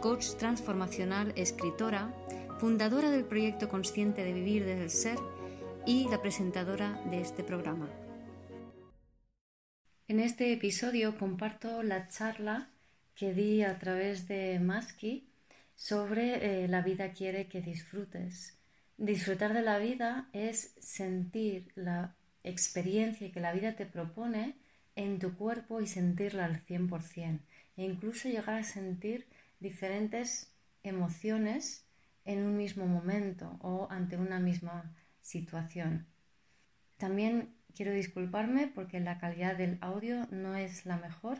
coach 0.00 0.34
transformacional, 0.38 1.32
escritora, 1.36 2.14
fundadora 2.58 3.10
del 3.10 3.24
proyecto 3.24 3.68
Consciente 3.68 4.24
de 4.24 4.32
Vivir 4.32 4.64
desde 4.64 4.82
el 4.82 4.90
Ser 4.90 5.18
y 5.86 6.08
la 6.08 6.22
presentadora 6.22 7.00
de 7.10 7.20
este 7.20 7.44
programa. 7.44 7.90
En 10.08 10.18
este 10.18 10.52
episodio 10.52 11.18
comparto 11.18 11.82
la 11.82 12.08
charla 12.08 12.70
que 13.14 13.34
di 13.34 13.62
a 13.62 13.78
través 13.78 14.26
de 14.26 14.58
Maski 14.58 15.28
sobre 15.76 16.64
eh, 16.64 16.68
la 16.68 16.80
vida 16.80 17.12
quiere 17.12 17.46
que 17.48 17.60
disfrutes. 17.60 18.58
Disfrutar 18.96 19.52
de 19.52 19.62
la 19.62 19.78
vida 19.78 20.28
es 20.32 20.74
sentir 20.80 21.68
la 21.74 22.16
experiencia 22.42 23.30
que 23.30 23.40
la 23.40 23.52
vida 23.52 23.76
te 23.76 23.84
propone 23.84 24.56
en 24.96 25.18
tu 25.18 25.36
cuerpo 25.36 25.80
y 25.82 25.86
sentirla 25.86 26.46
al 26.46 26.64
100% 26.64 27.40
e 27.76 27.84
incluso 27.84 28.28
llegar 28.28 28.56
a 28.56 28.64
sentir 28.64 29.26
diferentes 29.60 30.52
emociones 30.82 31.86
en 32.24 32.42
un 32.42 32.56
mismo 32.56 32.86
momento 32.86 33.58
o 33.60 33.88
ante 33.90 34.16
una 34.16 34.40
misma 34.40 34.94
situación. 35.20 36.06
También 36.96 37.54
quiero 37.74 37.92
disculparme 37.92 38.68
porque 38.68 39.00
la 39.00 39.18
calidad 39.18 39.56
del 39.56 39.78
audio 39.80 40.26
no 40.30 40.56
es 40.56 40.86
la 40.86 40.96
mejor. 40.96 41.38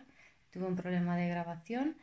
Tuve 0.50 0.66
un 0.66 0.76
problema 0.76 1.16
de 1.16 1.28
grabación 1.28 1.96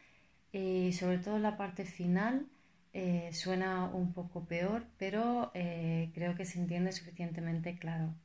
y 0.52 0.94
sobre 0.94 1.18
todo 1.18 1.40
la 1.40 1.58
parte 1.58 1.86
final 1.86 2.48
eh, 2.94 3.30
suena 3.34 3.86
un 3.86 4.14
poco 4.14 4.46
peor, 4.46 4.86
pero 4.98 5.52
eh, 5.54 6.12
creo 6.14 6.36
que 6.36 6.46
se 6.46 6.60
entiende 6.60 6.92
suficientemente 6.92 7.78
claro. 7.78 8.16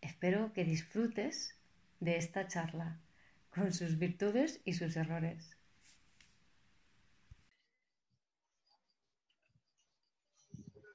Espero 0.00 0.52
que 0.52 0.64
disfrutes 0.64 1.56
de 2.00 2.16
esta 2.16 2.48
charla, 2.48 2.98
con 3.50 3.72
sus 3.72 3.98
virtudes 3.98 4.60
y 4.64 4.72
sus 4.72 4.96
errores. 4.96 5.56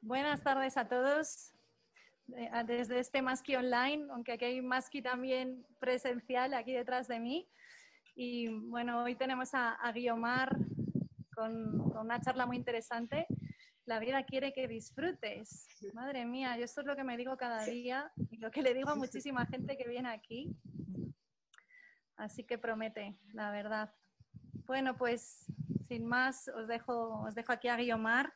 Buenas 0.08 0.42
tardes 0.42 0.78
a 0.78 0.88
todos. 0.88 1.52
Desde 2.66 2.98
este 2.98 3.22
Maski 3.22 3.58
Online, 3.58 4.08
aunque 4.10 4.32
aquí 4.32 4.46
hay 4.46 4.62
Maski 4.62 5.02
también 5.02 5.66
presencial 5.80 6.54
aquí 6.54 6.72
detrás 6.72 7.10
de 7.10 7.20
mí. 7.20 7.52
Y 8.16 8.48
bueno, 8.48 9.04
hoy 9.04 9.16
tenemos 9.16 9.50
a, 9.52 9.78
con, 11.36 11.90
con, 11.92 11.98
una 11.98 12.22
charla 12.22 12.46
muy 12.46 12.56
interesante. 12.56 13.28
La 13.84 14.00
vida 14.00 14.24
quiere 14.24 14.54
que 14.54 14.70
disfrutes. 14.70 15.68
Madre 15.94 16.24
mía, 16.24 16.56
yo 16.56 16.64
esto 16.64 16.80
es 16.80 16.88
lo 16.88 16.96
que 16.96 17.04
me 17.04 17.18
digo 17.18 17.36
cada 17.36 17.66
día 17.66 18.10
y 18.32 18.38
lo 18.38 18.50
que 18.50 18.62
le 18.62 18.74
digo 18.74 18.92
a 18.92 18.96
muchísima 18.96 19.46
gente 19.46 19.76
que 19.76 19.90
viene 19.90 20.08
aquí. 20.08 20.56
Así 22.16 22.46
que 22.46 22.58
promete, 22.58 23.18
la 23.34 23.52
verdad. 23.52 23.94
Bueno, 24.66 24.96
pues 24.96 25.52
sin 25.90 26.06
más, 26.06 26.48
os 26.48 26.66
dejo, 26.70 27.24
os 27.24 27.36
dejo 27.36 27.52
aquí 27.52 27.68
a 27.68 27.76
Guiomar. 27.76 28.34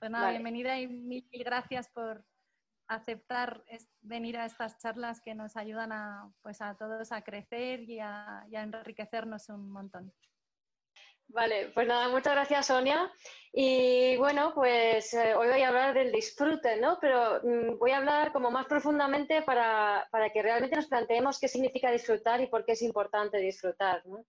Pues 0.00 0.10
nada, 0.10 0.30
bienvenida 0.30 0.80
y 0.80 0.88
mil, 0.88 1.24
gracias 1.30 1.88
por 1.88 2.24
aceptar 2.88 3.62
venir 4.00 4.36
a 4.38 4.46
estas 4.46 4.78
charlas 4.78 5.20
que 5.20 5.36
nos 5.36 5.56
ayudan 5.56 5.92
a, 5.92 6.32
pues 6.42 6.60
a 6.60 6.74
todos 6.76 7.12
a 7.12 7.22
crecer 7.22 7.88
y 7.88 8.00
a 8.00 8.46
enriquecernos 8.50 9.48
un 9.50 9.70
montón. 9.70 10.12
Vale, 11.32 11.70
pues 11.74 11.86
nada, 11.86 12.08
muchas 12.08 12.32
gracias 12.34 12.66
Sonia. 12.66 13.10
Y 13.52 14.16
bueno, 14.16 14.52
pues 14.52 15.14
eh, 15.14 15.34
hoy 15.34 15.48
voy 15.48 15.62
a 15.62 15.68
hablar 15.68 15.94
del 15.94 16.10
disfrute, 16.10 16.80
¿no? 16.80 16.98
Pero 17.00 17.40
mm, 17.44 17.78
voy 17.78 17.92
a 17.92 17.98
hablar 17.98 18.32
como 18.32 18.50
más 18.50 18.66
profundamente 18.66 19.42
para, 19.42 20.08
que 20.32 20.42
realmente 20.42 20.74
nos 20.74 20.88
planteemos 20.88 21.38
qué 21.38 21.46
significa 21.46 21.92
disfrutar 21.92 22.40
y 22.40 22.48
por 22.48 22.64
qué 22.64 22.72
es 22.72 22.82
importante 22.82 23.38
disfrutar. 23.38 24.02
¿no? 24.06 24.24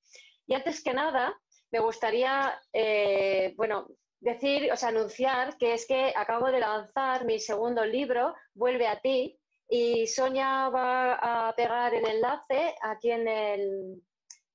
Y 0.46 0.54
antes 0.54 0.84
que 0.84 0.94
nada, 0.94 1.36
me 1.72 1.80
gustaría, 1.80 2.62
eh, 2.72 3.56
bueno, 3.58 3.88
decir, 4.22 4.72
o 4.72 4.78
sea, 4.78 4.90
anunciar 4.90 5.58
que 5.58 5.74
es 5.74 5.86
que 5.86 6.14
acabo 6.16 6.50
de 6.52 6.60
lanzar 6.60 7.26
mi 7.26 7.40
segundo 7.40 7.84
libro, 7.84 8.34
Vuelve 8.54 8.88
a 8.88 9.02
ti, 9.02 9.38
y 9.68 10.06
Sonia 10.08 10.70
va 10.70 11.48
a 11.48 11.56
pegar 11.56 11.94
el 11.94 12.06
enlace 12.06 12.76
aquí 12.82 13.12
en 13.12 13.28
el, 13.28 14.02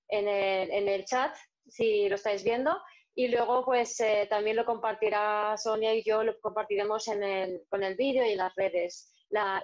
en 0.09 0.29
el, 0.29 0.71
en 0.71 0.89
el 0.89 1.05
chat 1.05 1.35
si 1.69 2.09
lo 2.09 2.17
estáis 2.17 2.45
viendo. 2.45 2.77
Y 3.15 3.29
luego, 3.29 3.65
pues 3.65 3.99
eh, 4.01 4.27
también 4.29 4.57
lo 4.57 4.67
compartirá 4.67 5.57
Sonia 5.57 5.95
y 5.95 6.03
yo, 6.05 6.23
lo 6.23 6.39
compartiremos 6.41 7.09
en 7.09 7.23
el, 7.23 7.63
con 7.71 7.83
el 7.83 7.97
vídeo 7.97 8.27
y 8.27 8.35
las 8.35 8.55
redes. 8.55 9.11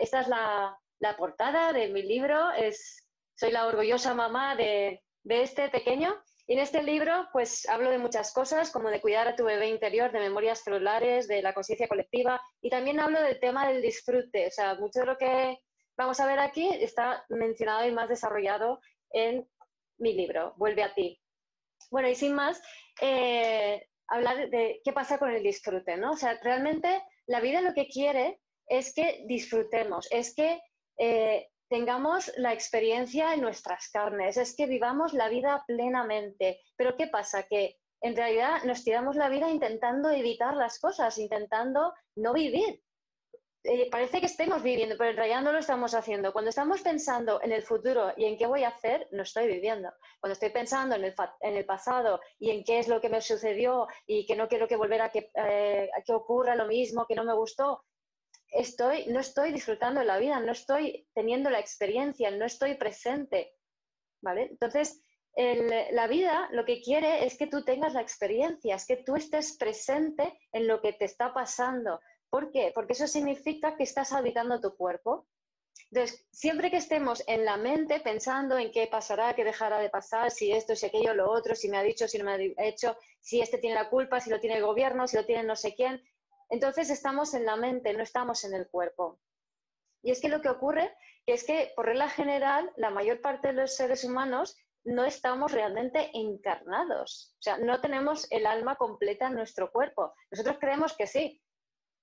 Esta 0.01 0.21
es 0.23 0.29
la, 0.29 0.79
la, 1.01 1.17
portada 1.19 1.73
de 1.75 1.89
mi 1.89 2.03
libro. 2.03 2.51
Es, 2.53 3.07
soy 3.35 3.53
la 3.53 3.67
orgullosa 3.67 4.15
mamá 4.15 4.57
de, 4.57 5.03
de 5.23 5.43
este 5.43 5.69
pequeño. 5.69 6.15
Y 6.47 6.55
en 6.55 6.59
este 6.59 6.83
libro, 6.83 7.29
pues 7.33 7.69
hablo 7.69 7.91
de 7.91 7.99
muchas 7.99 8.33
cosas, 8.33 8.71
como 8.71 8.91
de 8.91 9.01
cuidar 9.01 9.29
a 9.29 9.37
tu 9.37 9.45
bebé 9.45 9.69
interior, 9.69 10.11
de 10.11 10.19
memorias 10.19 10.61
celulares, 10.61 11.29
de 11.29 11.41
la 11.41 11.55
conciencia 11.55 11.89
colectiva. 11.89 12.41
Y 12.61 12.71
también 12.71 13.01
hablo 13.01 13.21
del 13.21 13.39
tema 13.39 13.69
del 13.69 13.81
disfrute. 13.81 14.49
O 14.49 14.51
sea, 14.51 14.75
mucho 14.75 15.01
de 15.01 15.07
lo 15.07 15.19
que 15.19 15.59
vamos 15.97 16.19
a 16.21 16.27
ver 16.27 16.41
aquí 16.41 16.69
está 16.69 17.25
mencionado 17.29 17.87
y 17.87 17.93
más 17.93 18.09
desarrollado 18.09 18.81
en 19.11 19.49
mi 19.99 20.15
libro, 20.15 20.55
Vuelve 20.57 20.83
a 20.83 20.95
ti. 20.95 21.21
Bueno, 21.91 22.09
y 22.09 22.15
sin 22.15 22.35
más, 22.35 22.61
eh, 23.01 23.87
hablar 24.09 24.51
de 24.51 24.81
qué 24.85 24.93
pasa 24.93 25.19
con 25.19 25.31
el 25.31 25.43
disfrute, 25.43 25.97
¿no? 25.97 26.13
O 26.13 26.17
sea, 26.17 26.39
realmente 26.43 27.03
la 27.27 27.41
vida 27.41 27.61
lo 27.61 27.75
que 27.75 27.87
quiere 27.87 28.41
es 28.67 28.95
que 28.95 29.25
disfrutemos, 29.27 30.09
es 30.11 30.35
que 30.35 30.61
eh, 30.99 31.49
tengamos 31.73 32.31
la 32.37 32.53
experiencia 32.53 33.33
en 33.33 33.41
nuestras 33.41 33.89
carnes, 33.89 34.37
es 34.37 34.55
que 34.55 34.67
vivamos 34.67 35.15
la 35.15 35.31
vida 35.31 35.65
plenamente. 35.67 36.61
Pero 36.77 36.99
¿qué 36.99 37.07
pasa? 37.07 37.45
Que 37.45 37.79
en 38.03 38.15
realidad 38.15 38.63
nos 38.65 38.85
tiramos 38.85 39.17
la 39.17 39.31
vida 39.31 39.49
intentando 39.49 40.11
evitar 40.11 40.55
las 40.55 40.79
cosas, 40.79 41.17
intentando 41.17 41.95
no 42.17 42.35
vivir. 42.35 42.83
Eh, 43.65 43.89
parece 43.91 44.21
que 44.21 44.27
estemos 44.27 44.63
viviendo, 44.63 44.97
pero 44.99 45.13
en 45.13 45.17
realidad 45.17 45.41
no 45.41 45.51
lo 45.51 45.61
estamos 45.61 45.95
haciendo. 45.95 46.35
Cuando 46.35 46.51
estamos 46.51 46.83
pensando 46.83 47.41
en 47.43 47.53
el 47.53 47.63
futuro 47.63 48.13
y 48.19 48.27
en 48.27 48.37
qué 48.37 48.45
voy 48.45 48.65
a 48.65 48.69
hacer, 48.69 49.09
no 49.11 49.23
estoy 49.23 49.47
viviendo. 49.47 49.89
Cuando 50.21 50.35
estoy 50.35 50.51
pensando 50.51 50.95
en 50.97 51.05
el, 51.05 51.65
pasado 51.65 52.21
y 52.39 52.51
en 52.51 52.65
qué 52.65 52.81
es 52.81 52.89
lo 52.89 53.01
que 53.01 53.09
me 53.09 53.23
sucedió 53.23 53.87
y 54.07 54.27
que 54.27 54.37
no 54.37 54.47
quiero 54.47 54.69
que 54.69 54.77
volver 54.77 55.01
a 55.01 55.11
eh, 55.15 55.89
que 56.05 56.13
ocurra 56.13 56.55
lo 56.55 56.67
mismo, 56.67 57.07
que 57.07 57.15
no 57.15 57.25
me 57.25 57.35
gustó, 57.35 57.83
estoy, 58.53 59.07
no 59.07 59.21
estoy 59.21 59.53
disfrutando 59.53 60.03
la 60.05 60.19
vida, 60.19 60.41
no 60.41 60.53
estoy 60.53 61.09
teniendo 61.15 61.51
la 61.51 61.59
experiencia, 61.59 62.31
no 62.31 62.45
estoy 62.45 62.77
presente. 62.77 63.55
¿Vale? 64.21 64.43
Entonces, 64.51 65.03
la 65.35 66.07
vida 66.07 66.49
lo 66.53 66.65
que 66.65 66.81
quiere 66.81 67.25
es 67.27 67.37
que 67.37 67.49
tú 67.49 67.65
tengas 67.65 67.95
la 67.95 68.03
experiencia, 68.03 68.77
es 68.77 68.87
que 68.87 68.99
tú 68.99 69.17
estés 69.17 69.57
presente 69.57 70.39
en 70.53 70.69
lo 70.69 70.81
que 70.81 70.93
te 70.93 71.07
está 71.07 71.33
pasando 71.33 71.99
¿Por 72.33 72.51
qué? 72.51 72.73
Porque 72.75 72.95
eso 72.95 73.07
significa 73.07 73.77
que 73.77 73.83
estás 73.83 74.11
habitando 74.15 74.59
tu 74.59 74.75
cuerpo. 74.75 75.27
Entonces, 75.91 76.27
siempre 76.31 76.71
que 76.71 76.79
estemos 76.79 77.23
en 77.27 77.45
la 77.45 77.59
mente 77.59 78.01
pensando 78.01 78.57
en 78.57 78.71
qué 78.71 78.87
pasará, 78.87 79.35
qué 79.35 79.45
dejará 79.45 79.79
de 79.81 79.91
pasar, 79.91 80.31
si 80.31 80.51
esto, 80.51 80.75
si 80.75 80.87
aquello, 80.87 81.13
lo 81.13 81.31
otro, 81.31 81.55
si 81.55 81.69
me 81.69 81.77
ha 81.77 81.83
dicho, 81.83 82.09
si 82.09 82.17
no 82.17 82.25
me 82.25 82.33
ha 82.33 82.67
hecho, 82.67 82.97
si 83.21 83.43
este 83.43 83.59
tiene 83.59 83.75
la 83.75 83.91
culpa, 83.91 84.19
si 84.19 84.31
lo 84.31 84.41
tiene 84.41 84.57
el 84.57 84.65
gobierno, 84.65 85.07
si 85.07 85.19
lo 85.19 85.27
tiene 85.27 85.43
no 85.43 85.57
sé 85.57 85.75
quién, 85.75 86.03
entonces 86.53 86.91
estamos 86.91 87.33
en 87.33 87.47
la 87.47 87.57
mente, 87.57 87.95
no 87.95 88.03
estamos 88.03 88.45
en 88.45 88.53
el 88.53 88.69
cuerpo. 88.69 89.19
Y 90.03 90.11
es 90.11 90.21
que 90.21 90.29
lo 90.29 90.43
que 90.43 90.51
ocurre 90.51 90.95
es 91.25 91.45
que, 91.45 91.73
por 91.75 91.87
regla 91.87 92.11
general, 92.11 92.71
la 92.77 92.91
mayor 92.91 93.23
parte 93.23 93.49
de 93.49 93.55
los 93.55 93.75
seres 93.75 94.05
humanos 94.05 94.59
no 94.85 95.07
estamos 95.07 95.51
realmente 95.51 96.11
encarnados. 96.13 97.35
O 97.39 97.43
sea, 97.43 97.57
no 97.57 97.81
tenemos 97.81 98.31
el 98.31 98.45
alma 98.45 98.77
completa 98.77 99.29
en 99.29 99.35
nuestro 99.35 99.73
cuerpo. 99.73 100.13
Nosotros 100.31 100.59
creemos 100.61 100.95
que 100.95 101.07
sí, 101.07 101.43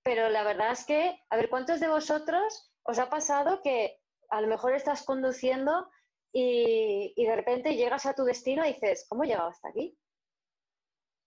pero 0.01 0.29
la 0.29 0.43
verdad 0.43 0.71
es 0.71 0.83
que, 0.83 1.21
a 1.29 1.37
ver, 1.37 1.51
¿cuántos 1.51 1.79
de 1.79 1.87
vosotros 1.87 2.73
os 2.81 2.97
ha 2.97 3.07
pasado 3.07 3.61
que 3.61 3.99
a 4.31 4.41
lo 4.41 4.47
mejor 4.47 4.73
estás 4.73 5.03
conduciendo 5.03 5.91
y, 6.33 7.13
de 7.23 7.35
repente 7.35 7.75
llegas 7.75 8.07
a 8.07 8.15
tu 8.15 8.23
destino 8.23 8.65
y 8.65 8.73
dices, 8.73 9.05
¿cómo 9.07 9.23
he 9.23 9.27
llegado 9.27 9.49
hasta 9.49 9.69
aquí? 9.69 9.95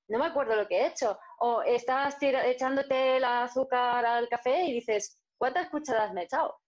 No 0.08 0.19
me 0.19 0.26
acuerdo 0.26 0.56
lo 0.56 0.66
que 0.66 0.81
he 0.81 0.87
hecho. 0.87 1.19
O 1.38 1.62
estás 1.62 2.16
echándote 2.20 3.16
el 3.16 3.25
azúcar 3.25 4.04
al 4.04 4.28
café 4.28 4.64
y 4.64 4.72
dices, 4.75 5.20
¿cuántas 5.38 5.69
cucharadas 5.70 6.12
me 6.12 6.22
he 6.22 6.25
echado? 6.25 6.58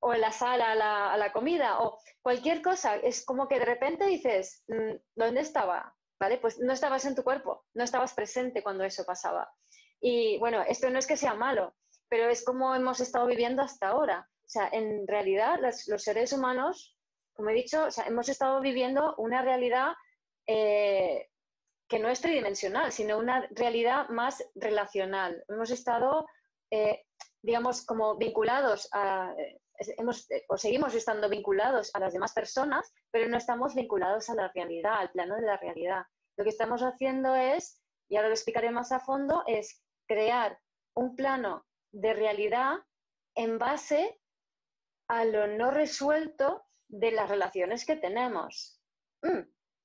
O 0.00 0.12
en 0.14 0.20
la 0.20 0.32
sala 0.32 0.72
a 0.72 0.74
la, 0.74 1.12
a 1.12 1.16
la 1.16 1.32
comida, 1.32 1.80
o 1.80 1.98
cualquier 2.22 2.62
cosa. 2.62 2.96
Es 2.96 3.24
como 3.24 3.48
que 3.48 3.58
de 3.58 3.64
repente 3.64 4.04
dices, 4.06 4.62
mm, 4.68 4.96
¿dónde 5.14 5.40
estaba? 5.40 5.94
¿vale? 6.18 6.38
Pues 6.38 6.58
no 6.58 6.72
estabas 6.72 7.04
en 7.04 7.14
tu 7.14 7.22
cuerpo, 7.22 7.64
no 7.74 7.84
estabas 7.84 8.14
presente 8.14 8.62
cuando 8.62 8.84
eso 8.84 9.04
pasaba. 9.04 9.52
Y 10.00 10.38
bueno, 10.38 10.62
esto 10.62 10.90
no 10.90 10.98
es 10.98 11.06
que 11.06 11.16
sea 11.16 11.34
malo, 11.34 11.74
pero 12.08 12.28
es 12.28 12.44
como 12.44 12.74
hemos 12.74 13.00
estado 13.00 13.26
viviendo 13.26 13.62
hasta 13.62 13.88
ahora. 13.88 14.28
O 14.44 14.48
sea, 14.48 14.68
en 14.72 15.06
realidad 15.06 15.58
los 15.60 16.02
seres 16.02 16.32
humanos, 16.32 16.96
como 17.34 17.50
he 17.50 17.54
dicho, 17.54 17.88
hemos 18.06 18.28
estado 18.28 18.60
viviendo 18.60 19.14
una 19.16 19.42
realidad 19.42 19.92
eh, 20.46 21.28
que 21.88 21.98
no 21.98 22.08
es 22.08 22.20
tridimensional, 22.20 22.92
sino 22.92 23.18
una 23.18 23.46
realidad 23.50 24.08
más 24.08 24.42
relacional. 24.54 25.44
Hemos 25.48 25.70
estado, 25.70 26.26
eh, 26.70 27.04
digamos, 27.42 27.84
como 27.84 28.16
vinculados 28.16 28.88
a, 28.92 29.34
hemos, 29.98 30.30
eh, 30.30 30.44
o 30.48 30.56
seguimos 30.56 30.94
estando 30.94 31.28
vinculados 31.28 31.90
a 31.94 32.00
las 32.00 32.12
demás 32.12 32.32
personas, 32.32 32.92
pero 33.10 33.28
no 33.28 33.36
estamos 33.36 33.74
vinculados 33.74 34.28
a 34.30 34.34
la 34.34 34.50
realidad, 34.54 34.94
al 34.98 35.10
plano 35.10 35.36
de 35.36 35.42
la 35.42 35.56
realidad. 35.56 36.04
Lo 36.36 36.44
que 36.44 36.50
estamos 36.50 36.82
haciendo 36.82 37.34
es, 37.34 37.82
y 38.08 38.16
ahora 38.16 38.28
lo 38.28 38.34
explicaré 38.34 38.70
más 38.70 38.92
a 38.92 39.00
fondo, 39.00 39.42
es 39.46 39.82
crear 40.06 40.58
un 40.94 41.16
plano 41.16 41.66
de 41.92 42.14
realidad 42.14 42.76
en 43.34 43.58
base 43.58 44.20
a 45.08 45.24
lo 45.24 45.46
no 45.46 45.70
resuelto 45.70 46.64
de 46.88 47.12
las 47.12 47.28
relaciones 47.28 47.84
que 47.84 47.96
tenemos. 47.96 48.80
Mm, 49.22 49.40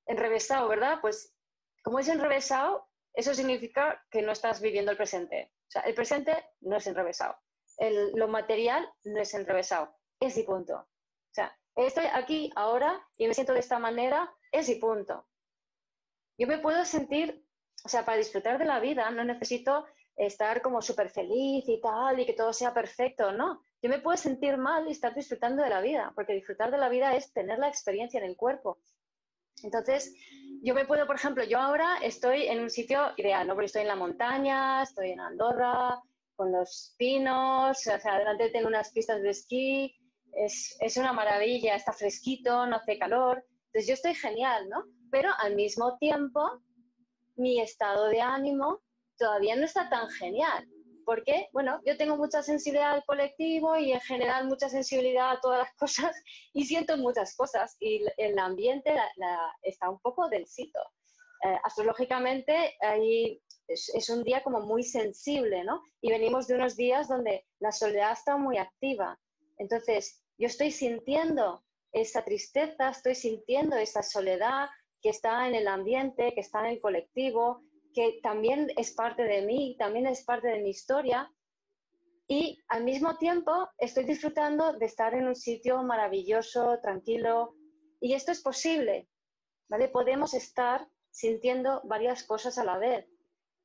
enrevesado, 0.06 0.68
¿verdad? 0.68 0.98
Pues 1.00 1.34
como 1.82 1.98
es 1.98 2.08
enrevesado, 2.08 2.88
eso 3.14 3.34
significa 3.34 4.04
que 4.10 4.22
no 4.22 4.32
estás 4.32 4.60
viviendo 4.60 4.90
el 4.90 4.96
presente. 4.96 5.52
O 5.68 5.70
sea, 5.70 5.82
el 5.82 5.94
presente 5.94 6.32
no 6.60 6.76
es 6.76 6.86
enrevesado 6.86 7.36
lo 8.14 8.28
material 8.28 8.86
no 9.04 9.20
es 9.20 9.32
enrevesado, 9.34 9.94
es 10.20 10.36
y 10.36 10.42
punto. 10.42 10.74
O 10.74 11.34
sea, 11.34 11.56
estoy 11.76 12.06
aquí 12.12 12.50
ahora 12.56 13.00
y 13.16 13.26
me 13.26 13.34
siento 13.34 13.54
de 13.54 13.60
esta 13.60 13.78
manera, 13.78 14.30
es 14.52 14.68
y 14.68 14.76
punto. 14.76 15.26
Yo 16.38 16.46
me 16.46 16.58
puedo 16.58 16.84
sentir, 16.84 17.44
o 17.84 17.88
sea, 17.88 18.04
para 18.04 18.18
disfrutar 18.18 18.58
de 18.58 18.64
la 18.64 18.80
vida 18.80 19.10
no 19.10 19.24
necesito 19.24 19.86
estar 20.16 20.60
como 20.60 20.82
súper 20.82 21.08
feliz 21.08 21.64
y 21.66 21.80
tal 21.80 22.20
y 22.20 22.26
que 22.26 22.34
todo 22.34 22.52
sea 22.52 22.74
perfecto, 22.74 23.32
no. 23.32 23.62
Yo 23.82 23.88
me 23.88 24.00
puedo 24.00 24.16
sentir 24.18 24.58
mal 24.58 24.86
y 24.86 24.92
estar 24.92 25.14
disfrutando 25.14 25.62
de 25.62 25.70
la 25.70 25.80
vida, 25.80 26.12
porque 26.14 26.34
disfrutar 26.34 26.70
de 26.70 26.76
la 26.76 26.90
vida 26.90 27.16
es 27.16 27.32
tener 27.32 27.58
la 27.58 27.68
experiencia 27.68 28.18
en 28.18 28.26
el 28.26 28.36
cuerpo. 28.36 28.78
Entonces, 29.62 30.14
yo 30.62 30.74
me 30.74 30.84
puedo, 30.84 31.06
por 31.06 31.16
ejemplo, 31.16 31.44
yo 31.44 31.58
ahora 31.58 31.98
estoy 32.02 32.46
en 32.46 32.60
un 32.60 32.70
sitio 32.70 33.12
ideal, 33.16 33.46
¿no? 33.46 33.54
Porque 33.54 33.66
estoy 33.66 33.82
en 33.82 33.88
la 33.88 33.96
montaña, 33.96 34.82
estoy 34.82 35.10
en 35.10 35.20
Andorra, 35.20 36.00
con 36.36 36.52
los 36.52 36.94
pinos, 36.96 37.78
o 37.78 37.80
sea, 37.80 37.96
adelante 38.14 38.50
tengo 38.50 38.68
unas 38.68 38.90
pistas 38.92 39.22
de 39.22 39.30
esquí, 39.30 39.94
es, 40.32 40.76
es, 40.80 40.96
una 40.96 41.12
maravilla, 41.12 41.74
está 41.74 41.92
fresquito, 41.92 42.66
no 42.66 42.76
hace 42.76 42.98
calor, 42.98 43.44
entonces 43.66 43.88
yo 43.88 43.94
estoy 43.94 44.14
genial, 44.14 44.68
¿no? 44.68 44.84
Pero 45.10 45.30
al 45.38 45.54
mismo 45.54 45.98
tiempo, 45.98 46.62
mi 47.36 47.60
estado 47.60 48.06
de 48.08 48.20
ánimo 48.20 48.80
todavía 49.18 49.54
no 49.56 49.64
está 49.64 49.90
tan 49.90 50.08
genial, 50.08 50.66
porque, 51.10 51.48
bueno, 51.52 51.80
yo 51.84 51.96
tengo 51.96 52.16
mucha 52.16 52.40
sensibilidad 52.40 52.92
al 52.92 53.04
colectivo 53.04 53.76
y 53.76 53.90
en 53.90 53.98
general 53.98 54.46
mucha 54.46 54.68
sensibilidad 54.68 55.32
a 55.32 55.40
todas 55.40 55.58
las 55.58 55.74
cosas 55.76 56.14
y 56.52 56.64
siento 56.64 56.96
muchas 56.98 57.34
cosas 57.34 57.76
y 57.80 58.04
el 58.16 58.38
ambiente 58.38 58.94
está 59.64 59.90
un 59.90 59.98
poco 59.98 60.28
densito. 60.28 60.78
Eh, 61.42 61.58
astrológicamente 61.64 62.76
hay 62.80 63.42
es, 63.66 64.08
un 64.08 64.22
día 64.22 64.40
como 64.44 64.60
muy 64.60 64.84
sensible, 64.84 65.64
¿no? 65.64 65.82
Y 66.00 66.10
venimos 66.10 66.46
de 66.46 66.54
unos 66.54 66.76
días 66.76 67.08
donde 67.08 67.44
la 67.58 67.72
soledad 67.72 68.12
está 68.12 68.36
muy 68.36 68.58
activa. 68.58 69.18
Entonces, 69.58 70.22
yo 70.38 70.46
estoy 70.46 70.70
sintiendo 70.70 71.64
esa 71.90 72.24
tristeza, 72.24 72.90
estoy 72.90 73.16
sintiendo 73.16 73.74
esa 73.74 74.04
soledad 74.04 74.68
que 75.02 75.08
está 75.08 75.48
en 75.48 75.56
el 75.56 75.66
ambiente, 75.66 76.34
que 76.34 76.40
está 76.40 76.60
en 76.60 76.66
el 76.66 76.80
colectivo, 76.80 77.64
que 77.94 78.20
también 78.22 78.68
es 78.76 78.92
parte 78.92 79.22
de 79.24 79.42
mí, 79.42 79.76
también 79.78 80.06
es 80.06 80.24
parte 80.24 80.48
de 80.48 80.60
mi 80.60 80.70
historia. 80.70 81.32
Y 82.28 82.62
al 82.68 82.84
mismo 82.84 83.16
tiempo 83.16 83.68
estoy 83.78 84.04
disfrutando 84.04 84.74
de 84.74 84.86
estar 84.86 85.14
en 85.14 85.26
un 85.26 85.34
sitio 85.34 85.82
maravilloso, 85.82 86.78
tranquilo. 86.80 87.54
Y 88.00 88.14
esto 88.14 88.32
es 88.32 88.40
posible, 88.40 89.08
¿vale? 89.68 89.88
Podemos 89.88 90.34
estar 90.34 90.86
sintiendo 91.10 91.80
varias 91.84 92.22
cosas 92.24 92.58
a 92.58 92.64
la 92.64 92.78
vez. 92.78 93.06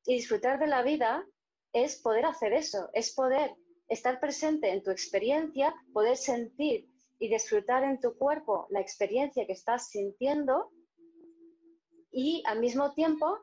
Y 0.06 0.16
disfrutar 0.16 0.60
de 0.60 0.68
la 0.68 0.82
vida 0.82 1.26
es 1.74 2.02
poder 2.02 2.26
hacer 2.26 2.54
eso, 2.54 2.90
es 2.94 3.14
poder 3.14 3.56
estar 3.88 4.20
presente 4.20 4.72
en 4.72 4.82
tu 4.82 4.92
experiencia, 4.92 5.76
poder 5.94 6.18
sentir 6.18 6.88
y 7.20 7.30
disfrutar 7.30 7.84
en 7.84 8.00
tu 8.00 8.18
cuerpo 8.18 8.68
la 8.70 8.82
experiencia 8.82 9.46
que 9.46 9.54
estás 9.54 9.90
sintiendo 9.90 10.72
y 12.12 12.44
al 12.46 12.60
mismo 12.60 12.94
tiempo 12.94 13.40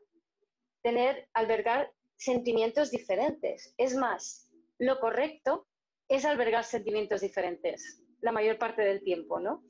tener, 0.82 1.28
albergar 1.32 1.92
sentimientos 2.16 2.90
diferentes. 2.90 3.74
Es 3.76 3.94
más, 3.94 4.48
lo 4.78 5.00
correcto 5.00 5.66
es 6.08 6.24
albergar 6.24 6.64
sentimientos 6.64 7.20
diferentes 7.20 8.02
la 8.22 8.32
mayor 8.32 8.56
parte 8.56 8.82
del 8.82 9.02
tiempo, 9.02 9.38
¿no? 9.40 9.62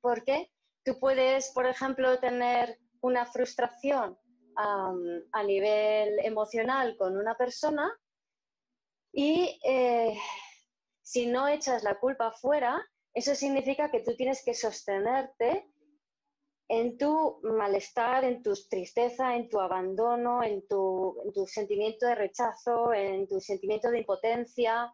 Porque 0.00 0.50
tú 0.84 0.98
puedes, 0.98 1.50
por 1.50 1.66
ejemplo, 1.66 2.18
tener 2.18 2.78
una 3.00 3.26
frustración 3.26 4.16
a 4.58 5.42
nivel 5.42 6.18
emocional 6.20 6.96
con 6.96 7.18
una 7.18 7.36
persona 7.36 7.94
y 9.12 9.60
eh, 9.62 10.16
si 11.02 11.26
no 11.26 11.46
echas 11.46 11.82
la 11.82 11.98
culpa 11.98 12.32
fuera, 12.32 12.82
eso 13.12 13.34
significa 13.34 13.90
que 13.90 14.00
tú 14.00 14.16
tienes 14.16 14.42
que 14.42 14.54
sostenerte 14.54 15.68
en 16.68 16.98
tu 16.98 17.40
malestar, 17.42 18.24
en 18.24 18.42
tu 18.42 18.52
tristeza, 18.68 19.36
en 19.36 19.48
tu 19.48 19.60
abandono, 19.60 20.42
en 20.42 20.66
tu, 20.66 21.16
sentimiento 21.46 22.06
de 22.06 22.14
rechazo, 22.14 22.92
en 22.92 23.28
tu 23.28 23.40
sentimiento 23.40 23.90
de 23.90 24.00
impotencia, 24.00 24.92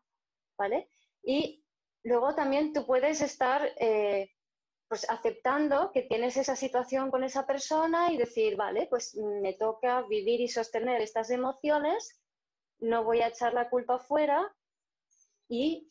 ¿vale? 0.58 0.88
Y 1.22 1.64
luego 2.02 2.34
también 2.34 2.72
tú 2.72 2.86
puedes 2.86 3.22
estar 3.22 3.70
eh, 3.78 4.30
pues 4.88 5.08
aceptando 5.08 5.90
que 5.92 6.02
tienes 6.02 6.36
esa 6.36 6.56
situación 6.56 7.10
con 7.10 7.24
esa 7.24 7.46
persona 7.46 8.12
y 8.12 8.18
decir, 8.18 8.56
vale, 8.56 8.86
pues 8.88 9.14
me 9.14 9.54
toca 9.54 10.02
vivir 10.02 10.40
y 10.42 10.48
sostener 10.48 11.00
estas 11.00 11.30
emociones, 11.30 12.20
no 12.80 13.04
voy 13.04 13.22
a 13.22 13.28
echar 13.28 13.54
la 13.54 13.70
culpa 13.70 13.98
fuera 13.98 14.54
y 15.48 15.88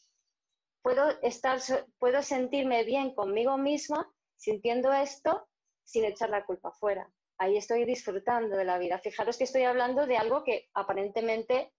puedo 0.83 1.09
estar, 1.21 1.59
puedo 1.97 2.21
sentirme 2.21 2.83
bien 2.83 3.15
conmigo 3.15 3.57
misma 3.57 4.11
sintiendo 4.35 4.91
esto 4.93 5.47
sin 5.91 6.05
echar 6.05 6.29
la 6.29 6.45
culpa 6.45 6.71
fuera. 6.71 7.11
Ahí 7.37 7.57
estoy 7.57 7.83
disfrutando 7.85 8.55
de 8.55 8.63
la 8.63 8.77
vida. 8.77 8.99
Fijaros 8.99 9.37
que 9.37 9.43
estoy 9.43 9.63
hablando 9.63 10.05
de 10.05 10.17
algo 10.17 10.43
que 10.43 10.69
aparentemente 10.73 11.73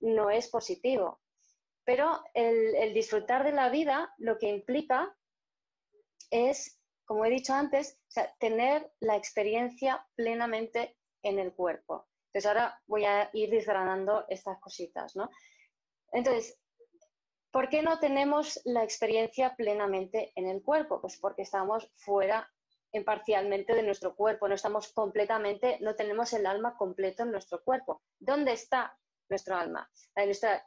no 0.00 0.30
es 0.30 0.48
positivo, 0.48 1.20
pero 1.84 2.22
el, 2.34 2.74
el 2.74 2.92
disfrutar 2.92 3.44
de 3.44 3.52
la 3.52 3.68
vida 3.68 4.12
lo 4.18 4.38
que 4.38 4.48
implica 4.48 5.16
es, 6.30 6.80
como 7.04 7.24
he 7.24 7.30
dicho 7.30 7.52
antes, 7.52 8.00
tener 8.40 8.90
la 9.00 9.16
experiencia 9.16 10.04
plenamente 10.16 10.96
en 11.22 11.38
el 11.38 11.52
cuerpo. 11.54 12.08
Entonces 12.26 12.48
ahora 12.48 12.82
voy 12.86 13.04
a 13.04 13.30
ir 13.32 13.50
desgranando 13.50 14.24
estas 14.28 14.58
cositas, 14.58 15.14
¿no? 15.14 15.30
Entonces, 16.10 16.58
¿por 17.52 17.68
qué 17.68 17.82
no 17.82 18.00
tenemos 18.00 18.60
la 18.64 18.82
experiencia 18.82 19.54
plenamente 19.54 20.32
en 20.34 20.48
el 20.48 20.62
cuerpo? 20.62 21.00
Pues 21.00 21.18
porque 21.18 21.42
estamos 21.42 21.88
fuera 21.94 22.50
imparcialmente 22.92 23.74
de 23.74 23.82
nuestro 23.82 24.14
cuerpo, 24.14 24.48
no 24.48 24.54
estamos 24.54 24.92
completamente, 24.92 25.78
no 25.80 25.94
tenemos 25.94 26.32
el 26.32 26.46
alma 26.46 26.76
completo 26.76 27.22
en 27.22 27.32
nuestro 27.32 27.62
cuerpo. 27.62 28.02
¿Dónde 28.18 28.52
está 28.52 28.96
nuestro 29.28 29.56
alma? 29.56 29.90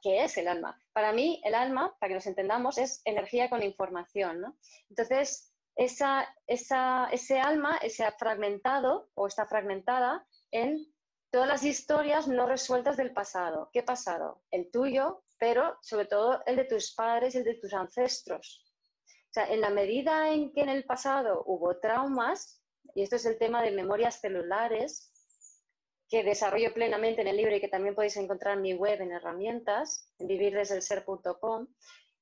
¿Qué 0.01 0.23
es 0.23 0.37
el 0.37 0.47
alma? 0.47 0.79
Para 0.91 1.13
mí, 1.13 1.41
el 1.43 1.55
alma, 1.55 1.95
para 1.99 2.09
que 2.09 2.15
nos 2.15 2.27
entendamos, 2.27 2.77
es 2.77 3.01
energía 3.05 3.49
con 3.49 3.63
información, 3.63 4.41
¿no? 4.41 4.57
Entonces, 4.89 5.53
esa, 5.75 6.27
ese 6.47 7.39
alma 7.39 7.79
se 7.87 8.05
ha 8.05 8.11
fragmentado 8.13 9.09
o 9.13 9.27
está 9.27 9.45
fragmentada 9.45 10.25
en 10.51 10.87
todas 11.31 11.47
las 11.47 11.63
historias 11.63 12.27
no 12.27 12.47
resueltas 12.47 12.97
del 12.97 13.13
pasado. 13.13 13.69
¿Qué 13.73 13.83
pasado? 13.83 14.41
El 14.51 14.71
tuyo, 14.71 15.23
pero 15.37 15.77
sobre 15.81 16.05
todo 16.05 16.41
el 16.45 16.55
de 16.55 16.63
tus 16.63 16.93
padres 16.93 17.35
y 17.35 17.39
el 17.39 17.43
de 17.43 17.55
tus 17.55 17.73
ancestros. 17.73 18.64
Sea, 19.35 19.51
en 19.51 19.59
la 19.59 19.69
medida 19.69 20.29
en 20.29 20.53
que 20.53 20.61
en 20.61 20.69
el 20.69 20.85
pasado 20.85 21.43
hubo 21.45 21.77
traumas, 21.81 22.63
y 22.93 23.03
esto 23.03 23.17
es 23.17 23.25
el 23.25 23.37
tema 23.37 23.61
de 23.61 23.71
memorias 23.71 24.21
celulares, 24.21 25.11
que 26.07 26.23
desarrollo 26.23 26.73
plenamente 26.73 27.19
en 27.19 27.27
el 27.27 27.35
libro 27.35 27.53
y 27.53 27.59
que 27.59 27.67
también 27.67 27.95
podéis 27.95 28.15
encontrar 28.15 28.55
en 28.55 28.61
mi 28.61 28.73
web 28.75 29.01
en 29.01 29.11
herramientas, 29.11 30.09
en 30.19 30.27
vivirdeselser.com, 30.27 31.67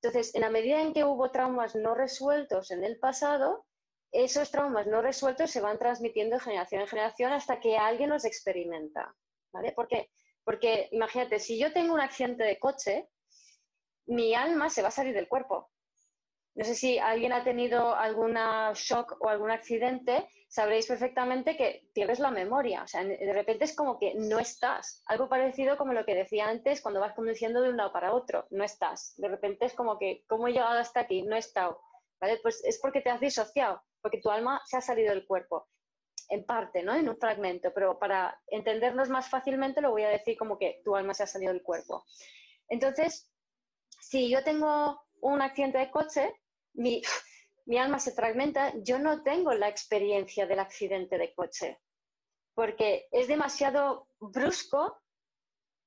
entonces, 0.01 0.33
en 0.33 0.41
la 0.41 0.49
medida 0.49 0.81
en 0.81 0.91
que 0.91 1.03
hubo 1.03 1.29
traumas 1.29 1.75
no 1.75 1.93
resueltos 1.93 2.71
en 2.71 2.83
el 2.83 2.97
pasado, 2.97 3.67
esos 4.11 4.49
traumas 4.49 4.87
no 4.87 5.03
resueltos 5.03 5.51
se 5.51 5.61
van 5.61 5.77
transmitiendo 5.77 6.37
de 6.37 6.41
generación 6.41 6.81
en 6.81 6.87
generación 6.87 7.31
hasta 7.31 7.59
que 7.59 7.77
alguien 7.77 8.09
los 8.09 8.25
experimenta. 8.25 9.15
¿vale? 9.51 9.71
¿Por 9.73 9.87
qué? 9.87 10.09
Porque 10.43 10.89
imagínate, 10.91 11.37
si 11.37 11.59
yo 11.59 11.71
tengo 11.73 11.93
un 11.93 12.01
accidente 12.01 12.43
de 12.43 12.57
coche, 12.57 13.07
mi 14.07 14.33
alma 14.33 14.71
se 14.71 14.81
va 14.81 14.87
a 14.87 14.91
salir 14.91 15.13
del 15.13 15.27
cuerpo. 15.27 15.69
No 16.55 16.63
sé 16.63 16.75
si 16.75 16.99
alguien 16.99 17.33
ha 17.33 17.43
tenido 17.43 17.95
alguna 17.95 18.71
shock 18.75 19.17
o 19.21 19.29
algún 19.29 19.49
accidente, 19.49 20.27
sabréis 20.47 20.85
perfectamente 20.85 21.57
que 21.57 21.89
pierdes 21.93 22.19
la 22.19 22.29
memoria. 22.29 22.83
O 22.83 22.87
sea, 22.87 23.03
de 23.03 23.33
repente 23.33 23.65
es 23.65 23.75
como 23.75 23.97
que 23.97 24.13
no 24.13 24.37
estás. 24.37 25.01
Algo 25.07 25.27
parecido 25.27 25.77
como 25.77 25.93
lo 25.93 26.05
que 26.05 26.13
decía 26.13 26.47
antes 26.47 26.81
cuando 26.81 26.99
vas 26.99 27.15
conduciendo 27.15 27.59
de 27.61 27.69
un 27.69 27.77
lado 27.77 27.91
para 27.91 28.13
otro. 28.13 28.45
No 28.51 28.63
estás. 28.63 29.15
De 29.17 29.29
repente 29.29 29.65
es 29.65 29.73
como 29.73 29.97
que, 29.97 30.23
¿cómo 30.27 30.47
he 30.47 30.51
llegado 30.53 30.77
hasta 30.77 30.99
aquí? 30.99 31.23
No 31.23 31.35
he 31.35 31.39
estado. 31.39 31.81
¿Vale? 32.21 32.39
Pues 32.43 32.63
es 32.63 32.79
porque 32.79 33.01
te 33.01 33.09
has 33.09 33.19
disociado, 33.19 33.81
porque 33.99 34.21
tu 34.21 34.29
alma 34.29 34.61
se 34.65 34.77
ha 34.77 34.81
salido 34.81 35.11
del 35.11 35.25
cuerpo. 35.25 35.67
En 36.29 36.45
parte, 36.45 36.83
¿no? 36.83 36.93
En 36.93 37.09
un 37.09 37.17
fragmento. 37.17 37.73
Pero 37.73 37.97
para 37.97 38.39
entendernos 38.45 39.09
más 39.09 39.27
fácilmente 39.27 39.81
lo 39.81 39.89
voy 39.89 40.03
a 40.03 40.09
decir 40.09 40.37
como 40.37 40.59
que 40.59 40.81
tu 40.85 40.95
alma 40.95 41.15
se 41.15 41.23
ha 41.23 41.27
salido 41.27 41.51
del 41.51 41.63
cuerpo. 41.63 42.05
Entonces, 42.69 43.27
si 44.01 44.29
yo 44.29 44.43
tengo 44.43 45.01
un 45.21 45.41
accidente 45.41 45.79
de 45.79 45.89
coche, 45.89 46.31
mi, 46.73 47.01
mi 47.65 47.77
alma 47.77 47.99
se 47.99 48.11
fragmenta, 48.11 48.73
yo 48.83 48.99
no 48.99 49.23
tengo 49.23 49.53
la 49.53 49.69
experiencia 49.69 50.45
del 50.45 50.59
accidente 50.59 51.17
de 51.17 51.33
coche, 51.33 51.79
porque 52.55 53.07
es 53.11 53.27
demasiado 53.27 54.07
brusco 54.19 54.99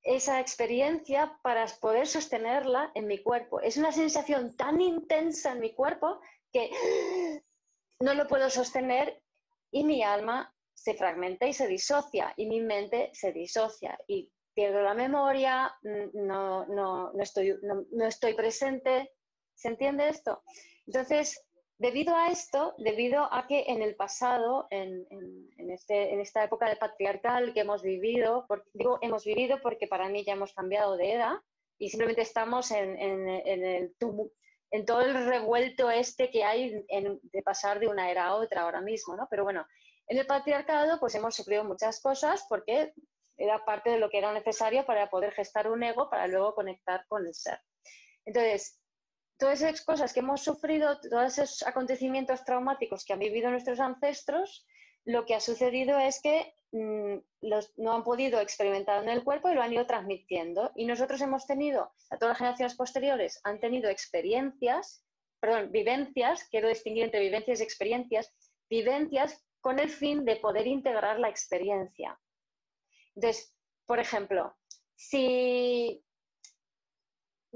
esa 0.02 0.40
experiencia 0.40 1.36
para 1.42 1.66
poder 1.80 2.06
sostenerla 2.06 2.92
en 2.94 3.08
mi 3.08 3.22
cuerpo. 3.22 3.60
Es 3.60 3.76
una 3.76 3.90
sensación 3.90 4.56
tan 4.56 4.80
intensa 4.80 5.52
en 5.52 5.60
mi 5.60 5.74
cuerpo 5.74 6.20
que 6.52 6.70
no 8.00 8.14
lo 8.14 8.26
puedo 8.28 8.48
sostener 8.48 9.22
y 9.72 9.82
mi 9.82 10.02
alma 10.02 10.54
se 10.74 10.94
fragmenta 10.94 11.46
y 11.46 11.52
se 11.52 11.66
disocia 11.66 12.32
y 12.36 12.46
mi 12.46 12.60
mente 12.60 13.10
se 13.14 13.32
disocia 13.32 13.98
y 14.06 14.30
pierdo 14.54 14.82
la 14.82 14.94
memoria, 14.94 15.74
no, 15.82 16.64
no, 16.66 17.12
no 17.12 17.22
estoy, 17.22 17.58
no 17.62 18.06
estoy 18.06 18.34
presente. 18.34 19.12
¿Se 19.54 19.68
entiende 19.68 20.08
esto? 20.08 20.42
Entonces, 20.86 21.46
Debido 21.78 22.16
a 22.16 22.28
esto, 22.28 22.74
debido 22.78 23.28
a 23.30 23.46
que 23.46 23.64
en 23.68 23.82
el 23.82 23.96
pasado, 23.96 24.66
en, 24.70 25.06
este, 25.70 26.14
en 26.14 26.20
esta 26.20 26.42
época 26.42 26.70
de 26.70 26.76
patriarcal 26.76 27.52
que 27.52 27.60
hemos 27.60 27.82
vivido, 27.82 28.46
digo 28.72 28.98
hemos 29.02 29.26
vivido 29.26 29.60
porque 29.60 29.86
para 29.86 30.08
mí 30.08 30.24
ya 30.24 30.32
hemos 30.32 30.54
cambiado 30.54 30.96
de 30.96 31.12
edad 31.12 31.34
y 31.78 31.90
simplemente 31.90 32.22
estamos 32.22 32.70
en 32.70 33.92
todo 34.86 35.02
el 35.02 35.26
revuelto 35.26 35.90
este 35.90 36.30
que 36.30 36.44
hay 36.44 36.82
de 36.88 37.42
pasar 37.42 37.78
de 37.78 37.88
una 37.88 38.10
era 38.10 38.28
a 38.28 38.36
otra 38.36 38.62
ahora 38.62 38.80
mismo, 38.80 39.14
¿no? 39.14 39.26
Pero 39.28 39.44
bueno, 39.44 39.66
en 40.08 40.16
el 40.16 40.26
patriarcado 40.26 40.98
pues 40.98 41.14
hemos 41.14 41.34
sufrido 41.34 41.62
muchas 41.62 42.00
cosas 42.00 42.46
porque 42.48 42.94
era 43.36 43.62
parte 43.66 43.90
de 43.90 43.98
lo 43.98 44.08
que 44.08 44.16
era 44.16 44.32
necesario 44.32 44.86
para 44.86 45.10
poder 45.10 45.32
gestar 45.32 45.70
un 45.70 45.82
ego 45.82 46.08
para 46.08 46.26
luego 46.26 46.54
conectar 46.54 47.04
con 47.06 47.26
el 47.26 47.34
ser. 47.34 47.60
Entonces, 48.24 48.80
todas 49.38 49.62
esas 49.62 49.82
cosas 49.82 50.12
que 50.12 50.20
hemos 50.20 50.42
sufrido, 50.42 50.98
todos 51.00 51.38
esos 51.38 51.66
acontecimientos 51.66 52.44
traumáticos 52.44 53.04
que 53.04 53.12
han 53.12 53.18
vivido 53.18 53.50
nuestros 53.50 53.80
ancestros, 53.80 54.66
lo 55.04 55.24
que 55.24 55.34
ha 55.34 55.40
sucedido 55.40 55.98
es 55.98 56.20
que 56.20 56.54
mm, 56.72 57.16
los, 57.42 57.72
no 57.78 57.94
han 57.94 58.02
podido 58.02 58.40
experimentar 58.40 59.02
en 59.02 59.08
el 59.08 59.24
cuerpo 59.24 59.50
y 59.50 59.54
lo 59.54 59.62
han 59.62 59.72
ido 59.72 59.86
transmitiendo. 59.86 60.72
Y 60.74 60.86
nosotros 60.86 61.20
hemos 61.20 61.46
tenido, 61.46 61.92
a 62.10 62.18
todas 62.18 62.32
las 62.32 62.38
generaciones 62.38 62.74
posteriores, 62.74 63.40
han 63.44 63.60
tenido 63.60 63.88
experiencias, 63.88 65.04
perdón, 65.38 65.70
vivencias, 65.70 66.44
quiero 66.50 66.68
distinguir 66.68 67.04
entre 67.04 67.20
vivencias 67.20 67.60
y 67.60 67.62
experiencias, 67.62 68.32
vivencias 68.68 69.44
con 69.60 69.78
el 69.78 69.90
fin 69.90 70.24
de 70.24 70.36
poder 70.36 70.66
integrar 70.66 71.20
la 71.20 71.28
experiencia. 71.28 72.18
Entonces, 73.14 73.54
por 73.86 74.00
ejemplo, 74.00 74.56
si 74.96 76.04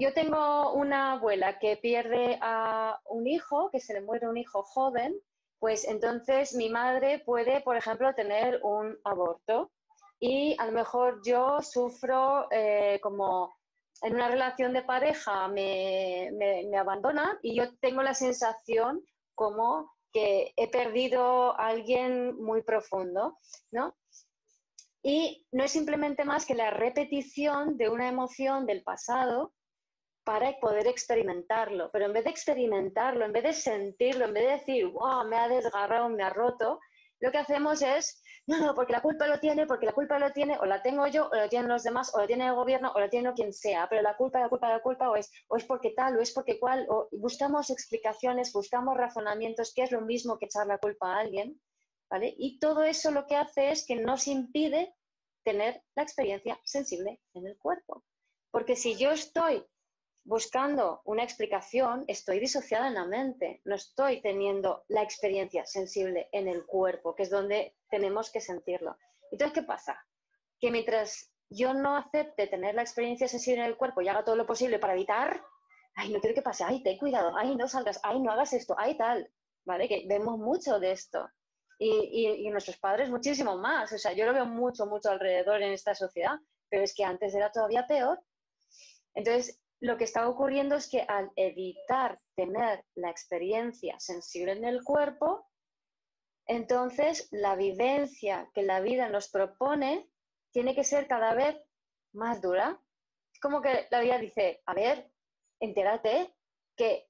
yo 0.01 0.13
tengo 0.13 0.73
una 0.73 1.13
abuela 1.13 1.59
que 1.59 1.77
pierde 1.77 2.39
a 2.41 2.99
un 3.05 3.27
hijo, 3.27 3.69
que 3.69 3.79
se 3.79 3.93
le 3.93 4.01
muere 4.01 4.27
un 4.27 4.35
hijo 4.35 4.63
joven, 4.63 5.15
pues 5.59 5.87
entonces 5.87 6.55
mi 6.55 6.69
madre 6.69 7.19
puede, 7.19 7.61
por 7.61 7.77
ejemplo, 7.77 8.15
tener 8.15 8.59
un 8.63 8.97
aborto 9.03 9.71
y 10.19 10.55
a 10.57 10.65
lo 10.65 10.71
mejor 10.71 11.21
yo 11.23 11.61
sufro 11.61 12.47
eh, 12.49 12.99
como 13.03 13.53
en 14.01 14.15
una 14.15 14.27
relación 14.27 14.73
de 14.73 14.81
pareja 14.81 15.47
me, 15.47 16.31
me, 16.33 16.75
abandonan 16.75 17.37
y 17.43 17.55
yo 17.55 17.71
tengo 17.77 18.01
la 18.01 18.15
sensación 18.15 19.05
como 19.35 19.93
que 20.11 20.51
he 20.57 20.67
perdido 20.71 21.51
a 21.59 21.67
alguien 21.67 22.35
muy 22.41 22.63
profundo, 22.63 23.37
¿no? 23.69 23.95
Y 25.03 25.47
no 25.51 25.63
es 25.63 25.71
simplemente 25.71 26.25
más 26.25 26.47
que 26.47 26.55
la 26.55 26.71
repetición 26.71 27.77
de 27.77 27.89
una 27.89 28.09
emoción 28.09 28.65
del 28.65 28.81
pasado 28.81 29.53
para 30.23 30.57
poder 30.59 30.87
experimentarlo. 30.87 31.89
Pero 31.91 32.05
en 32.05 32.13
vez 32.13 32.23
de 32.23 32.29
experimentarlo, 32.29 33.25
en 33.25 33.33
vez 33.33 33.43
de 33.43 33.53
sentirlo, 33.53 34.25
en 34.25 34.33
vez 34.33 34.43
de 34.43 34.51
decir, 34.51 34.87
wow, 34.87 35.25
me 35.27 35.37
ha 35.37 35.47
desgarrado, 35.47 36.09
me 36.09 36.23
ha 36.23 36.29
roto, 36.29 36.79
lo 37.21 37.31
que 37.31 37.37
hacemos 37.37 37.81
es, 37.81 38.21
no, 38.47 38.57
no, 38.57 38.75
porque 38.75 38.93
la 38.93 39.01
culpa 39.01 39.27
lo 39.27 39.39
tiene, 39.39 39.67
porque 39.67 39.85
la 39.85 39.93
culpa 39.93 40.19
lo 40.19 40.31
tiene, 40.31 40.57
o 40.59 40.65
la 40.65 40.81
tengo 40.81 41.05
yo, 41.07 41.29
o 41.29 41.35
la 41.35 41.47
tienen 41.47 41.69
los 41.69 41.83
demás, 41.83 42.13
o 42.15 42.19
la 42.19 42.27
tiene 42.27 42.47
el 42.47 42.55
gobierno, 42.55 42.91
o 42.93 42.99
la 42.99 43.09
tiene 43.09 43.31
quien 43.33 43.53
sea, 43.53 43.87
pero 43.89 44.01
la 44.01 44.17
culpa, 44.17 44.39
la 44.39 44.49
culpa, 44.49 44.69
la 44.69 44.81
culpa, 44.81 45.09
o 45.09 45.15
es, 45.15 45.31
o 45.47 45.57
es 45.57 45.65
porque 45.65 45.91
tal, 45.91 46.17
o 46.17 46.21
es 46.21 46.31
porque 46.31 46.59
cual, 46.59 46.85
o 46.89 47.07
buscamos 47.11 47.69
explicaciones, 47.69 48.51
buscamos 48.51 48.97
razonamientos, 48.97 49.73
que 49.73 49.83
es 49.83 49.91
lo 49.91 50.01
mismo 50.01 50.37
que 50.39 50.45
echar 50.45 50.65
la 50.65 50.79
culpa 50.79 51.13
a 51.13 51.19
alguien, 51.19 51.61
¿vale? 52.09 52.33
Y 52.37 52.59
todo 52.59 52.83
eso 52.83 53.11
lo 53.11 53.27
que 53.27 53.35
hace 53.35 53.69
es 53.69 53.85
que 53.85 53.95
nos 53.95 54.27
impide 54.27 54.95
tener 55.43 55.83
la 55.95 56.03
experiencia 56.03 56.59
sensible 56.63 57.21
en 57.33 57.47
el 57.47 57.57
cuerpo. 57.57 58.03
Porque 58.51 58.75
si 58.75 58.95
yo 58.97 59.11
estoy 59.11 59.63
buscando 60.23 61.01
una 61.05 61.23
explicación, 61.23 62.05
estoy 62.07 62.39
disociada 62.39 62.87
en 62.87 62.93
la 62.93 63.05
mente, 63.05 63.61
no 63.65 63.75
estoy 63.75 64.21
teniendo 64.21 64.83
la 64.87 65.01
experiencia 65.01 65.65
sensible 65.65 66.29
en 66.31 66.47
el 66.47 66.65
cuerpo, 66.65 67.15
que 67.15 67.23
es 67.23 67.29
donde 67.29 67.75
tenemos 67.89 68.31
que 68.31 68.41
sentirlo. 68.41 68.97
Entonces, 69.31 69.53
¿qué 69.53 69.63
pasa? 69.63 70.05
Que 70.59 70.71
mientras 70.71 71.31
yo 71.49 71.73
no 71.73 71.97
acepte 71.97 72.47
tener 72.47 72.75
la 72.75 72.81
experiencia 72.81 73.27
sensible 73.27 73.61
en 73.61 73.67
el 73.67 73.77
cuerpo 73.77 74.01
y 74.01 74.07
haga 74.07 74.23
todo 74.23 74.35
lo 74.35 74.45
posible 74.45 74.79
para 74.79 74.93
evitar, 74.93 75.43
ay, 75.95 76.13
no 76.13 76.19
quiero 76.19 76.35
que 76.35 76.41
pase, 76.41 76.63
ay, 76.63 76.83
ten 76.83 76.97
cuidado, 76.97 77.35
ay, 77.35 77.55
no 77.55 77.67
salgas, 77.67 77.99
ay, 78.03 78.19
no 78.19 78.31
hagas 78.31 78.53
esto, 78.53 78.75
ay, 78.77 78.95
tal, 78.95 79.29
¿vale? 79.65 79.87
Que 79.87 80.05
vemos 80.07 80.37
mucho 80.37 80.79
de 80.79 80.91
esto. 80.91 81.29
Y, 81.83 82.45
y 82.45 82.49
nuestros 82.51 82.77
padres 82.77 83.09
muchísimo 83.09 83.57
más. 83.57 83.91
O 83.91 83.97
sea, 83.97 84.13
yo 84.13 84.27
lo 84.27 84.33
veo 84.33 84.45
mucho, 84.45 84.85
mucho 84.85 85.09
alrededor 85.09 85.63
en 85.63 85.73
esta 85.73 85.95
sociedad, 85.95 86.35
pero 86.69 86.83
es 86.83 86.93
que 86.93 87.03
antes 87.03 87.33
era 87.33 87.51
todavía 87.51 87.87
peor. 87.87 88.21
Entonces, 89.15 89.59
lo 89.81 89.97
que 89.97 90.03
está 90.03 90.29
ocurriendo 90.29 90.75
es 90.75 90.87
que 90.87 91.01
al 91.01 91.31
evitar 91.35 92.19
tener 92.35 92.85
la 92.95 93.09
experiencia 93.09 93.99
sensible 93.99 94.51
en 94.51 94.63
el 94.63 94.83
cuerpo, 94.83 95.49
entonces 96.45 97.27
la 97.31 97.55
vivencia 97.55 98.49
que 98.53 98.61
la 98.61 98.79
vida 98.79 99.09
nos 99.09 99.29
propone 99.29 100.07
tiene 100.51 100.75
que 100.75 100.83
ser 100.83 101.07
cada 101.07 101.33
vez 101.33 101.57
más 102.13 102.41
dura. 102.41 102.79
Es 103.33 103.39
como 103.39 103.61
que 103.61 103.87
la 103.89 104.01
vida 104.01 104.19
dice, 104.19 104.61
a 104.67 104.75
ver, 104.75 105.09
entérate 105.59 106.35
que 106.75 107.07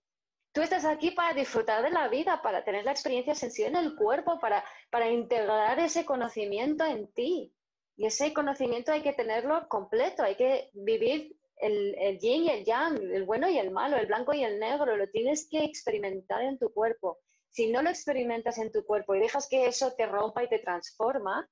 tú 0.53 0.61
estás 0.61 0.85
aquí 0.85 1.11
para 1.11 1.33
disfrutar 1.33 1.83
de 1.83 1.89
la 1.89 2.07
vida, 2.07 2.41
para 2.41 2.63
tener 2.63 2.85
la 2.85 2.91
experiencia 2.91 3.35
sensible 3.35 3.77
en 3.77 3.85
el 3.85 3.95
cuerpo, 3.97 4.39
para, 4.39 4.63
para 4.89 5.09
integrar 5.09 5.77
ese 5.79 6.05
conocimiento 6.05 6.85
en 6.85 7.11
ti. 7.11 7.53
Y 7.97 8.05
ese 8.05 8.33
conocimiento 8.33 8.93
hay 8.93 9.01
que 9.01 9.13
tenerlo 9.13 9.67
completo, 9.67 10.23
hay 10.23 10.35
que 10.35 10.69
vivir 10.73 11.35
el, 11.61 11.95
el, 11.97 12.19
yin 12.19 12.43
y 12.43 12.49
el 12.49 12.65
yang, 12.65 12.97
el 12.97 13.23
bueno 13.23 13.49
y 13.49 13.57
el 13.57 13.71
malo, 13.71 13.97
el 13.97 14.07
blanco 14.07 14.33
y 14.33 14.43
el 14.43 14.59
negro, 14.59 14.97
lo 14.97 15.07
tienes 15.09 15.47
que 15.49 15.63
experimentar 15.63 16.41
en 16.41 16.57
tu 16.57 16.73
cuerpo. 16.73 17.19
Si 17.49 17.71
no 17.71 17.81
lo 17.81 17.89
experimentas 17.89 18.57
en 18.57 18.71
tu 18.71 18.85
cuerpo 18.85 19.15
y 19.15 19.19
dejas 19.19 19.47
que 19.47 19.65
eso 19.65 19.93
te 19.93 20.05
rompa 20.05 20.43
y 20.43 20.49
te 20.49 20.59
transforma, 20.59 21.49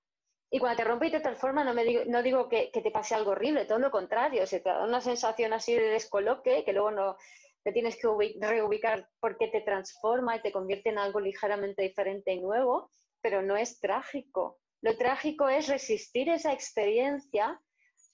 y 0.51 0.59
cuando 0.59 0.77
te 0.77 0.83
rompe 0.83 1.07
y 1.07 1.11
te 1.11 1.19
transforma, 1.19 1.63
no, 1.63 1.73
me 1.73 1.83
digo, 1.83 2.01
no 2.07 2.23
digo 2.23 2.49
que, 2.49 2.71
que, 2.71 2.81
te 2.81 2.91
pase 2.91 3.13
algo 3.13 3.31
horrible, 3.31 3.65
todo 3.65 3.79
lo 3.79 3.91
contrario, 3.91 4.47
se 4.47 4.59
te 4.59 4.69
da 4.69 4.83
una 4.83 4.99
sensación 5.01 5.53
así 5.53 5.73
de 5.75 5.89
descoloque 5.89 6.63
que 6.65 6.73
luego 6.73 6.91
no 6.91 7.17
te 7.63 7.71
tienes 7.71 7.97
que 7.97 8.07
reubicar 8.39 9.07
porque 9.19 9.47
te 9.47 9.61
transforma 9.61 10.37
y 10.37 10.41
te 10.41 10.51
convierte 10.51 10.89
en 10.89 10.97
algo 10.97 11.19
ligeramente 11.19 11.83
diferente 11.83 12.33
y 12.33 12.41
nuevo, 12.41 12.89
pero 13.21 13.41
no 13.41 13.57
es 13.57 13.79
trágico. 13.79 14.59
Lo 14.81 14.97
trágico 14.97 15.49
es 15.49 15.67
resistir 15.67 16.29
esa 16.29 16.53
experiencia 16.53 17.61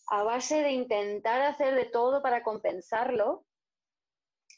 a 0.08 0.24
base 0.24 0.62
de 0.62 0.72
intentar 0.72 1.42
hacer 1.42 1.76
de 1.76 1.86
todo 1.86 2.22
para 2.22 2.44
compensarlo 2.44 3.46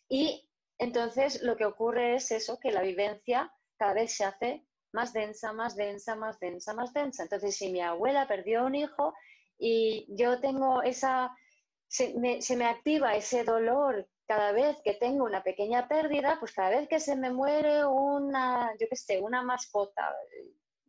y 0.09 0.49
entonces 0.77 1.41
lo 1.41 1.57
que 1.57 1.65
ocurre 1.65 2.15
es 2.15 2.31
eso, 2.31 2.59
que 2.59 2.71
la 2.71 2.81
vivencia 2.81 3.53
cada 3.77 3.93
vez 3.93 4.15
se 4.15 4.25
hace 4.25 4.65
más 4.93 5.13
densa, 5.13 5.53
más 5.53 5.75
densa, 5.75 6.15
más 6.15 6.39
densa, 6.39 6.73
más 6.73 6.93
densa. 6.93 7.23
Entonces, 7.23 7.55
si 7.55 7.71
mi 7.71 7.81
abuela 7.81 8.27
perdió 8.27 8.65
un 8.65 8.75
hijo 8.75 9.13
y 9.57 10.05
yo 10.09 10.39
tengo 10.39 10.81
esa, 10.81 11.35
se 11.87 12.13
me, 12.17 12.41
se 12.41 12.55
me 12.55 12.65
activa 12.65 13.15
ese 13.15 13.43
dolor 13.43 14.07
cada 14.27 14.51
vez 14.51 14.77
que 14.83 14.93
tengo 14.93 15.23
una 15.25 15.43
pequeña 15.43 15.87
pérdida, 15.87 16.37
pues 16.39 16.51
cada 16.53 16.69
vez 16.69 16.87
que 16.89 16.99
se 16.99 17.15
me 17.15 17.31
muere 17.31 17.85
una, 17.85 18.71
yo 18.79 18.87
qué 18.89 18.95
sé, 18.95 19.21
una 19.21 19.41
mascota, 19.41 20.13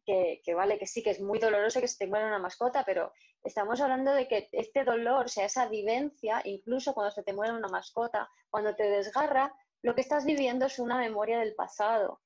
que, 0.09 0.55
vale, 0.55 0.79
que 0.79 0.87
sí, 0.87 1.03
que 1.03 1.11
es 1.11 1.21
muy 1.21 1.38
doloroso 1.38 1.81
que 1.81 1.88
se 1.88 1.99
te 1.99 2.07
muera 2.07 2.27
una 2.27 2.38
mascota, 2.38 2.83
pero 2.85 3.12
estamos 3.45 3.81
hablando 3.81 4.12
de 4.15 4.27
que 4.27 4.49
este 4.53 4.85
dolor, 4.85 5.27
o 5.27 5.29
sea, 5.29 5.45
esa 5.45 5.69
vivencia, 5.69 6.41
incluso 6.45 6.95
cuando 6.95 7.11
se 7.11 7.23
te 7.23 7.35
muere 7.35 7.53
una 7.53 7.69
mascota, 7.69 8.31
cuando 8.49 8.75
te 8.75 8.85
desgarra, 8.85 9.55
lo 9.83 9.95
que 9.95 10.00
estás 10.00 10.25
viviendo 10.25 10.65
es 10.65 10.79
una 10.79 10.97
memoria 10.97 11.41
del 11.41 11.55
pasado. 11.55 12.23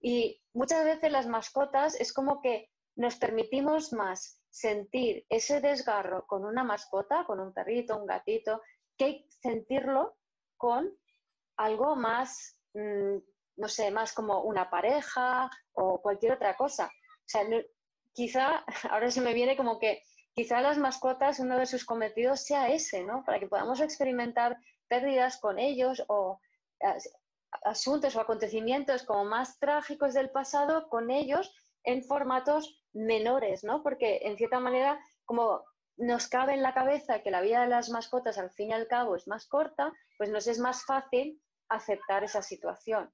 Y 0.00 0.42
muchas 0.52 0.84
veces 0.84 1.10
las 1.10 1.26
mascotas 1.26 1.98
es 1.98 2.12
como 2.12 2.42
que 2.42 2.70
nos 2.96 3.16
permitimos 3.16 3.92
más 3.92 4.42
sentir 4.50 5.24
ese 5.30 5.60
desgarro 5.60 6.26
con 6.26 6.44
una 6.44 6.62
mascota, 6.62 7.24
con 7.26 7.40
un 7.40 7.54
perrito, 7.54 7.96
un 7.96 8.06
gatito, 8.06 8.60
que 8.98 9.26
sentirlo 9.40 10.16
con 10.56 10.92
algo 11.56 11.96
más, 11.96 12.58
mm, 12.74 13.16
no 13.56 13.68
sé, 13.68 13.90
más 13.90 14.12
como 14.12 14.42
una 14.42 14.68
pareja 14.68 15.50
o 15.72 16.02
cualquier 16.02 16.32
otra 16.32 16.54
cosa. 16.54 16.90
O 17.28 17.30
sea, 17.30 17.42
quizá, 18.14 18.64
ahora 18.90 19.10
se 19.10 19.20
me 19.20 19.34
viene 19.34 19.56
como 19.56 19.78
que 19.78 20.02
quizá 20.32 20.62
las 20.62 20.78
mascotas, 20.78 21.40
uno 21.40 21.58
de 21.58 21.66
sus 21.66 21.84
cometidos 21.84 22.44
sea 22.44 22.70
ese, 22.70 23.04
¿no? 23.04 23.22
Para 23.24 23.38
que 23.38 23.46
podamos 23.46 23.80
experimentar 23.80 24.56
pérdidas 24.88 25.36
con 25.38 25.58
ellos 25.58 26.02
o 26.08 26.40
asuntos 27.64 28.16
o 28.16 28.20
acontecimientos 28.20 29.02
como 29.02 29.24
más 29.24 29.58
trágicos 29.58 30.14
del 30.14 30.30
pasado 30.30 30.88
con 30.88 31.10
ellos 31.10 31.52
en 31.84 32.02
formatos 32.02 32.82
menores, 32.92 33.62
¿no? 33.62 33.82
Porque 33.82 34.20
en 34.22 34.36
cierta 34.36 34.60
manera, 34.60 34.98
como 35.26 35.64
nos 35.96 36.28
cabe 36.28 36.54
en 36.54 36.62
la 36.62 36.72
cabeza 36.72 37.22
que 37.22 37.30
la 37.30 37.42
vida 37.42 37.62
de 37.62 37.68
las 37.68 37.90
mascotas 37.90 38.38
al 38.38 38.50
fin 38.50 38.70
y 38.70 38.72
al 38.72 38.86
cabo 38.86 39.16
es 39.16 39.26
más 39.26 39.46
corta, 39.46 39.92
pues 40.16 40.30
nos 40.30 40.46
es 40.46 40.58
más 40.58 40.84
fácil 40.84 41.42
aceptar 41.68 42.24
esa 42.24 42.42
situación. 42.42 43.12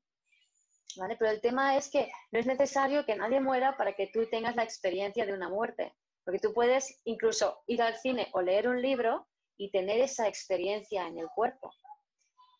¿Vale? 0.97 1.17
Pero 1.19 1.31
el 1.31 1.41
tema 1.41 1.76
es 1.76 1.91
que 1.91 2.11
no 2.31 2.38
es 2.38 2.47
necesario 2.47 3.05
que 3.05 3.17
nadie 3.17 3.41
muera 3.41 3.76
para 3.76 3.95
que 3.95 4.09
tú 4.12 4.26
tengas 4.31 4.55
la 4.57 4.62
experiencia 4.62 5.26
de 5.26 5.33
una 5.33 5.49
muerte. 5.49 5.95
Porque 6.25 6.38
tú 6.38 6.55
puedes 6.55 7.00
incluso 7.05 7.62
ir 7.67 7.83
al 7.83 7.97
cine 7.97 8.29
o 8.33 8.41
leer 8.41 8.69
un 8.69 8.81
libro 8.81 9.26
y 9.57 9.71
tener 9.71 10.00
esa 10.00 10.29
experiencia 10.29 11.07
en 11.07 11.19
el 11.19 11.29
cuerpo. 11.29 11.71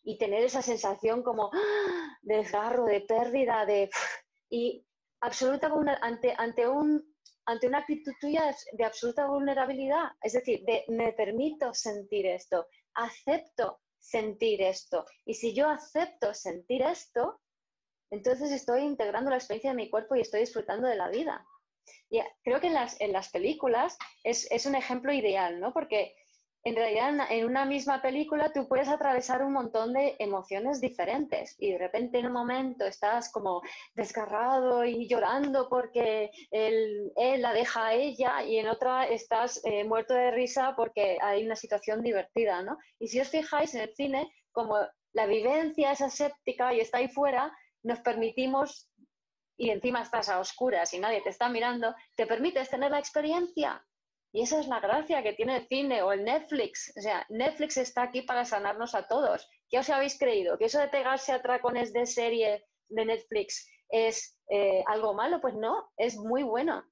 Y 0.03 0.17
tener 0.17 0.43
esa 0.43 0.61
sensación 0.61 1.23
como 1.23 1.49
¡ah! 1.53 2.17
de 2.21 2.37
desgarro, 2.37 2.85
de 2.85 3.01
pérdida, 3.01 3.65
de... 3.65 3.89
Y 4.49 4.85
absoluta 5.21 5.71
ante, 6.01 6.33
ante, 6.37 6.67
un, 6.67 7.03
ante 7.45 7.67
una 7.67 7.79
actitud 7.79 8.13
tuya 8.21 8.55
de 8.73 8.83
absoluta 8.83 9.27
vulnerabilidad. 9.27 10.11
Es 10.21 10.33
decir, 10.33 10.63
de 10.65 10.83
me 10.89 11.13
permito 11.13 11.73
sentir 11.73 12.27
esto, 12.27 12.67
acepto 12.93 13.79
sentir 13.99 14.61
esto. 14.61 15.05
Y 15.25 15.33
si 15.33 15.53
yo 15.55 15.67
acepto 15.69 16.33
sentir 16.33 16.83
esto, 16.83 17.39
entonces 18.11 18.51
estoy 18.51 18.81
integrando 18.81 19.29
la 19.29 19.37
experiencia 19.37 19.71
de 19.71 19.77
mi 19.77 19.89
cuerpo 19.89 20.15
y 20.15 20.21
estoy 20.21 20.41
disfrutando 20.41 20.87
de 20.87 20.95
la 20.95 21.09
vida. 21.09 21.45
Y 22.09 22.19
creo 22.43 22.59
que 22.59 22.67
en 22.67 22.73
las, 22.73 22.99
en 22.99 23.11
las 23.11 23.29
películas 23.29 23.97
es, 24.23 24.49
es, 24.51 24.65
un 24.65 24.75
ejemplo 24.75 25.11
ideal, 25.11 25.59
¿no? 25.59 25.73
Porque 25.73 26.15
en 26.65 26.75
realidad 26.75 27.27
en 27.29 27.45
una 27.45 27.63
misma 27.63 28.01
película 28.01 28.51
tú 28.51 28.67
puedes 28.67 28.89
atravesar 28.89 29.43
un 29.43 29.53
montón 29.53 29.93
de 29.93 30.15
emociones 30.17 30.81
diferentes 30.81 31.55
y 31.59 31.71
de 31.71 31.77
repente 31.77 32.17
en 32.17 32.25
un 32.25 32.33
momento 32.33 32.85
estás 32.85 33.31
como 33.31 33.61
desgarrado 33.93 34.83
y 34.83 35.07
llorando 35.07 35.69
porque 35.69 36.31
él, 36.49 37.13
él 37.17 37.41
la 37.43 37.53
deja 37.53 37.87
a 37.87 37.93
ella 37.93 38.43
y 38.43 38.57
en 38.57 38.67
otra 38.67 39.05
estás 39.05 39.61
eh, 39.63 39.83
muerto 39.83 40.15
de 40.15 40.31
risa 40.31 40.73
porque 40.75 41.19
hay 41.21 41.45
una 41.45 41.55
situación 41.55 42.01
divertida, 42.01 42.63
¿no? 42.63 42.79
Y 42.97 43.09
si 43.09 43.19
os 43.19 43.29
fijáis 43.29 43.75
en 43.75 43.81
el 43.81 43.93
cine, 43.93 44.33
como 44.51 44.75
la 45.13 45.27
vivencia 45.27 45.91
es 45.91 46.01
aséptica 46.01 46.73
y 46.73 46.79
está 46.79 46.97
ahí 46.97 47.09
fuera, 47.09 47.55
nos 47.85 47.99
permitimos 48.01 48.89
y 49.57 49.69
encima 49.69 50.01
estás 50.01 50.27
a 50.29 50.39
oscuras 50.39 50.93
y 50.93 50.99
nadie 50.99 51.21
te 51.21 51.29
está 51.29 51.47
mirando, 51.49 51.95
te 52.15 52.25
permites 52.25 52.69
tener 52.69 52.91
la 52.91 52.99
experiencia. 52.99 53.85
Y 54.33 54.41
esa 54.41 54.59
es 54.59 54.67
la 54.67 54.81
gracia 54.81 55.23
que 55.23 55.31
tiene 55.31 55.57
el 55.57 55.67
cine 55.67 56.01
o 56.01 56.11
el 56.11 56.25
Netflix. 56.25 56.91
O 56.97 57.01
sea, 57.01 57.25
Netflix 57.29 57.77
está 57.77 58.03
aquí 58.03 58.23
para 58.23 58.43
sanarnos 58.43 58.93
a 58.93 59.07
todos. 59.07 59.47
¿Qué 59.69 59.79
os 59.79 59.89
habéis 59.89 60.19
creído? 60.19 60.57
¿Que 60.57 60.65
eso 60.65 60.79
de 60.79 60.89
pegarse 60.89 61.31
a 61.31 61.41
tracones 61.41 61.93
de 61.93 62.05
serie 62.05 62.65
de 62.89 63.05
Netflix 63.05 63.65
es 63.87 64.37
eh, 64.49 64.83
algo 64.87 65.13
malo? 65.13 65.39
Pues 65.39 65.53
no, 65.53 65.89
es 65.95 66.17
muy 66.17 66.43
bueno. 66.43 66.83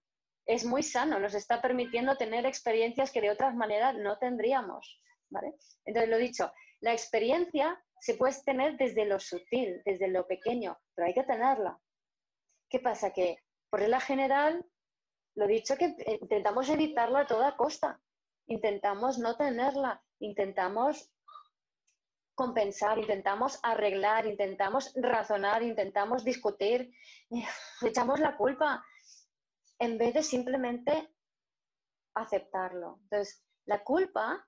Es 0.45 0.63
muy 0.63 0.83
sano, 0.83 1.19
nos 1.19 1.33
está 1.35 1.61
permitiendo 1.61 2.17
tener 2.17 2.45
experiencias 2.45 3.11
que 3.11 3.21
de 3.21 3.31
otras 3.31 3.55
maneras 3.55 3.95
no 3.95 4.17
tendríamos. 4.19 5.01
¿vale? 5.29 5.55
Entonces, 5.85 6.09
lo 6.09 6.17
dicho, 6.17 6.51
la 6.81 6.93
experiencia 6.93 7.81
se 8.03 8.15
puede 8.15 8.35
tener 8.43 8.75
desde 8.75 9.05
lo 9.05 9.17
sutil, 9.17 9.81
desde 9.85 10.09
lo 10.09 10.27
pequeño, 10.27 10.77
pero 10.93 11.07
hay 11.07 11.13
que 11.13 11.23
tenerla. 11.23 11.79
¿Qué 12.69 12.81
pasa? 12.81 13.13
Que 13.13 13.37
por 13.69 13.79
regla 13.79 14.01
general, 14.01 14.65
lo 15.35 15.47
dicho 15.47 15.77
que 15.77 15.85
eh, 15.85 16.19
intentamos 16.21 16.67
evitarla 16.67 17.21
a 17.21 17.27
toda 17.27 17.55
costa. 17.55 18.01
Intentamos 18.47 19.19
no 19.19 19.37
tenerla, 19.37 20.03
intentamos 20.19 21.13
compensar, 22.35 22.99
intentamos 22.99 23.57
arreglar, 23.63 24.25
intentamos 24.25 24.91
razonar, 24.95 25.63
intentamos 25.63 26.25
discutir, 26.25 26.93
echamos 27.81 28.19
la 28.19 28.35
culpa 28.35 28.83
en 29.79 29.97
vez 29.97 30.13
de 30.13 30.23
simplemente 30.23 31.09
aceptarlo. 32.15 32.99
Entonces, 33.03 33.45
la 33.63 33.81
culpa 33.81 34.45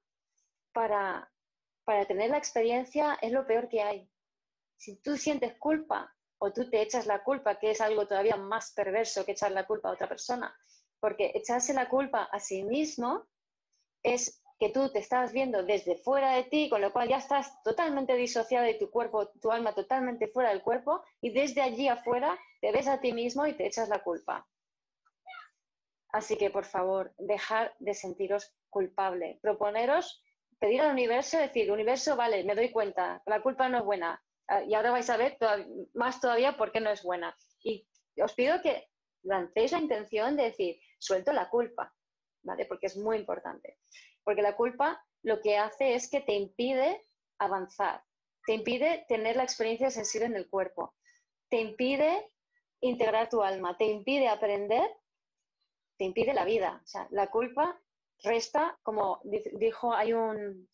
para, 0.74 1.32
para 1.86 2.06
tener 2.06 2.32
la 2.32 2.38
experiencia 2.38 3.17
es 3.21 3.32
lo 3.32 3.45
peor 3.45 3.69
que 3.69 3.82
hay. 3.82 4.10
Si 4.78 4.98
tú 4.98 5.17
sientes 5.17 5.58
culpa 5.58 6.13
o 6.38 6.52
tú 6.52 6.69
te 6.69 6.82
echas 6.82 7.06
la 7.06 7.24
culpa, 7.24 7.58
que 7.60 7.71
es 7.71 7.80
algo 7.80 8.08
todavía 8.08 8.36
más 8.36 8.74
perverso 8.74 9.24
que 9.26 9.32
echar 9.32 9.52
la 9.52 9.65
culpa 9.65 9.89
a 9.89 9.93
otra 9.93 10.10
persona, 10.10 10.54
porque 11.00 11.32
echarse 11.36 11.74
la 11.74 11.88
culpa 11.88 12.24
a 12.24 12.39
sí 12.39 12.63
mismo 12.63 13.26
es 14.04 14.41
que 14.60 14.69
tú 14.69 14.89
te 14.91 15.00
estás 15.00 15.34
viendo 15.34 15.63
desde 15.63 15.98
fuera 15.98 16.32
de 16.32 16.43
ti, 16.43 16.69
con 16.69 16.82
lo 16.82 16.91
cual 16.91 17.10
ya 17.10 17.17
estás 17.17 17.62
totalmente 17.63 18.15
disociado 18.15 18.65
de 18.65 18.76
tu 18.76 18.89
cuerpo, 18.89 19.28
tu 19.41 19.52
alma 19.52 19.74
totalmente 19.74 20.28
fuera 20.28 20.50
del 20.50 20.62
cuerpo, 20.62 21.04
y 21.21 21.32
desde 21.32 21.62
allí 21.62 21.88
afuera 21.88 22.38
te 22.62 22.71
ves 22.71 22.88
a 22.88 23.02
ti 23.02 23.12
mismo 23.12 23.45
y 23.45 23.54
te 23.54 23.67
echas 23.67 23.89
la 23.89 24.00
culpa. 24.00 24.48
Así 26.10 26.38
que, 26.38 26.50
por 26.50 26.63
favor, 26.63 27.13
dejar 27.17 27.76
de 27.80 27.93
sentiros 27.93 28.56
culpable. 28.69 29.38
Proponeros, 29.41 30.24
pedir 30.60 30.82
al 30.82 30.91
universo, 30.91 31.38
decir, 31.38 31.72
universo, 31.72 32.15
vale, 32.15 32.44
me 32.44 32.56
doy 32.56 32.72
cuenta, 32.72 33.22
la 33.26 33.41
culpa 33.41 33.70
no 33.70 33.80
es 33.80 33.86
buena, 33.86 34.22
Ah, 34.48 34.63
y 34.63 34.74
ahora 34.76 34.91
vais 34.91 35.10
a 35.10 35.18
ver 35.18 35.38
más 35.94 36.22
todavía 36.22 36.56
por 36.58 36.72
qué 36.72 36.80
no 36.80 36.91
es 36.91 37.04
buena. 37.04 37.36
Y 37.63 37.88
os 38.22 38.34
pido 38.34 38.62
que 38.62 38.88
lancéis 39.24 39.72
la 39.72 39.80
intención 39.80 40.36
de 40.36 40.44
decir, 40.44 40.80
suelto 41.00 41.34
la 41.34 41.50
culpa, 41.50 41.94
¿vale? 42.44 42.65
Porque 42.65 42.88
es 42.88 42.98
muy 42.98 43.18
importante. 43.18 43.80
Porque 44.24 44.41
la 44.41 44.56
culpa 44.56 45.04
lo 45.24 45.41
que 45.41 45.58
hace 45.58 45.96
es 45.96 46.10
que 46.10 46.22
te 46.22 46.34
impide 46.34 47.08
avanzar, 47.39 48.04
te 48.46 48.54
impide 48.54 49.06
tener 49.08 49.36
la 49.36 49.44
experiencia 49.44 49.89
sensible 49.89 50.28
en 50.28 50.36
el 50.36 50.50
cuerpo, 50.50 50.96
te 51.50 51.60
impide 51.60 52.32
integrar 52.82 53.30
tu 53.30 53.41
alma, 53.41 53.76
te 53.78 53.86
impide 53.86 54.28
aprender, 54.28 54.88
te 55.98 56.06
impide 56.06 56.34
la 56.36 56.46
vida. 56.46 56.82
O 56.84 56.88
sea, 56.88 57.08
la 57.10 57.32
culpa 57.32 57.82
resta, 58.23 58.78
como 58.84 59.21
dijo, 59.23 59.93
hay 59.93 60.13
un, 60.13 60.67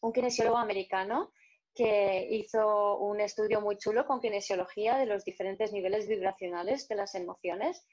un 0.00 0.12
kinesiólogo 0.12 0.58
americano 0.58 1.32
que 1.74 2.26
hizo 2.30 2.98
un 2.98 3.20
estudio 3.20 3.60
muy 3.60 3.76
chulo 3.76 4.06
con 4.06 4.20
kinesiología 4.20 4.96
de 4.96 5.06
los 5.06 5.24
diferentes 5.24 5.72
niveles 5.72 6.08
vibracionales 6.08 6.88
de 6.88 6.96
las 6.96 7.14
emociones. 7.14 7.86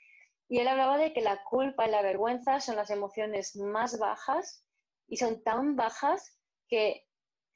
Y 0.49 0.59
él 0.59 0.67
hablaba 0.67 0.97
de 0.97 1.13
que 1.13 1.21
la 1.21 1.43
culpa 1.43 1.87
y 1.87 1.91
la 1.91 2.01
vergüenza 2.01 2.59
son 2.59 2.75
las 2.75 2.89
emociones 2.89 3.55
más 3.55 3.99
bajas 3.99 4.65
y 5.07 5.17
son 5.17 5.43
tan 5.43 5.75
bajas 5.75 6.37
que 6.67 7.05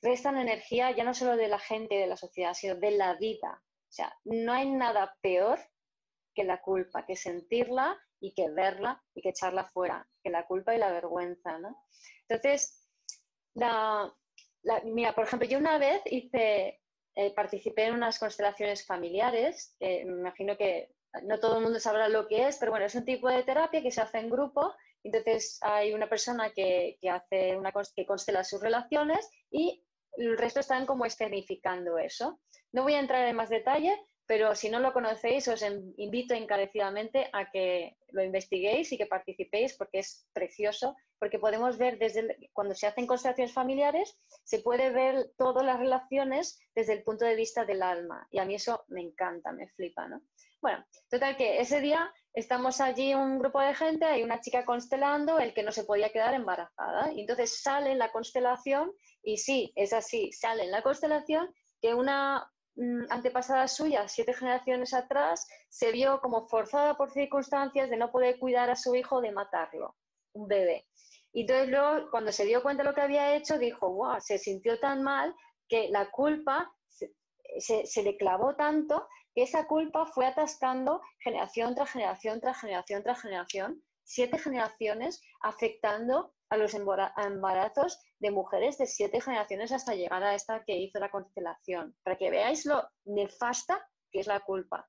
restan 0.01 0.37
energía 0.37 0.91
ya 0.91 1.03
no 1.03 1.13
solo 1.13 1.35
de 1.37 1.47
la 1.47 1.59
gente 1.59 1.95
de 1.95 2.07
la 2.07 2.17
sociedad, 2.17 2.53
sino 2.53 2.75
de 2.75 2.91
la 2.91 3.15
vida. 3.15 3.61
O 3.63 3.93
sea, 3.93 4.13
no 4.23 4.53
hay 4.53 4.69
nada 4.69 5.15
peor 5.21 5.59
que 6.33 6.43
la 6.43 6.61
culpa, 6.61 7.05
que 7.05 7.15
sentirla 7.15 7.99
y 8.21 8.33
que 8.33 8.49
verla 8.49 9.03
y 9.13 9.21
que 9.21 9.29
echarla 9.29 9.65
fuera, 9.65 10.07
que 10.23 10.29
la 10.29 10.45
culpa 10.45 10.73
y 10.73 10.77
la 10.77 10.91
vergüenza. 10.91 11.57
¿no? 11.59 11.85
Entonces, 12.29 12.87
la, 13.55 14.13
mira, 14.85 15.13
por 15.13 15.25
ejemplo, 15.25 15.47
yo 15.47 15.57
una 15.57 15.77
vez 15.77 16.01
hice, 16.05 16.79
eh, 17.15 17.33
participé 17.35 17.85
en 17.85 17.95
unas 17.95 18.19
constelaciones 18.19 18.85
familiares, 18.85 19.75
me 19.79 20.01
imagino 20.01 20.55
que 20.55 20.95
no 21.23 21.39
todo 21.39 21.57
el 21.57 21.63
mundo 21.63 21.79
sabrá 21.79 22.07
lo 22.07 22.27
que 22.27 22.47
es, 22.47 22.57
pero 22.57 22.71
bueno, 22.71 22.85
es 22.85 22.95
un 22.95 23.05
tipo 23.05 23.27
de 23.27 23.43
terapia 23.43 23.81
que 23.81 23.91
se 23.91 24.01
hace 24.01 24.19
en 24.19 24.29
grupo, 24.29 24.73
entonces 25.03 25.57
hay 25.61 25.93
una 25.93 26.07
persona 26.07 26.51
que, 26.51 26.97
hace 27.09 27.57
una, 27.57 27.73
que 27.95 28.05
constela 28.05 28.43
sus 28.43 28.61
relaciones 28.61 29.29
y 29.49 29.83
el 30.17 30.37
resto 30.37 30.59
están 30.59 30.85
como 30.85 31.05
escenificando 31.05 31.97
eso. 31.97 32.39
No 32.71 32.83
voy 32.83 32.93
a 32.93 32.99
entrar 32.99 33.27
en 33.27 33.35
más 33.35 33.49
detalle, 33.49 33.97
pero 34.31 34.55
si 34.55 34.69
no 34.69 34.79
lo 34.79 34.93
conocéis, 34.93 35.49
os 35.49 35.61
invito 35.97 36.33
encarecidamente 36.33 37.29
a 37.33 37.51
que 37.51 37.97
lo 38.13 38.23
investiguéis 38.23 38.89
y 38.93 38.97
que 38.97 39.05
participéis 39.05 39.75
porque 39.75 39.99
es 39.99 40.25
precioso, 40.31 40.95
porque 41.19 41.37
podemos 41.37 41.77
ver 41.77 41.99
desde 41.99 42.37
cuando 42.53 42.73
se 42.73 42.87
hacen 42.87 43.07
constelaciones 43.07 43.53
familiares, 43.53 44.17
se 44.45 44.59
puede 44.59 44.89
ver 44.89 45.33
todas 45.37 45.65
las 45.65 45.79
relaciones 45.79 46.57
desde 46.73 46.93
el 46.93 47.03
punto 47.03 47.25
de 47.25 47.35
vista 47.35 47.65
del 47.65 47.83
alma 47.83 48.25
y 48.31 48.39
a 48.39 48.45
mí 48.45 48.55
eso 48.55 48.85
me 48.87 49.01
encanta, 49.01 49.51
me 49.51 49.67
flipa, 49.67 50.07
¿no? 50.07 50.21
Bueno, 50.61 50.81
total 51.09 51.35
que 51.35 51.59
ese 51.59 51.81
día 51.81 52.09
estamos 52.33 52.79
allí 52.79 53.13
un 53.13 53.37
grupo 53.37 53.59
de 53.59 53.75
gente, 53.75 54.05
hay 54.05 54.23
una 54.23 54.39
chica 54.39 54.63
constelando, 54.63 55.39
el 55.39 55.53
que 55.53 55.63
no 55.63 55.73
se 55.73 55.83
podía 55.83 56.13
quedar 56.13 56.35
embarazada, 56.35 57.11
y 57.11 57.19
entonces 57.19 57.61
sale 57.61 57.91
en 57.91 57.99
la 57.99 58.13
constelación, 58.13 58.93
y 59.21 59.39
sí, 59.39 59.73
es 59.75 59.91
así, 59.91 60.31
sale 60.31 60.63
en 60.63 60.71
la 60.71 60.83
constelación 60.83 61.53
que 61.81 61.93
una 61.93 62.49
antepasada 63.09 63.67
suya, 63.67 64.07
siete 64.07 64.33
generaciones 64.33 64.93
atrás, 64.93 65.47
se 65.69 65.91
vio 65.91 66.19
como 66.21 66.47
forzada 66.47 66.95
por 66.95 67.11
circunstancias 67.11 67.89
de 67.89 67.97
no 67.97 68.11
poder 68.11 68.39
cuidar 68.39 68.69
a 68.69 68.75
su 68.75 68.95
hijo, 68.95 69.21
de 69.21 69.31
matarlo, 69.31 69.95
un 70.33 70.47
bebé. 70.47 70.87
Y 71.33 71.41
entonces 71.41 71.69
luego, 71.69 72.09
cuando 72.11 72.31
se 72.31 72.45
dio 72.45 72.61
cuenta 72.61 72.83
de 72.83 72.89
lo 72.89 72.95
que 72.95 73.01
había 73.01 73.35
hecho, 73.35 73.57
dijo, 73.57 73.89
wow, 73.93 74.19
se 74.19 74.37
sintió 74.37 74.79
tan 74.79 75.03
mal 75.03 75.33
que 75.67 75.89
la 75.89 76.09
culpa 76.11 76.73
se, 76.87 77.85
se 77.85 78.03
le 78.03 78.17
clavó 78.17 78.55
tanto 78.55 79.07
que 79.33 79.43
esa 79.43 79.65
culpa 79.67 80.05
fue 80.05 80.25
atascando 80.25 81.01
generación 81.19 81.75
tras 81.75 81.91
generación 81.91 82.41
tras 82.41 82.59
generación 82.59 83.03
tras 83.03 83.21
generación, 83.21 83.83
siete 84.03 84.37
generaciones 84.37 85.21
afectando 85.41 86.33
a 86.49 86.57
los 86.57 86.73
embarazos 86.73 87.99
de 88.21 88.29
mujeres 88.29 88.77
de 88.77 88.85
siete 88.85 89.19
generaciones 89.19 89.71
hasta 89.71 89.95
llegar 89.95 90.23
a 90.23 90.35
esta 90.35 90.63
que 90.63 90.77
hizo 90.77 90.99
la 90.99 91.09
constelación, 91.09 91.95
para 92.03 92.17
que 92.17 92.29
veáis 92.29 92.67
lo 92.67 92.87
nefasta 93.05 93.83
que 94.11 94.19
es 94.19 94.27
la 94.27 94.41
culpa. 94.41 94.87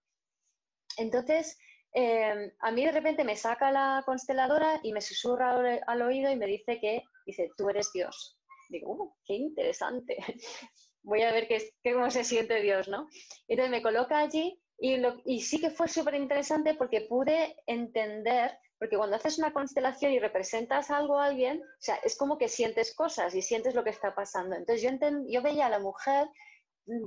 Entonces, 0.98 1.58
em, 1.94 2.50
a 2.60 2.70
mí 2.70 2.84
de 2.84 2.92
repente 2.92 3.24
me 3.24 3.36
saca 3.36 3.72
la 3.72 4.02
consteladora 4.04 4.80
y 4.82 4.92
me 4.92 5.00
susurra 5.00 5.80
al, 5.86 6.02
oído 6.02 6.30
y 6.30 6.36
me 6.36 6.46
dice 6.46 6.78
que, 6.78 7.02
dice, 7.24 7.50
tú 7.56 7.70
eres 7.70 7.90
Dios. 7.94 8.38
Digo, 8.68 8.92
uh, 8.92 9.14
qué 9.24 9.34
interesante. 9.34 10.16
Voy 11.02 11.22
a 11.22 11.32
ver 11.32 11.48
qué, 11.48 11.72
cómo 11.82 12.10
se 12.10 12.24
siente 12.24 12.60
Dios, 12.60 12.88
¿no? 12.88 13.08
Entonces 13.48 13.70
me 13.70 13.82
coloca 13.82 14.18
allí 14.18 14.60
y, 14.78 15.00
y 15.24 15.40
sí 15.40 15.58
que 15.58 15.70
fue 15.70 15.88
súper 15.88 16.16
interesante 16.16 16.74
porque 16.74 17.06
pude 17.08 17.56
entender 17.66 18.58
porque 18.82 18.96
cuando 18.96 19.14
haces 19.14 19.38
una 19.38 19.52
constelación 19.52 20.10
y 20.10 20.18
representas 20.18 20.90
algo 20.90 21.16
a 21.20 21.26
alguien, 21.26 21.62
o 21.62 21.66
sea, 21.78 21.94
es 22.02 22.16
como 22.16 22.36
que 22.36 22.48
sientes 22.48 22.92
cosas 22.96 23.32
y 23.32 23.40
sientes 23.40 23.76
lo 23.76 23.84
que 23.84 23.90
está 23.90 24.12
pasando. 24.12 24.56
Entonces 24.56 24.82
yo, 24.82 24.90
yo 25.28 25.40
veía 25.40 25.66
a 25.66 25.70
la 25.70 25.78
mujer 25.78 26.28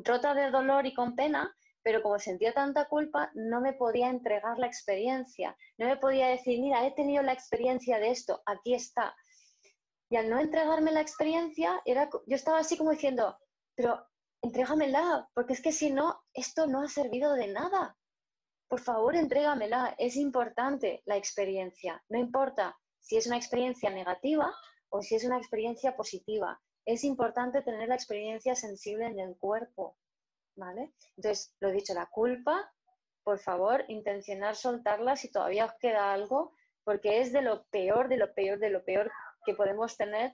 rota 0.06 0.34
de 0.34 0.52
dolor 0.52 0.86
y 0.86 0.94
con 0.94 1.18
pena, 1.18 1.54
pero 1.84 2.02
como 2.02 2.18
sentía 2.18 2.54
tanta 2.54 2.88
culpa, 2.88 3.30
no 3.34 3.60
me 3.60 3.74
podía 3.74 4.08
entregar 4.08 4.58
la 4.58 4.68
experiencia. 4.68 5.58
No 5.78 5.88
me 5.88 5.98
podía 5.98 6.28
decir, 6.28 6.62
mira, 6.62 6.88
he 6.88 6.92
tenido 6.92 7.22
la 7.24 7.34
experiencia 7.34 8.00
de 8.00 8.12
esto, 8.12 8.42
aquí 8.46 8.74
está. 8.74 9.14
Y 10.10 10.16
al 10.16 10.30
no 10.30 10.40
entregarme 10.40 10.94
la 10.94 11.02
experiencia, 11.02 11.82
era, 11.84 12.10
yo 12.26 12.38
estaba 12.38 12.60
así 12.60 12.78
como 12.78 12.92
diciendo, 12.92 13.38
pero 13.76 14.02
entrégamela, 14.42 15.28
porque 15.34 15.52
es 15.52 15.62
que 15.62 15.74
si 15.74 15.92
no, 15.92 16.24
esto 16.34 16.68
no 16.68 16.84
ha 16.84 16.88
servido 16.88 17.34
de 17.34 17.48
nada 17.48 17.98
por 18.68 18.80
favor, 18.80 19.16
entrégamela. 19.16 19.96
Es 19.98 20.16
importante 20.16 21.02
la 21.06 21.18
experiencia. 21.18 22.04
No 22.10 22.18
importa 22.18 22.78
si 23.00 23.18
es 23.18 23.28
una 23.28 23.38
experiencia 23.38 23.90
negativa 23.90 24.54
o 24.90 25.02
si 25.02 25.16
es 25.16 25.24
una 25.24 25.38
experiencia 25.38 25.96
positiva. 25.96 26.60
Es 26.86 27.04
importante 27.04 27.62
tener 27.62 27.90
la 27.90 27.96
experiencia 27.96 28.56
sensible 28.56 29.06
en 29.06 29.20
el 29.20 29.38
cuerpo. 29.38 29.98
¿Vale? 30.56 30.94
Entonces, 31.18 31.54
lo 31.60 31.70
dicho, 31.72 31.94
la 31.94 32.06
culpa, 32.06 32.72
por 33.24 33.40
favor, 33.40 33.84
intencionar 33.90 34.56
soltarla 34.56 35.18
si 35.18 35.30
todavía 35.30 35.66
os 35.66 35.74
queda 35.80 36.14
algo, 36.14 36.54
porque 36.84 37.20
es 37.20 37.34
de 37.34 37.42
lo 37.42 37.66
peor, 37.66 38.08
de 38.08 38.18
lo 38.18 38.34
peor, 38.34 38.60
de 38.60 38.70
lo 38.70 38.86
peor 38.86 39.12
que 39.46 39.54
podemos 39.54 39.98
tener 39.98 40.34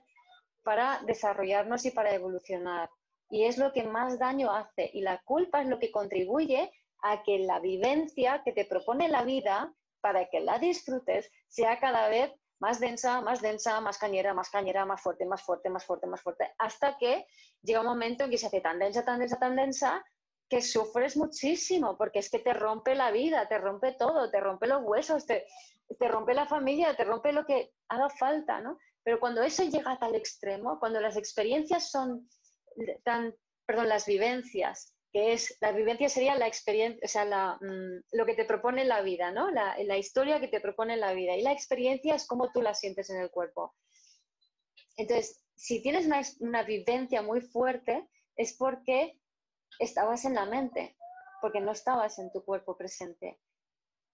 para 0.62 1.00
desarrollarnos 1.06 1.84
y 1.86 1.90
para 1.90 2.14
evolucionar. 2.14 2.88
Y 3.30 3.44
es 3.44 3.58
lo 3.58 3.72
que 3.72 3.82
más 3.82 4.18
daño 4.18 4.52
hace. 4.52 4.90
Y 4.92 5.00
la 5.00 5.20
culpa 5.24 5.62
es 5.62 5.68
lo 5.68 5.78
que 5.78 5.90
contribuye 5.90 6.70
a 7.02 7.22
que 7.22 7.40
la 7.40 7.60
vivencia 7.60 8.42
que 8.44 8.52
te 8.52 8.64
propone 8.64 9.08
la 9.08 9.24
vida 9.24 9.72
para 10.00 10.28
que 10.28 10.40
la 10.40 10.58
disfrutes 10.58 11.30
sea 11.48 11.78
cada 11.78 12.08
vez 12.08 12.32
más 12.60 12.78
densa, 12.78 13.20
más 13.20 13.40
densa, 13.40 13.80
más 13.80 13.98
cañera, 13.98 14.34
más 14.34 14.48
cañera, 14.48 14.84
más 14.84 15.02
fuerte, 15.02 15.24
más 15.26 15.42
fuerte, 15.42 15.68
más 15.68 15.84
fuerte, 15.84 16.06
más 16.06 16.20
fuerte, 16.22 16.54
hasta 16.58 16.96
que 16.96 17.26
llega 17.62 17.80
un 17.80 17.86
momento 17.86 18.24
en 18.24 18.30
que 18.30 18.38
se 18.38 18.46
hace 18.46 18.60
tan 18.60 18.78
densa, 18.78 19.04
tan 19.04 19.18
densa, 19.18 19.38
tan 19.38 19.56
densa, 19.56 20.04
que 20.48 20.60
sufres 20.60 21.16
muchísimo, 21.16 21.96
porque 21.96 22.20
es 22.20 22.30
que 22.30 22.38
te 22.38 22.52
rompe 22.52 22.94
la 22.94 23.10
vida, 23.10 23.48
te 23.48 23.58
rompe 23.58 23.92
todo, 23.92 24.30
te 24.30 24.38
rompe 24.38 24.66
los 24.66 24.82
huesos, 24.84 25.26
te, 25.26 25.46
te 25.98 26.08
rompe 26.08 26.34
la 26.34 26.46
familia, 26.46 26.94
te 26.94 27.04
rompe 27.04 27.32
lo 27.32 27.44
que 27.44 27.72
haga 27.88 28.10
falta, 28.10 28.60
¿no? 28.60 28.78
Pero 29.02 29.18
cuando 29.18 29.42
eso 29.42 29.64
llega 29.64 29.92
a 29.92 29.98
tal 29.98 30.14
extremo, 30.14 30.78
cuando 30.78 31.00
las 31.00 31.16
experiencias 31.16 31.90
son 31.90 32.28
tan, 33.02 33.34
perdón, 33.66 33.88
las 33.88 34.06
vivencias 34.06 34.91
que 35.12 35.34
es 35.34 35.58
la 35.60 35.72
vivencia 35.72 36.08
sería 36.08 36.34
la 36.36 36.46
experiencia, 36.46 37.00
o 37.04 37.08
sea, 37.08 37.56
mm, 37.60 38.04
lo 38.12 38.26
que 38.26 38.34
te 38.34 38.46
propone 38.46 38.84
la 38.84 39.02
vida, 39.02 39.30
¿no? 39.30 39.50
La, 39.50 39.98
historia 39.98 40.40
que 40.40 40.48
te 40.48 40.60
propone 40.60 40.96
la 40.96 41.12
vida. 41.12 41.36
Y 41.36 41.42
la 41.42 41.52
experiencia 41.52 42.14
es 42.14 42.26
cómo 42.26 42.50
tú 42.50 42.62
la 42.62 42.72
sientes 42.72 43.10
en 43.10 43.20
el 43.20 43.30
cuerpo. 43.30 43.74
Entonces, 44.96 45.44
si 45.54 45.82
tienes 45.82 46.06
una, 46.06 46.22
una 46.40 46.62
vivencia 46.62 47.20
muy 47.22 47.42
fuerte, 47.42 48.08
es 48.36 48.54
porque 48.56 49.20
estabas 49.78 50.24
en 50.24 50.34
la 50.34 50.46
mente, 50.46 50.96
porque 51.42 51.60
no 51.60 51.72
estabas 51.72 52.18
en 52.18 52.32
tu 52.32 52.42
cuerpo 52.42 52.76
presente, 52.76 53.38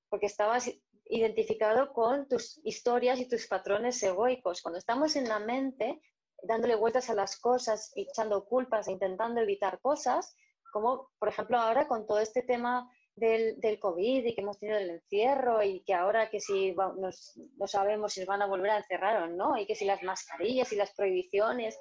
porque 0.09 0.27
estabas 0.27 0.69
identificado 1.07 1.93
con 1.93 2.27
tus 2.29 2.61
historias 2.65 3.21
y 3.21 3.29
tus 3.29 3.47
patrones 3.47 4.03
egoicos. 4.03 4.63
Cuando 4.63 4.79
estamos 4.79 5.15
en 5.15 5.29
la 5.29 5.39
mente, 5.39 6.01
dándole 6.43 6.75
vueltas 6.75 7.09
a 7.09 7.15
las 7.15 7.39
cosas, 7.39 7.93
echando 7.95 8.45
culpas 8.47 8.89
e 8.89 8.93
intentando 8.93 9.41
evitar 9.41 9.81
cosas, 9.81 10.35
como 10.73 11.11
por 11.19 11.29
ejemplo 11.29 11.59
ahora 11.59 11.89
con 11.89 12.07
todo 12.07 12.21
este 12.21 12.43
tema 12.43 12.91
del, 13.15 13.61
del, 13.61 13.81
COVID 13.81 14.25
y 14.25 14.35
que 14.35 14.41
hemos 14.41 14.59
tenido 14.59 14.79
el 14.79 14.91
encierro 14.91 15.63
y 15.63 15.83
que 15.85 15.95
ahora 15.95 16.31
que 16.31 16.41
si 16.41 16.75
no 16.75 17.67
sabemos 17.67 18.13
si 18.13 18.21
nos 18.21 18.29
van 18.29 18.43
a 18.43 18.47
volver 18.47 18.71
a 18.71 18.79
encerrar 18.79 19.23
o 19.23 19.27
no 19.27 19.57
y 19.57 19.67
que 19.67 19.75
si 19.75 19.85
las 19.85 20.03
mascarillas 20.03 20.73
y 20.73 20.77
las 20.77 20.93
prohibiciones 20.95 21.79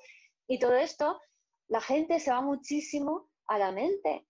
y 0.48 0.60
todo 0.60 0.76
esto, 0.76 1.22
la 1.68 1.82
gente 1.82 2.20
se 2.20 2.32
va 2.32 2.42
muchísimo 2.42 3.30
a 3.48 3.58
la 3.60 3.72
mente. 3.72 4.26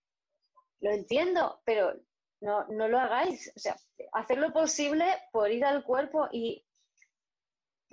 Lo 0.79 0.91
entiendo, 0.91 1.61
pero 1.65 1.93
no, 2.41 2.67
no 2.67 2.87
lo 2.87 2.99
hagáis. 2.99 3.51
O 3.55 3.59
sea, 3.59 3.75
hacer 4.13 4.37
lo 4.37 4.51
posible 4.51 5.05
por 5.31 5.51
ir 5.51 5.63
al 5.65 5.83
cuerpo 5.83 6.27
y, 6.31 6.65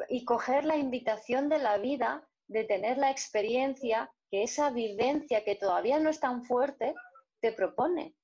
y 0.09 0.25
coger 0.25 0.65
la 0.65 0.77
invitación 0.77 1.49
de 1.49 1.59
la 1.59 1.79
vida 1.79 2.27
de 2.47 2.65
tener 2.65 2.99
la 2.99 3.11
experiencia 3.11 4.13
que 4.35 4.43
esa 4.43 4.71
vivencia 4.71 5.45
que 5.45 5.55
todavía 5.55 6.01
no 6.01 6.11
es 6.11 6.19
tan 6.19 6.43
fuerte 6.43 6.93
te 7.41 7.53
propone. 7.53 8.17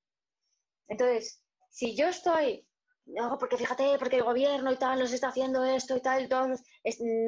Entonces, 0.89 1.41
si 1.69 1.95
yo 1.95 2.09
estoy, 2.09 2.67
porque 3.39 3.57
fíjate, 3.57 3.97
porque 3.97 4.17
el 4.17 4.25
gobierno 4.25 4.73
y 4.73 4.77
tal 4.77 4.99
nos 4.99 5.13
está 5.13 5.29
haciendo 5.29 5.63
esto 5.63 5.97
y 5.97 6.01
tal, 6.01 6.29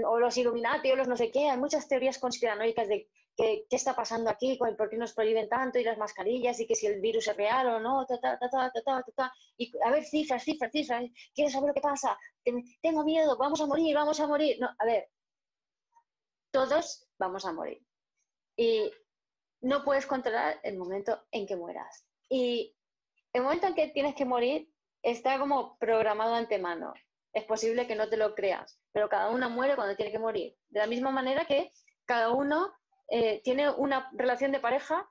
o 0.04 0.18
los 0.18 0.36
Illuminati 0.36 0.90
o 0.90 0.96
los 0.96 1.06
no 1.06 1.16
sé 1.16 1.30
qué, 1.30 1.48
hay 1.48 1.58
muchas 1.58 1.86
teorías 1.86 2.18
conspiranoicas 2.18 2.88
de 2.88 3.08
qué, 3.36 3.64
está 3.70 3.94
pasando 3.94 4.28
aquí, 4.28 4.58
por 4.58 4.90
qué 4.90 4.96
nos 4.96 5.12
prohíben 5.12 5.48
tanto 5.48 5.78
y 5.78 5.84
las 5.84 5.96
mascarillas 5.96 6.58
y 6.58 6.66
que 6.66 6.74
si 6.74 6.88
el 6.88 7.00
virus 7.00 7.28
es 7.28 7.36
real 7.36 7.68
o 7.68 7.78
no, 7.78 8.04
ta, 8.04 8.18
ta, 8.20 8.36
ta, 8.36 9.32
y 9.58 9.70
a 9.84 9.92
ver, 9.92 10.04
cifras, 10.04 10.42
cifras, 10.42 10.72
cifras, 10.72 11.04
¿quieres 11.32 11.52
saber 11.52 11.68
lo 11.68 11.74
que 11.74 11.80
pasa? 11.80 12.18
Tengo 12.82 13.04
miedo, 13.04 13.38
vamos 13.38 13.60
a 13.60 13.66
morir, 13.66 13.94
vamos 13.94 14.18
a 14.18 14.26
morir. 14.26 14.56
No, 14.58 14.68
a 14.76 14.84
ver, 14.84 15.08
todos 16.50 17.06
vamos 17.16 17.44
a 17.44 17.52
morir 17.52 17.80
y 18.56 18.90
no 19.60 19.84
puedes 19.84 20.06
controlar 20.06 20.58
el 20.62 20.76
momento 20.76 21.22
en 21.30 21.46
que 21.46 21.56
mueras. 21.56 22.06
Y 22.28 22.74
el 23.32 23.42
momento 23.42 23.66
en 23.66 23.74
que 23.74 23.88
tienes 23.88 24.14
que 24.14 24.24
morir 24.24 24.68
está 25.02 25.38
como 25.38 25.78
programado 25.78 26.34
antemano. 26.34 26.94
Es 27.32 27.44
posible 27.44 27.86
que 27.86 27.94
no 27.94 28.08
te 28.08 28.16
lo 28.16 28.34
creas, 28.34 28.78
pero 28.92 29.08
cada 29.08 29.30
uno 29.30 29.48
muere 29.48 29.74
cuando 29.74 29.96
tiene 29.96 30.12
que 30.12 30.18
morir. 30.18 30.56
De 30.68 30.80
la 30.80 30.86
misma 30.86 31.10
manera 31.10 31.46
que 31.46 31.70
cada 32.04 32.30
uno 32.30 32.72
eh, 33.08 33.40
tiene 33.42 33.70
una 33.70 34.10
relación 34.12 34.52
de 34.52 34.60
pareja 34.60 35.08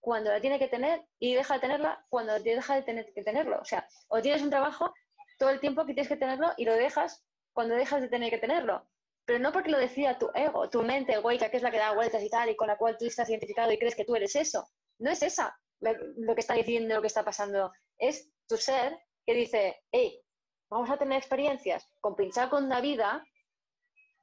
cuando 0.00 0.30
la 0.30 0.40
tiene 0.40 0.58
que 0.58 0.68
tener 0.68 1.06
y 1.18 1.34
deja 1.34 1.54
de 1.54 1.60
tenerla 1.60 2.04
cuando 2.08 2.38
deja 2.40 2.74
de 2.74 2.82
tener 2.82 3.12
que 3.12 3.22
tenerlo. 3.22 3.60
O 3.60 3.64
sea, 3.64 3.86
o 4.08 4.20
tienes 4.20 4.42
un 4.42 4.50
trabajo 4.50 4.92
todo 5.38 5.50
el 5.50 5.60
tiempo 5.60 5.84
que 5.84 5.94
tienes 5.94 6.08
que 6.08 6.16
tenerlo 6.16 6.52
y 6.56 6.64
lo 6.64 6.74
dejas 6.74 7.24
cuando 7.52 7.74
dejas 7.74 8.00
de 8.00 8.08
tener 8.08 8.30
que 8.30 8.38
tenerlo 8.38 8.86
pero 9.24 9.38
no 9.38 9.52
porque 9.52 9.70
lo 9.70 9.78
decida 9.78 10.18
tu 10.18 10.30
ego, 10.34 10.68
tu 10.68 10.82
mente 10.82 11.14
egoica, 11.14 11.50
que 11.50 11.56
es 11.56 11.62
la 11.62 11.70
que 11.70 11.78
da 11.78 11.94
vueltas 11.94 12.22
y 12.22 12.30
tal, 12.30 12.48
y 12.48 12.56
con 12.56 12.68
la 12.68 12.76
cual 12.76 12.96
tú 12.98 13.06
estás 13.06 13.28
identificado 13.28 13.70
y 13.72 13.78
crees 13.78 13.94
que 13.94 14.04
tú 14.04 14.16
eres 14.16 14.34
eso. 14.36 14.68
No 14.98 15.10
es 15.10 15.22
esa 15.22 15.56
lo 15.80 16.34
que 16.34 16.40
está 16.40 16.54
diciendo, 16.54 16.94
lo 16.94 17.00
que 17.00 17.06
está 17.06 17.24
pasando. 17.24 17.72
Es 17.98 18.30
tu 18.48 18.56
ser 18.56 18.98
que 19.26 19.34
dice, 19.34 19.80
hey, 19.92 20.20
vamos 20.68 20.90
a 20.90 20.98
tener 20.98 21.18
experiencias 21.18 21.88
con 22.00 22.16
pinchar 22.16 22.50
con 22.50 22.68
la 22.68 22.80
vida, 22.80 23.24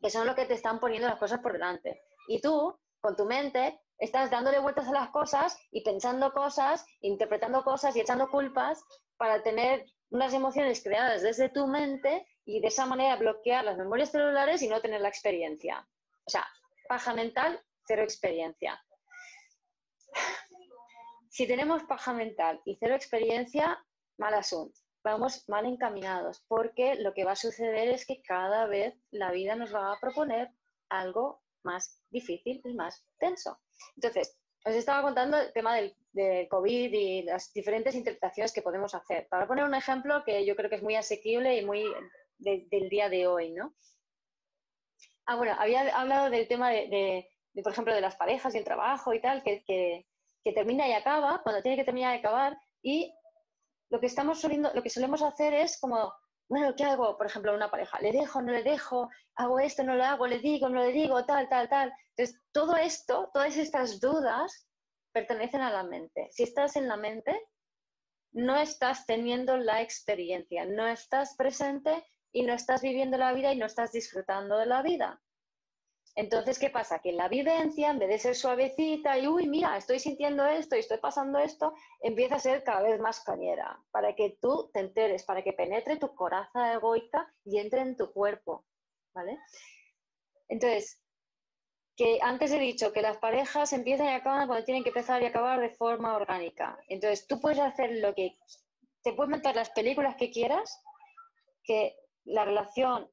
que 0.01 0.09
son 0.09 0.27
lo 0.27 0.35
que 0.35 0.45
te 0.45 0.53
están 0.53 0.79
poniendo 0.79 1.07
las 1.07 1.19
cosas 1.19 1.39
por 1.39 1.53
delante. 1.53 2.01
Y 2.27 2.41
tú, 2.41 2.77
con 3.01 3.15
tu 3.15 3.25
mente, 3.25 3.79
estás 3.97 4.29
dándole 4.29 4.59
vueltas 4.59 4.87
a 4.87 4.91
las 4.91 5.09
cosas 5.09 5.57
y 5.71 5.83
pensando 5.83 6.31
cosas, 6.31 6.85
interpretando 7.01 7.63
cosas 7.63 7.95
y 7.95 8.01
echando 8.01 8.29
culpas 8.29 8.83
para 9.17 9.41
tener 9.41 9.85
unas 10.11 10.33
emociones 10.33 10.83
creadas 10.83 11.23
desde 11.23 11.49
tu 11.49 11.67
mente 11.67 12.25
y 12.47 12.61
de 12.61 12.67
esa 12.67 12.85
manera 12.85 13.17
bloquear 13.17 13.65
las 13.65 13.77
memorias 13.77 14.09
celulares 14.09 14.61
y 14.61 14.69
no 14.69 14.79
tener 14.81 15.01
la 15.01 15.09
experiencia. 15.09 15.85
O 16.25 16.29
sea, 16.29 16.47
paja 16.87 17.13
mental, 17.13 17.61
cero 17.85 18.03
experiencia. 18.03 18.81
Si 21.29 21.45
tenemos 21.45 21.83
paja 21.83 22.13
mental 22.13 22.61
y 22.65 22.77
cero 22.79 22.95
experiencia, 22.95 23.83
mal 24.17 24.33
asunto. 24.33 24.79
Vamos 25.03 25.47
mal 25.47 25.65
encaminados, 25.65 26.43
porque 26.47 26.95
lo 26.95 27.13
que 27.13 27.25
va 27.25 27.33
a 27.33 27.35
suceder 27.35 27.89
es 27.89 28.05
que 28.05 28.21
cada 28.23 28.65
vez 28.65 28.95
la 29.11 29.31
vida 29.31 29.55
nos 29.55 29.75
va 29.75 29.91
a 29.91 29.99
proponer 29.99 30.49
algo 30.89 31.43
más 31.63 32.01
difícil 32.09 32.61
y 32.63 32.73
más 32.73 33.05
tenso. 33.19 33.59
Entonces, 33.95 34.37
os 34.65 34.73
estaba 34.73 35.01
contando 35.01 35.37
el 35.37 35.51
tema 35.53 35.75
del, 35.75 35.95
COVID 36.49 36.91
y 36.93 37.21
las 37.21 37.53
diferentes 37.53 37.93
interpretaciones 37.93 38.51
que 38.51 38.63
podemos 38.63 38.95
hacer. 38.95 39.27
Para 39.27 39.47
poner 39.47 39.65
un 39.65 39.75
ejemplo 39.75 40.23
que 40.25 40.43
yo 40.45 40.55
creo 40.55 40.69
que 40.69 40.77
es 40.77 40.83
muy 40.83 40.95
asequible 40.95 41.55
y 41.57 41.65
muy 41.65 41.85
del 42.37 42.89
día 42.89 43.09
de 43.09 43.27
hoy, 43.27 43.51
¿no? 43.51 43.73
Ah, 45.25 45.35
bueno, 45.35 45.55
había 45.59 45.81
hablado 45.97 46.29
del 46.29 46.47
tema 46.47 46.69
de, 46.69 47.27
por 47.61 47.71
ejemplo, 47.71 47.93
de 47.93 48.01
las 48.01 48.15
parejas 48.15 48.55
y 48.55 48.59
el 48.59 48.63
trabajo 48.63 49.13
y 49.13 49.21
tal, 49.21 49.43
que, 49.43 49.63
que, 49.65 50.05
termina 50.53 50.87
y 50.87 50.93
acaba, 50.93 51.41
cuando 51.43 51.61
tiene 51.61 51.75
que 51.75 51.83
terminar 51.83 52.15
y 52.15 52.19
acabar, 52.19 52.57
y 52.81 53.13
lo 53.89 53.99
que 53.99 54.05
estamos 54.05 54.39
soliendo, 54.39 54.71
lo 54.73 54.81
que 54.81 54.89
solemos 54.89 55.21
hacer 55.21 55.53
es 55.53 55.77
como, 55.77 56.13
bueno, 56.47 56.73
¿qué 56.77 56.85
hago? 56.85 57.17
Por 57.17 57.25
ejemplo, 57.25 57.53
una 57.53 57.69
pareja, 57.69 57.99
¿le 57.99 58.13
dejo, 58.13 58.41
no 58.41 58.53
le 58.53 58.63
dejo? 58.63 59.09
¿Hago 59.35 59.59
esto, 59.59 59.83
no 59.83 59.95
lo 59.95 60.05
hago? 60.05 60.25
¿Le 60.25 60.39
digo, 60.39 60.69
no 60.69 60.81
le 60.81 60.93
digo? 60.93 61.25
Tal, 61.25 61.49
tal, 61.49 61.67
tal. 61.67 61.93
Entonces, 62.15 62.41
todo 62.53 62.77
esto, 62.77 63.29
todas 63.33 63.57
estas 63.57 63.99
dudas 63.99 64.69
pertenecen 65.11 65.61
a 65.61 65.71
la 65.71 65.83
mente. 65.83 66.29
Si 66.31 66.43
estás 66.43 66.77
en 66.77 66.87
la 66.87 66.95
mente, 66.95 67.37
no 68.31 68.55
estás 68.55 69.05
teniendo 69.05 69.57
la 69.57 69.81
experiencia, 69.81 70.65
no 70.65 70.87
estás 70.87 71.35
presente 71.35 72.05
y 72.31 72.43
no 72.43 72.53
estás 72.53 72.81
viviendo 72.81 73.17
la 73.17 73.33
vida 73.33 73.53
y 73.53 73.57
no 73.57 73.65
estás 73.65 73.91
disfrutando 73.91 74.57
de 74.57 74.65
la 74.65 74.81
vida. 74.81 75.21
Entonces, 76.17 76.57
¿qué 76.57 76.71
pasa? 76.71 76.97
Que 76.97 77.11
la 77.11 77.27
vivencia, 77.27 77.91
en 77.91 77.99
vez 77.99 78.09
de 78.09 78.17
ser 78.17 78.35
suavecita 78.35 79.19
y, 79.19 79.27
uy, 79.27 79.47
mira, 79.47 79.77
estoy 79.77 79.99
sintiendo 79.99 80.47
esto 80.47 80.75
y 80.75 80.79
estoy 80.79 80.97
pasando 80.97 81.37
esto, 81.37 81.75
empieza 82.01 82.35
a 82.35 82.39
ser 82.39 82.63
cada 82.63 82.81
vez 82.81 82.99
más 82.99 83.19
cañera, 83.19 83.79
para 83.91 84.15
que 84.15 84.35
tú 84.41 84.71
te 84.73 84.79
enteres, 84.79 85.23
para 85.25 85.43
que 85.43 85.53
penetre 85.53 85.97
tu 85.97 86.15
coraza 86.15 86.73
egoica 86.73 87.31
y 87.45 87.59
entre 87.59 87.81
en 87.81 87.95
tu 87.95 88.11
cuerpo, 88.11 88.65
¿vale? 89.13 89.37
Entonces, 90.47 90.99
que 91.95 92.17
antes 92.23 92.51
he 92.51 92.59
dicho 92.59 92.91
que 92.93 93.03
las 93.03 93.17
parejas 93.17 93.71
empiezan 93.73 94.07
y 94.07 94.11
acaban 94.13 94.47
cuando 94.47 94.65
tienen 94.65 94.83
que 94.83 94.89
empezar 94.89 95.21
y 95.21 95.27
acabar 95.27 95.59
de 95.59 95.69
forma 95.69 96.15
orgánica. 96.15 96.79
Entonces, 96.87 97.27
tú 97.27 97.39
puedes 97.39 97.59
hacer 97.59 97.91
lo 97.97 98.15
que... 98.15 98.35
Te 99.03 99.13
puedes 99.13 99.29
meter 99.29 99.55
las 99.55 99.69
películas 99.69 100.15
que 100.15 100.31
quieras, 100.31 100.81
que 101.63 101.95
la 102.27 102.45
relación, 102.45 103.09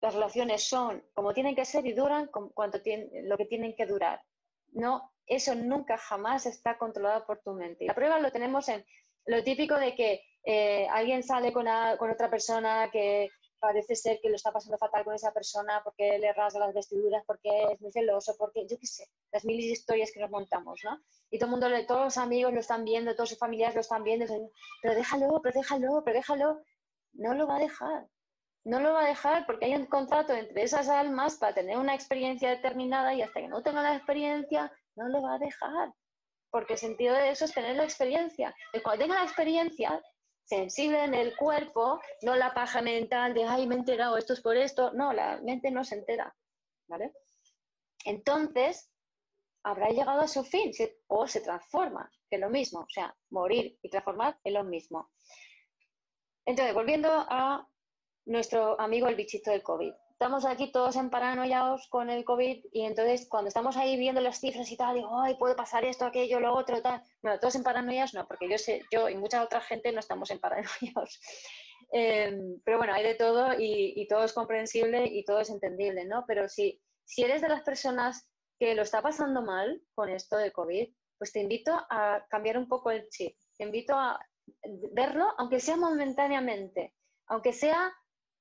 las 0.00 0.14
relaciones 0.14 0.64
son 0.64 1.04
como 1.14 1.34
tienen 1.34 1.54
que 1.54 1.64
ser 1.64 1.86
y 1.86 1.92
duran 1.92 2.28
cuanto 2.28 2.78
lo 3.24 3.36
que 3.36 3.46
tienen 3.46 3.74
que 3.74 3.86
durar. 3.86 4.22
No, 4.72 5.12
eso 5.26 5.54
nunca 5.54 5.98
jamás 5.98 6.46
está 6.46 6.78
controlado 6.78 7.26
por 7.26 7.40
tu 7.40 7.52
mente. 7.52 7.84
La 7.84 7.94
prueba 7.94 8.18
lo 8.18 8.32
tenemos 8.32 8.68
en 8.68 8.84
lo 9.26 9.42
típico 9.44 9.76
de 9.76 9.94
que 9.94 10.22
eh, 10.44 10.86
alguien 10.90 11.22
sale 11.22 11.52
con, 11.52 11.66
con 11.98 12.10
otra 12.10 12.30
persona 12.30 12.88
que 12.90 13.28
parece 13.60 13.94
ser 13.94 14.18
que 14.20 14.30
lo 14.30 14.36
está 14.36 14.52
pasando 14.52 14.78
fatal 14.78 15.04
con 15.04 15.14
esa 15.14 15.32
persona 15.32 15.82
porque 15.84 16.18
le 16.18 16.32
rasga 16.32 16.60
las 16.60 16.74
vestiduras, 16.74 17.22
porque 17.26 17.50
es 17.70 17.80
muy 17.80 17.92
celoso, 17.92 18.34
porque 18.38 18.66
yo 18.66 18.78
qué 18.78 18.86
sé, 18.86 19.06
las 19.30 19.42
de 19.42 19.52
historias 19.52 20.10
que 20.12 20.20
nos 20.20 20.30
montamos, 20.30 20.80
¿no? 20.82 20.98
Y 21.30 21.38
todo 21.38 21.46
el 21.46 21.50
mundo, 21.50 21.86
todos 21.86 22.04
los 22.04 22.16
amigos 22.16 22.52
lo 22.52 22.60
están 22.60 22.84
viendo, 22.84 23.14
todos 23.14 23.28
sus 23.28 23.38
familiares 23.38 23.74
lo 23.74 23.82
están 23.82 24.02
viendo, 24.02 24.26
pero 24.82 24.94
déjalo, 24.94 25.40
pero 25.42 25.60
déjalo, 25.60 26.02
pero 26.04 26.16
déjalo. 26.16 26.62
No 27.12 27.34
lo 27.34 27.46
va 27.46 27.56
a 27.56 27.60
dejar. 27.60 28.08
No 28.64 28.80
lo 28.80 28.92
va 28.92 29.04
a 29.04 29.08
dejar 29.08 29.46
porque 29.46 29.66
hay 29.66 29.74
un 29.74 29.86
contrato 29.86 30.34
entre 30.34 30.62
esas 30.62 30.88
almas 30.88 31.36
para 31.36 31.54
tener 31.54 31.78
una 31.78 31.94
experiencia 31.94 32.50
determinada 32.50 33.14
y 33.14 33.22
hasta 33.22 33.40
que 33.40 33.48
no 33.48 33.62
tenga 33.62 33.82
la 33.82 33.96
experiencia, 33.96 34.72
no 34.96 35.08
lo 35.08 35.22
va 35.22 35.34
a 35.34 35.38
dejar. 35.38 35.92
Porque 36.50 36.74
el 36.74 36.78
sentido 36.78 37.14
de 37.14 37.30
eso 37.30 37.44
es 37.44 37.54
tener 37.54 37.76
la 37.76 37.84
experiencia. 37.84 38.54
Y 38.72 38.80
cuando 38.80 39.04
tenga 39.04 39.16
la 39.16 39.24
experiencia, 39.24 40.02
sensible 40.44 41.04
en 41.04 41.14
el 41.14 41.36
cuerpo, 41.36 42.00
no 42.22 42.34
la 42.34 42.52
paja 42.52 42.82
mental 42.82 43.34
de, 43.34 43.44
ay, 43.44 43.66
me 43.66 43.76
he 43.76 43.78
enterado, 43.78 44.18
esto 44.18 44.32
es 44.32 44.40
por 44.40 44.56
esto. 44.56 44.92
No, 44.92 45.12
la 45.12 45.40
mente 45.42 45.70
no 45.70 45.84
se 45.84 45.94
entera. 45.94 46.34
¿Vale? 46.88 47.12
Entonces, 48.04 48.90
habrá 49.62 49.90
llegado 49.90 50.20
a 50.20 50.28
su 50.28 50.44
fin 50.44 50.72
o 51.06 51.26
se 51.26 51.40
transforma, 51.40 52.10
que 52.28 52.36
es 52.36 52.42
lo 52.42 52.50
mismo. 52.50 52.80
O 52.80 52.88
sea, 52.88 53.14
morir 53.30 53.78
y 53.80 53.88
transformar 53.88 54.38
es 54.42 54.52
lo 54.52 54.64
mismo. 54.64 55.10
Entonces, 56.44 56.74
volviendo 56.74 57.08
a 57.12 57.69
nuestro 58.30 58.80
amigo 58.80 59.08
el 59.08 59.16
bichito 59.16 59.50
del 59.50 59.62
COVID 59.62 59.92
estamos 60.20 60.44
aquí 60.44 60.70
todos 60.70 60.96
en 60.96 61.08
paranoiados 61.08 61.88
con 61.88 62.10
el 62.10 62.26
COVID 62.26 62.66
y 62.72 62.82
entonces 62.82 63.26
cuando 63.26 63.48
estamos 63.48 63.78
ahí 63.78 63.96
viendo 63.96 64.20
las 64.20 64.38
cifras 64.38 64.70
y 64.70 64.76
tal, 64.76 64.96
digo, 64.96 65.18
ay, 65.18 65.36
puede 65.36 65.54
pasar 65.54 65.82
esto, 65.86 66.04
aquello, 66.04 66.40
lo 66.40 66.52
otro, 66.52 66.82
tal. 66.82 67.02
Bueno, 67.22 67.40
todos 67.40 67.54
en 67.54 67.62
paranoias 67.62 68.12
no, 68.12 68.28
porque 68.28 68.46
yo 68.46 68.58
sé, 68.58 68.82
yo 68.92 69.08
y 69.08 69.16
mucha 69.16 69.42
otra 69.42 69.62
gente 69.62 69.90
no 69.92 70.00
estamos 70.00 70.30
en 70.30 70.38
paranoiados. 70.38 71.20
Em, 71.92 72.60
pero 72.64 72.76
bueno, 72.76 72.92
hay 72.92 73.02
de 73.02 73.14
todo 73.14 73.54
y, 73.58 74.06
todo 74.08 74.22
es 74.24 74.32
comprensible 74.32 75.06
y 75.06 75.24
todo 75.24 75.40
es 75.40 75.50
entendible, 75.50 76.04
¿no? 76.04 76.24
Pero 76.24 76.48
si, 76.48 76.80
si 77.04 77.24
eres 77.24 77.42
de 77.42 77.48
las 77.48 77.62
personas 77.62 78.30
que 78.60 78.76
lo 78.76 78.82
está 78.82 79.02
pasando 79.02 79.42
mal 79.42 79.82
con 79.94 80.08
esto 80.08 80.36
de 80.36 80.52
COVID, 80.52 80.88
pues 81.18 81.32
te 81.32 81.40
invito 81.40 81.72
a 81.90 82.24
cambiar 82.28 82.58
un 82.58 82.68
poco 82.68 82.92
el 82.92 83.08
chip. 83.08 83.34
Te 83.56 83.64
invito 83.64 83.96
a 83.96 84.20
verlo, 84.92 85.26
aunque 85.38 85.58
sea 85.58 85.76
momentáneamente, 85.76 86.94
aunque 87.26 87.52
sea 87.52 87.92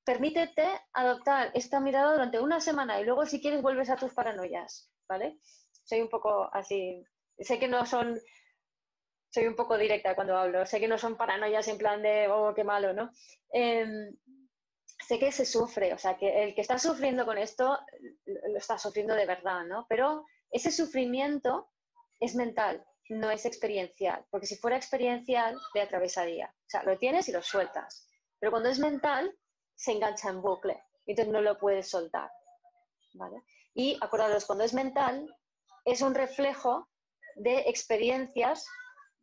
permítete 0.09 0.67
adoptar 0.93 1.51
esta 1.53 1.79
mirada 1.79 2.13
durante 2.13 2.39
una 2.39 2.59
semana 2.59 2.99
y 2.99 3.05
luego 3.05 3.27
si 3.27 3.39
quieres 3.39 3.61
vuelves 3.61 3.91
a 3.91 3.95
tus 3.95 4.11
paranoias, 4.11 4.91
¿vale? 5.07 5.37
Soy 5.83 6.01
un 6.01 6.09
poco 6.09 6.49
así, 6.51 7.03
sé 7.37 7.59
que 7.59 7.67
no 7.67 7.85
son, 7.85 8.19
soy 9.31 9.45
un 9.45 9.55
poco 9.55 9.77
directa 9.77 10.15
cuando 10.15 10.35
hablo, 10.35 10.65
sé 10.65 10.79
que 10.79 10.87
no 10.87 10.97
son 10.97 11.15
paranoias 11.15 11.67
en 11.67 11.77
plan 11.77 12.01
de, 12.01 12.27
oh, 12.27 12.55
qué 12.55 12.63
malo, 12.63 12.91
¿no? 12.91 13.11
Em, 13.51 14.17
sé 15.07 15.19
que 15.19 15.31
se 15.31 15.45
sufre, 15.45 15.93
o 15.93 15.99
sea, 15.99 16.17
que 16.17 16.43
el 16.43 16.55
que 16.55 16.61
está 16.61 16.79
sufriendo 16.79 17.23
con 17.23 17.37
esto 17.37 17.77
lo 18.25 18.57
está 18.57 18.79
sufriendo 18.79 19.13
de 19.13 19.27
verdad, 19.27 19.63
¿no? 19.65 19.85
Pero 19.87 20.25
ese 20.49 20.71
sufrimiento 20.71 21.69
es 22.19 22.33
mental, 22.33 22.83
no 23.09 23.29
es 23.29 23.45
experiencial, 23.45 24.25
porque 24.31 24.47
si 24.47 24.55
fuera 24.55 24.75
experiencial, 24.75 25.55
te 25.71 25.81
atravesaría. 25.81 26.47
O 26.47 26.69
sea, 26.69 26.81
lo 26.81 26.97
tienes 26.97 27.29
y 27.29 27.31
lo 27.31 27.43
sueltas. 27.43 28.07
Pero 28.39 28.51
cuando 28.51 28.69
es 28.69 28.79
mental, 28.79 29.37
se 29.79 29.93
engancha 29.93 30.29
en 30.29 30.41
bucle, 30.41 30.83
entonces 31.05 31.33
no 31.33 31.41
lo 31.41 31.57
puedes 31.57 31.89
soltar. 31.89 32.29
¿vale? 33.13 33.43
Y 33.73 33.97
acordaros, 34.01 34.45
cuando 34.45 34.65
es 34.65 34.73
mental, 34.73 35.33
es 35.85 36.01
un 36.01 36.13
reflejo 36.13 36.89
de 37.35 37.59
experiencias 37.61 38.65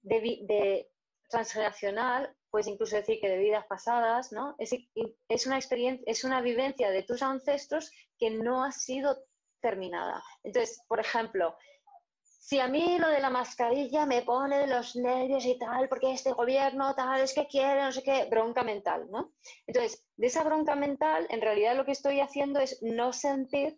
de, 0.01 0.89
transgeneracional, 1.29 2.35
puedes 2.51 2.69
incluso 2.69 2.97
decir 2.97 3.21
que 3.21 3.29
de 3.29 3.37
vidas 3.37 3.67
pasadas, 3.67 4.33
¿no? 4.33 4.55
Es, 4.59 5.47
una 5.47 5.57
experiencia, 5.57 6.05
es 6.07 6.25
una 6.25 6.41
vivencia 6.41 6.91
de 6.91 7.03
tus 7.03 7.21
ancestros 7.23 7.91
que 8.19 8.31
no 8.31 8.65
ha 8.65 8.73
sido 8.73 9.19
terminada. 9.61 10.23
Entonces, 10.43 10.81
por 10.89 11.01
ejemplo, 11.01 11.55
si 12.47 12.61
a 12.61 12.69
mí 12.69 12.97
lo 12.97 13.09
de 13.09 13.19
la 13.19 13.29
mascarilla 13.29 14.07
me 14.07 14.23
pone 14.23 14.69
los 14.69 14.95
nervios 14.95 15.45
y 15.45 15.59
tal, 15.59 15.89
porque 15.89 16.13
este 16.13 16.31
gobierno 16.31 16.95
tal, 16.95 17.21
es 17.21 17.35
que 17.35 17.49
quiere, 17.49 17.83
no 17.83 17.91
sé 17.91 18.05
qué, 18.05 18.27
bronca 18.31 18.63
mental, 18.63 19.11
¿no? 19.11 19.33
Entonces, 19.67 20.07
de 20.15 20.29
esa 20.29 20.45
bronca 20.45 20.77
mental, 20.77 21.27
en 21.29 21.41
realidad 21.41 21.75
lo 21.75 21.85
que 21.85 21.91
estoy 21.91 22.21
haciendo 22.21 22.61
es 22.61 22.81
no 22.85 23.13
sentir 23.13 23.77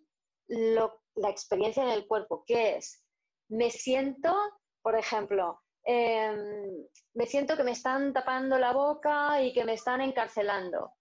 la 0.49 1.29
experiencia 1.31 1.81
en 1.81 1.89
el 1.89 2.05
cuerpo, 2.05 2.43
que 2.45 2.77
es, 2.77 3.03
me 3.47 3.71
siento, 3.71 4.35
por 4.83 4.95
ejemplo, 4.95 5.63
em, 5.83 6.85
me 7.15 7.25
siento 7.25 7.57
que 7.57 7.63
me 7.63 7.71
están 7.71 8.13
tapando 8.13 8.59
la 8.59 8.71
boca 8.71 9.41
y 9.41 9.51
que 9.51 9.65
me 9.65 9.73
están 9.73 9.99
encarcelando, 9.99 10.93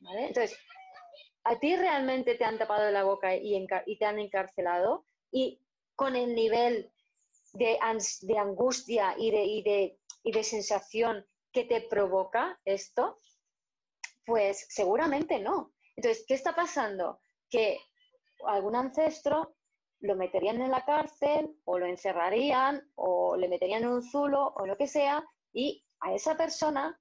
¿vale? 0.00 0.26
Entonces, 0.26 0.58
a 1.44 1.56
ti 1.60 1.76
realmente 1.76 2.34
te 2.34 2.44
han 2.44 2.58
tapado 2.58 2.90
la 2.90 3.04
boca 3.04 3.36
y 3.36 3.96
te 3.96 4.04
han 4.04 4.18
encarcelado 4.18 5.06
y 5.30 5.62
con 5.94 6.16
el 6.16 6.34
nivel 6.34 6.92
de, 7.56 7.78
angustia 8.38 9.14
y 9.18 9.30
de, 9.30 9.44
y, 9.44 9.62
de, 9.62 9.98
y 10.22 10.32
de 10.32 10.44
sensación 10.44 11.26
que 11.52 11.64
te 11.64 11.80
provoca 11.82 12.58
esto? 12.64 13.18
Pues 14.24 14.66
seguramente 14.68 15.38
no. 15.38 15.72
Entonces, 15.96 16.24
¿qué 16.26 16.34
está 16.34 16.54
pasando? 16.54 17.20
Que 17.48 17.78
algún 18.46 18.76
ancestro 18.76 19.56
lo 20.00 20.14
meterían 20.14 20.60
en 20.60 20.70
la 20.70 20.84
cárcel 20.84 21.56
o 21.64 21.78
lo 21.78 21.86
encerrarían 21.86 22.82
o 22.96 23.36
le 23.36 23.48
meterían 23.48 23.82
en 23.82 23.88
un 23.88 24.02
zulo 24.02 24.52
o 24.56 24.66
lo 24.66 24.76
que 24.76 24.86
sea 24.86 25.24
y 25.52 25.84
a 26.00 26.14
esa 26.14 26.36
persona 26.36 27.00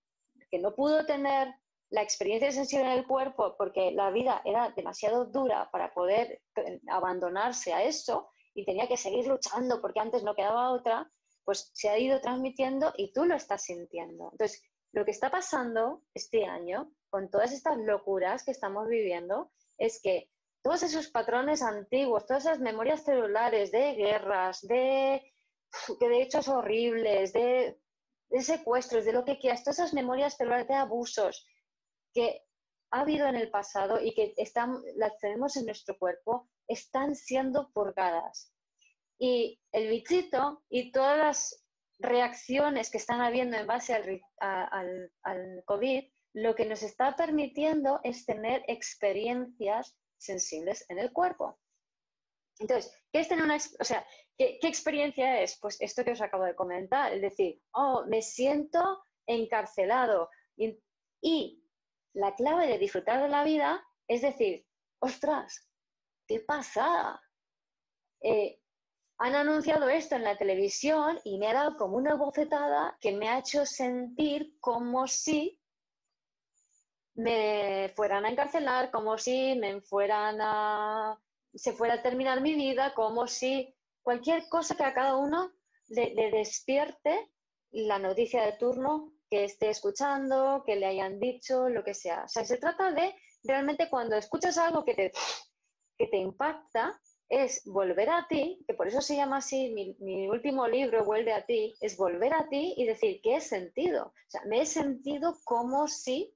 que 0.50 0.60
no 0.60 0.74
pudo 0.74 1.06
tener 1.06 1.54
la 1.90 2.02
experiencia 2.02 2.52
sensible 2.52 2.86
en 2.86 3.00
el 3.00 3.08
cuerpo 3.08 3.56
porque 3.58 3.92
la 3.92 4.10
vida 4.12 4.42
era 4.46 4.72
demasiado 4.76 5.26
dura 5.26 5.70
para 5.72 5.94
poder 5.94 6.42
abandonarse 6.90 7.74
a 7.74 7.84
eso, 7.84 8.30
y 8.56 8.66
tenía 8.66 8.88
que 8.88 8.98
seguir 8.98 9.28
luchando 9.28 9.82
porque 9.82 10.00
antes 10.00 10.24
no 10.24 10.34
quedaba 10.34 10.72
otra, 10.72 11.12
pues 11.44 11.70
se 11.74 11.90
ha 11.90 12.00
ido 12.00 12.20
transmitiendo 12.22 12.94
y 12.98 13.14
tú 13.14 13.26
lo 13.26 13.36
estás 13.36 13.64
sintiendo. 13.64 14.30
Entonces, 14.32 14.64
lo 14.94 15.06
que 15.06 15.12
está 15.12 15.30
pasando 15.30 16.02
este 16.14 16.46
año 16.46 16.92
con 17.10 17.30
todas 17.30 17.52
estas 17.52 17.78
locuras 17.78 18.44
que 18.44 18.52
estamos 18.52 18.88
viviendo 18.88 19.52
es 19.78 20.02
que 20.02 20.32
todos 20.64 20.82
esos 20.84 21.10
patrones 21.10 21.62
antiguos, 21.62 22.26
todas 22.26 22.46
esas 22.46 22.60
memorias 22.60 23.04
celulares 23.04 23.72
de 23.72 23.94
guerras, 23.94 24.62
de, 24.62 25.22
de 26.00 26.22
hechos 26.22 26.48
horribles, 26.48 27.34
de, 27.34 27.78
de 28.30 28.42
secuestros, 28.42 29.06
de 29.06 29.14
lo 29.14 29.26
que 29.26 29.38
quieras, 29.38 29.64
todas 29.64 29.80
esas 29.80 29.94
memorias 29.94 30.38
celulares 30.38 30.68
de 30.68 30.74
abusos 30.74 31.46
que 32.14 32.42
ha 32.92 33.02
habido 33.02 33.28
en 33.28 33.36
el 33.36 33.52
pasado 33.52 34.02
y 34.02 34.14
que 34.14 34.34
están, 34.38 34.82
las 34.96 35.18
tenemos 35.20 35.58
en 35.58 35.66
nuestro 35.66 36.00
cuerpo, 36.00 36.50
están 36.68 37.16
siendo 37.16 37.72
purgadas. 37.72 38.52
Y 39.20 39.60
el 39.72 39.90
bichito 39.90 40.64
y 40.70 40.92
todas 40.92 41.18
las 41.18 41.66
reacciones 42.00 42.90
que 42.90 42.98
están 42.98 43.22
habiendo 43.22 43.58
en 43.58 43.68
base 43.68 43.94
al, 43.94 44.22
al, 45.24 45.64
COVID, 45.66 46.04
lo 46.34 46.56
que 46.56 46.66
nos 46.66 46.84
está 46.84 47.16
permitiendo 47.16 48.02
es 48.04 48.26
tener 48.26 48.64
experiencias 48.68 49.98
sensibles 50.18 50.86
en 50.90 51.00
el 51.00 51.14
cuerpo. 51.14 51.58
Entonces, 52.60 52.92
¿qué 53.12 53.20
es 53.20 53.28
tener 53.28 53.44
una, 53.46 53.58
o 53.58 53.84
sea, 53.84 54.06
¿qué, 54.38 54.60
experiencia 54.64 55.42
es? 55.42 55.58
Pues 55.60 55.80
esto 55.82 56.04
que 56.04 56.12
os 56.12 56.22
acabo 56.22 56.44
de 56.44 56.56
comentar, 56.56 57.14
es 57.14 57.22
decir, 57.22 57.62
oh, 57.74 58.06
me 58.08 58.22
siento 58.22 59.04
encarcelado. 59.26 60.30
Y, 60.58 60.78
y, 61.22 61.62
la 62.14 62.34
clave 62.34 62.68
de 62.68 62.78
disfrutar 62.78 63.22
de 63.22 63.28
la 63.28 63.44
vida 63.44 63.86
es 64.08 64.22
decir, 64.22 64.66
ostras, 65.00 65.68
¿qué 66.28 66.40
pasa? 66.40 67.22
Eh, 68.22 68.60
han 69.18 69.36
anunciado 69.36 69.88
esto 69.90 70.16
en 70.16 70.24
la 70.24 70.38
televisión 70.38 71.20
y 71.24 71.38
me 71.38 71.48
ha 71.48 71.54
dado 71.54 71.78
como 71.78 71.98
una 71.98 72.16
bofetada 72.16 72.98
que 73.00 73.14
me 73.14 73.30
ha 73.30 73.40
hecho 73.40 73.66
sentir 73.66 74.58
como 74.60 75.08
si 75.08 75.62
me 77.14 77.94
fueran 77.96 78.26
a 78.26 78.30
encarcelar, 78.30 78.92
como 78.92 79.18
si 79.18 79.56
me 79.56 79.82
fueran 79.82 80.40
a 80.42 81.18
se 81.54 81.72
fuera 81.72 81.96
a 81.96 82.02
terminar 82.02 82.42
mi 82.42 82.54
vida, 82.54 82.94
como 82.94 83.28
si 83.28 83.74
cualquier 84.02 84.50
cosa 84.50 84.76
que 84.76 84.84
a 84.84 84.94
cada 84.94 85.16
uno 85.16 85.54
le 85.88 86.32
despierte 86.32 87.32
la 87.72 87.98
noticia 88.00 88.44
de 88.44 88.54
turno 88.54 89.14
que 89.30 89.46
esté 89.46 89.70
escuchando, 89.70 90.64
que 90.66 90.76
le 90.76 90.86
hayan 90.86 91.20
dicho, 91.20 91.70
lo 91.70 91.84
que 91.84 91.94
sea. 91.94 92.24
O 92.26 92.28
sea, 92.28 92.46
se 92.46 92.58
trata 92.58 92.92
de 92.92 93.16
realmente 93.44 93.90
cuando 93.90 94.16
escuchas 94.16 94.58
algo 94.58 94.84
que 94.84 94.94
te, 94.94 95.12
que 95.98 96.08
te 96.08 96.18
impacta, 96.18 97.00
es 97.30 97.64
volver 97.66 98.10
a 98.10 98.28
ti, 98.28 98.64
que 98.68 98.74
por 98.76 98.88
eso 98.88 99.02
se 99.02 99.16
llama 99.16 99.38
así, 99.38 99.74
mi, 100.00 100.28
último 100.30 100.68
libro, 100.68 101.04
Vuelve 101.04 101.34
a 101.34 101.46
ti, 101.46 101.74
es 101.82 101.98
volver 101.98 102.34
a 102.34 102.48
ti 102.50 102.76
y 102.78 102.86
decir, 102.86 103.20
¿qué 103.24 103.38
he 103.38 103.42
sentido? 103.42 104.08
O 104.08 104.30
sea, 104.30 104.42
me 104.46 104.62
he 104.62 104.66
sentido 104.66 105.36
como 105.44 105.88
si 105.88 106.36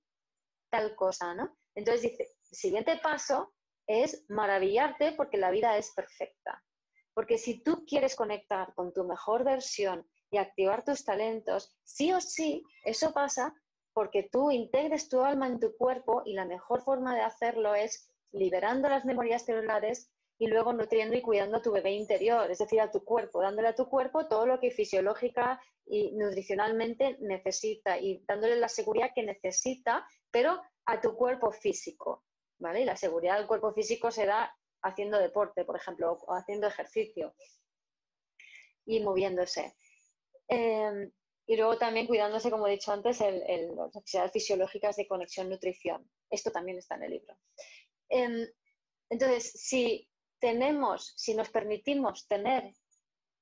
tal 0.72 0.95
cosa, 0.95 1.34
¿no? 1.36 1.58
Entonces 1.76 2.04
dice, 2.04 2.24
el 2.24 2.58
siguiente 2.58 2.98
paso 2.98 3.54
es 3.88 4.26
maravillarte 4.30 5.13
porque 5.13 5.38
la 5.38 5.52
vida 5.52 5.78
es 5.78 5.91
perfecta. 5.91 6.63
Porque 7.13 7.38
si 7.38 7.62
tú 7.63 7.86
quieres 7.86 8.15
conectar 8.15 8.74
con 8.76 8.93
tu 8.93 9.04
mejor 9.04 9.43
versión 9.43 10.08
y 10.32 10.38
activar 10.38 10.84
tus 10.84 11.04
talentos, 11.04 11.76
sí 11.84 12.13
o 12.13 12.22
sí, 12.22 12.63
eso 12.84 13.13
pasa 13.13 13.54
porque 13.93 14.30
tú 14.32 14.52
integres 14.52 15.10
tu 15.10 15.22
alma 15.22 15.48
en 15.48 15.60
tu 15.60 15.76
cuerpo 15.76 16.22
y 16.26 16.34
la 16.34 16.45
mejor 16.45 16.82
forma 16.84 17.15
de 17.15 17.22
hacerlo 17.22 17.76
es 17.76 18.09
liberando 18.32 18.89
las 18.89 19.06
memorias 19.06 19.46
celulares 19.46 20.12
y 20.38 20.48
luego 20.48 20.72
nutriendo 20.72 21.18
y 21.18 21.22
cuidando 21.22 21.58
a 21.58 21.62
tu 21.62 21.72
bebé 21.72 21.92
interior, 21.92 22.50
es 22.50 22.60
decir, 22.60 22.80
a 22.80 22.92
tu 22.92 23.04
cuerpo, 23.04 23.42
dándole 23.42 23.68
a 23.68 23.76
tu 23.76 23.89
cuerpo 23.89 24.28
todo 24.28 24.46
lo 24.46 24.60
que 24.60 24.72
fisiológica 24.72 25.62
y 25.86 26.12
nutricionalmente 26.15 27.18
necesita 27.20 28.00
y 28.00 28.24
dándole 28.26 28.56
la 28.56 28.70
seguridad 28.70 29.12
que 29.13 29.24
necesita, 29.24 30.08
pero 30.32 30.62
a 30.86 31.02
tu 31.02 31.15
cuerpo 31.15 31.52
físico, 31.52 32.24
¿vale? 32.58 32.86
La 32.86 32.96
seguridad 32.96 33.38
del 33.38 33.48
cuerpo 33.48 33.74
físico 33.74 34.12
se 34.12 34.26
da 34.26 34.56
haciendo 34.82 35.20
deporte, 35.20 35.65
por 35.65 35.76
ejemplo, 35.76 36.13
o 36.13 36.34
haciendo 36.34 36.68
ejercicio 36.68 37.36
y 38.86 39.02
moviéndose. 39.02 39.76
Em, 40.48 41.12
y 41.46 41.58
luego 41.58 41.78
también 41.78 42.08
cuidándose, 42.08 42.50
como 42.50 42.68
he 42.68 42.72
dicho 42.72 42.92
antes, 42.92 43.20
las 43.20 43.96
necesidades 43.96 44.32
fisiológicas 44.32 44.96
de 44.96 45.08
conexión-nutrición. 45.08 46.10
Esto 46.30 46.52
también 46.52 46.78
está 46.78 46.96
en 46.96 47.04
el 47.04 47.12
libro. 47.12 47.36
Entonces, 48.10 49.52
si 49.54 50.10
tenemos, 50.39 51.13
si 51.15 51.36
nos 51.36 51.50
permitimos 51.50 52.28
tener 52.28 52.74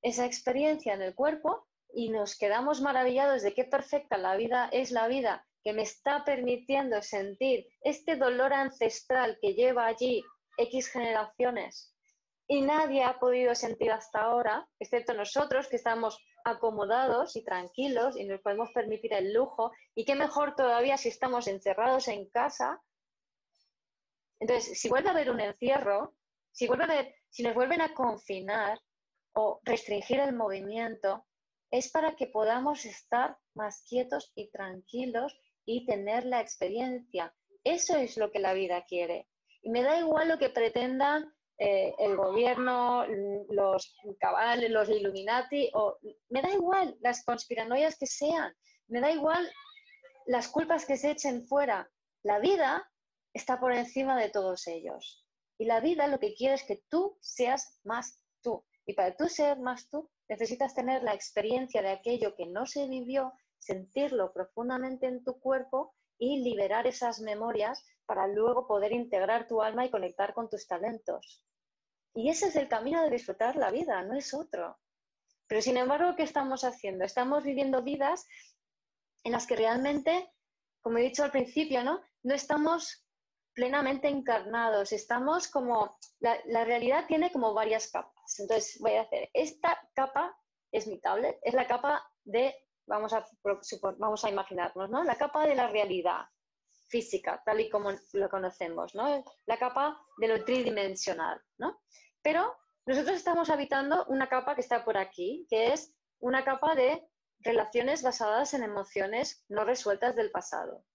esa 0.01 0.25
experiencia 0.25 0.93
en 0.93 1.01
el 1.01 1.15
cuerpo 1.15 1.67
y 1.93 2.09
nos 2.09 2.37
quedamos 2.37 2.81
maravillados 2.81 3.41
de 3.41 3.53
qué 3.53 3.63
perfecta 3.63 4.17
la 4.17 4.35
vida 4.35 4.69
es 4.71 4.91
la 4.91 5.07
vida 5.07 5.45
que 5.63 5.73
me 5.73 5.83
está 5.83 6.23
permitiendo 6.23 7.01
sentir 7.01 7.67
este 7.81 8.15
dolor 8.15 8.53
ancestral 8.53 9.37
que 9.41 9.53
lleva 9.53 9.85
allí 9.85 10.23
X 10.57 10.89
generaciones 10.89 11.93
y 12.47 12.61
nadie 12.61 13.03
ha 13.03 13.19
podido 13.19 13.53
sentir 13.55 13.91
hasta 13.91 14.21
ahora, 14.21 14.67
excepto 14.79 15.13
nosotros 15.13 15.67
que 15.67 15.75
estamos 15.75 16.17
acomodados 16.45 17.35
y 17.35 17.43
tranquilos 17.43 18.15
y 18.17 18.23
nos 18.23 18.39
podemos 18.39 18.71
permitir 18.71 19.13
el 19.13 19.33
lujo. 19.33 19.73
Y 19.95 20.05
qué 20.05 20.15
mejor 20.15 20.55
todavía 20.55 20.97
si 20.97 21.09
estamos 21.09 21.47
encerrados 21.47 22.07
en 22.07 22.29
casa. 22.29 22.81
Entonces, 24.39 24.79
si 24.79 24.89
vuelve 24.89 25.09
a 25.09 25.11
haber 25.11 25.29
un 25.29 25.39
encierro, 25.39 26.15
si, 26.51 26.67
vuelve 26.67 26.83
a 26.83 26.87
haber, 26.87 27.15
si 27.29 27.43
nos 27.43 27.53
vuelven 27.53 27.81
a 27.81 27.93
confinar 27.93 28.79
o 29.33 29.59
restringir 29.63 30.19
el 30.19 30.35
movimiento, 30.35 31.25
es 31.71 31.91
para 31.91 32.15
que 32.15 32.27
podamos 32.27 32.85
estar 32.85 33.37
más 33.53 33.83
quietos 33.87 34.31
y 34.35 34.49
tranquilos 34.49 35.37
y 35.65 35.85
tener 35.85 36.25
la 36.25 36.41
experiencia. 36.41 37.33
Eso 37.63 37.97
es 37.97 38.17
lo 38.17 38.31
que 38.31 38.39
la 38.39 38.53
vida 38.53 38.85
quiere. 38.85 39.27
Y 39.61 39.69
me 39.69 39.83
da 39.83 39.99
igual 39.99 40.29
lo 40.29 40.37
que 40.37 40.49
pretendan 40.49 41.33
eh, 41.59 41.93
el 41.97 42.15
gobierno, 42.15 43.05
los 43.49 43.95
cabales, 44.19 44.69
los 44.69 44.89
Illuminati, 44.89 45.71
o 45.73 45.97
me 46.29 46.41
da 46.41 46.51
igual 46.51 46.95
las 47.01 47.23
conspiranoias 47.25 47.97
que 47.97 48.05
sean, 48.05 48.55
me 48.87 49.01
da 49.01 49.11
igual 49.11 49.49
las 50.27 50.47
culpas 50.47 50.85
que 50.85 50.97
se 50.97 51.11
echen 51.11 51.47
fuera. 51.47 51.89
La 52.23 52.39
vida 52.39 52.89
está 53.37 53.59
por 53.59 53.73
encima 53.73 54.19
de 54.19 54.29
todos 54.29 54.67
ellos. 54.67 55.25
Y 55.57 55.65
la 55.65 55.79
vida 55.79 56.07
lo 56.07 56.19
que 56.19 56.33
quiere 56.33 56.55
es 56.55 56.63
que 56.63 56.83
tú 56.89 57.17
seas 57.21 57.79
más 57.83 58.21
tú. 58.41 58.65
Y 58.85 58.93
para 58.93 59.15
tú 59.15 59.27
ser 59.27 59.59
más 59.59 59.89
tú, 59.89 60.09
necesitas 60.29 60.73
tener 60.75 61.03
la 61.03 61.13
experiencia 61.13 61.81
de 61.81 61.91
aquello 61.91 62.35
que 62.35 62.45
no 62.45 62.65
se 62.65 62.87
vivió, 62.87 63.33
sentirlo 63.59 64.33
profundamente 64.33 65.07
en 65.07 65.23
tu 65.23 65.39
cuerpo 65.39 65.95
y 66.19 66.43
liberar 66.43 66.87
esas 66.87 67.19
memorias 67.19 67.83
para 68.05 68.27
luego 68.27 68.67
poder 68.67 68.91
integrar 68.91 69.47
tu 69.47 69.61
alma 69.61 69.85
y 69.85 69.91
conectar 69.91 70.33
con 70.33 70.49
tus 70.49 70.67
talentos. 70.67 71.43
Y 72.13 72.29
ese 72.29 72.47
es 72.47 72.55
el 72.55 72.67
camino 72.67 73.03
de 73.03 73.11
disfrutar 73.11 73.55
la 73.55 73.69
vida, 73.71 74.01
no 74.03 74.15
es 74.15 74.33
otro. 74.33 74.79
Pero 75.47 75.61
sin 75.61 75.77
embargo, 75.77 76.15
¿qué 76.15 76.23
estamos 76.23 76.63
haciendo? 76.63 77.05
Estamos 77.05 77.43
viviendo 77.43 77.83
vidas 77.83 78.25
en 79.23 79.31
las 79.31 79.45
que 79.45 79.55
realmente, 79.55 80.31
como 80.81 80.97
he 80.97 81.03
dicho 81.03 81.23
al 81.23 81.31
principio, 81.31 81.83
¿no? 81.83 82.01
No 82.23 82.33
estamos 82.33 83.06
plenamente 83.57 84.07
encarnados, 84.07 84.93
estamos 84.93 85.47
como, 85.47 85.97
la, 86.19 86.63
realidad 86.63 87.05
tiene 87.07 87.31
como 87.31 87.55
varias 87.55 87.89
capas. 87.91 88.39
Entonces 88.39 88.77
voy 88.79 88.93
a 88.93 89.01
hacer, 89.01 89.31
esta 89.33 89.81
capa 89.95 90.37
es 90.71 90.85
mi 90.85 91.01
tablet, 91.01 91.39
es 91.41 91.55
la 91.55 91.65
capa 91.65 92.07
de, 92.23 92.53
vamos 92.85 93.13
a, 93.13 93.25
vamos 93.97 94.23
a 94.23 94.29
imaginarnos, 94.29 94.91
¿no? 94.91 95.03
La 95.03 95.15
capa 95.15 95.47
de 95.47 95.55
la 95.55 95.67
realidad 95.69 96.27
física, 96.87 97.41
tal 97.43 97.59
y 97.59 97.67
como 97.67 97.89
lo 98.13 98.29
conocemos, 98.29 98.93
¿no? 98.93 99.23
La 99.47 99.57
capa 99.57 99.99
de 100.17 100.27
lo 100.27 100.45
tridimensional, 100.45 101.41
¿no? 101.57 101.81
Pero 102.21 102.55
nosotros 102.85 103.17
estamos 103.17 103.49
habitando 103.49 104.05
una 104.09 104.29
capa 104.29 104.53
que 104.53 104.61
está 104.61 104.85
por 104.85 104.99
aquí, 104.99 105.47
que 105.49 105.73
es 105.73 105.95
una 106.19 106.45
capa 106.45 106.75
de 106.75 107.09
relaciones 107.39 108.03
basadas 108.03 108.53
en 108.53 108.61
emociones 108.61 109.43
no 109.49 109.65
resueltas 109.65 110.15
del 110.15 110.29
pasado 110.29 110.85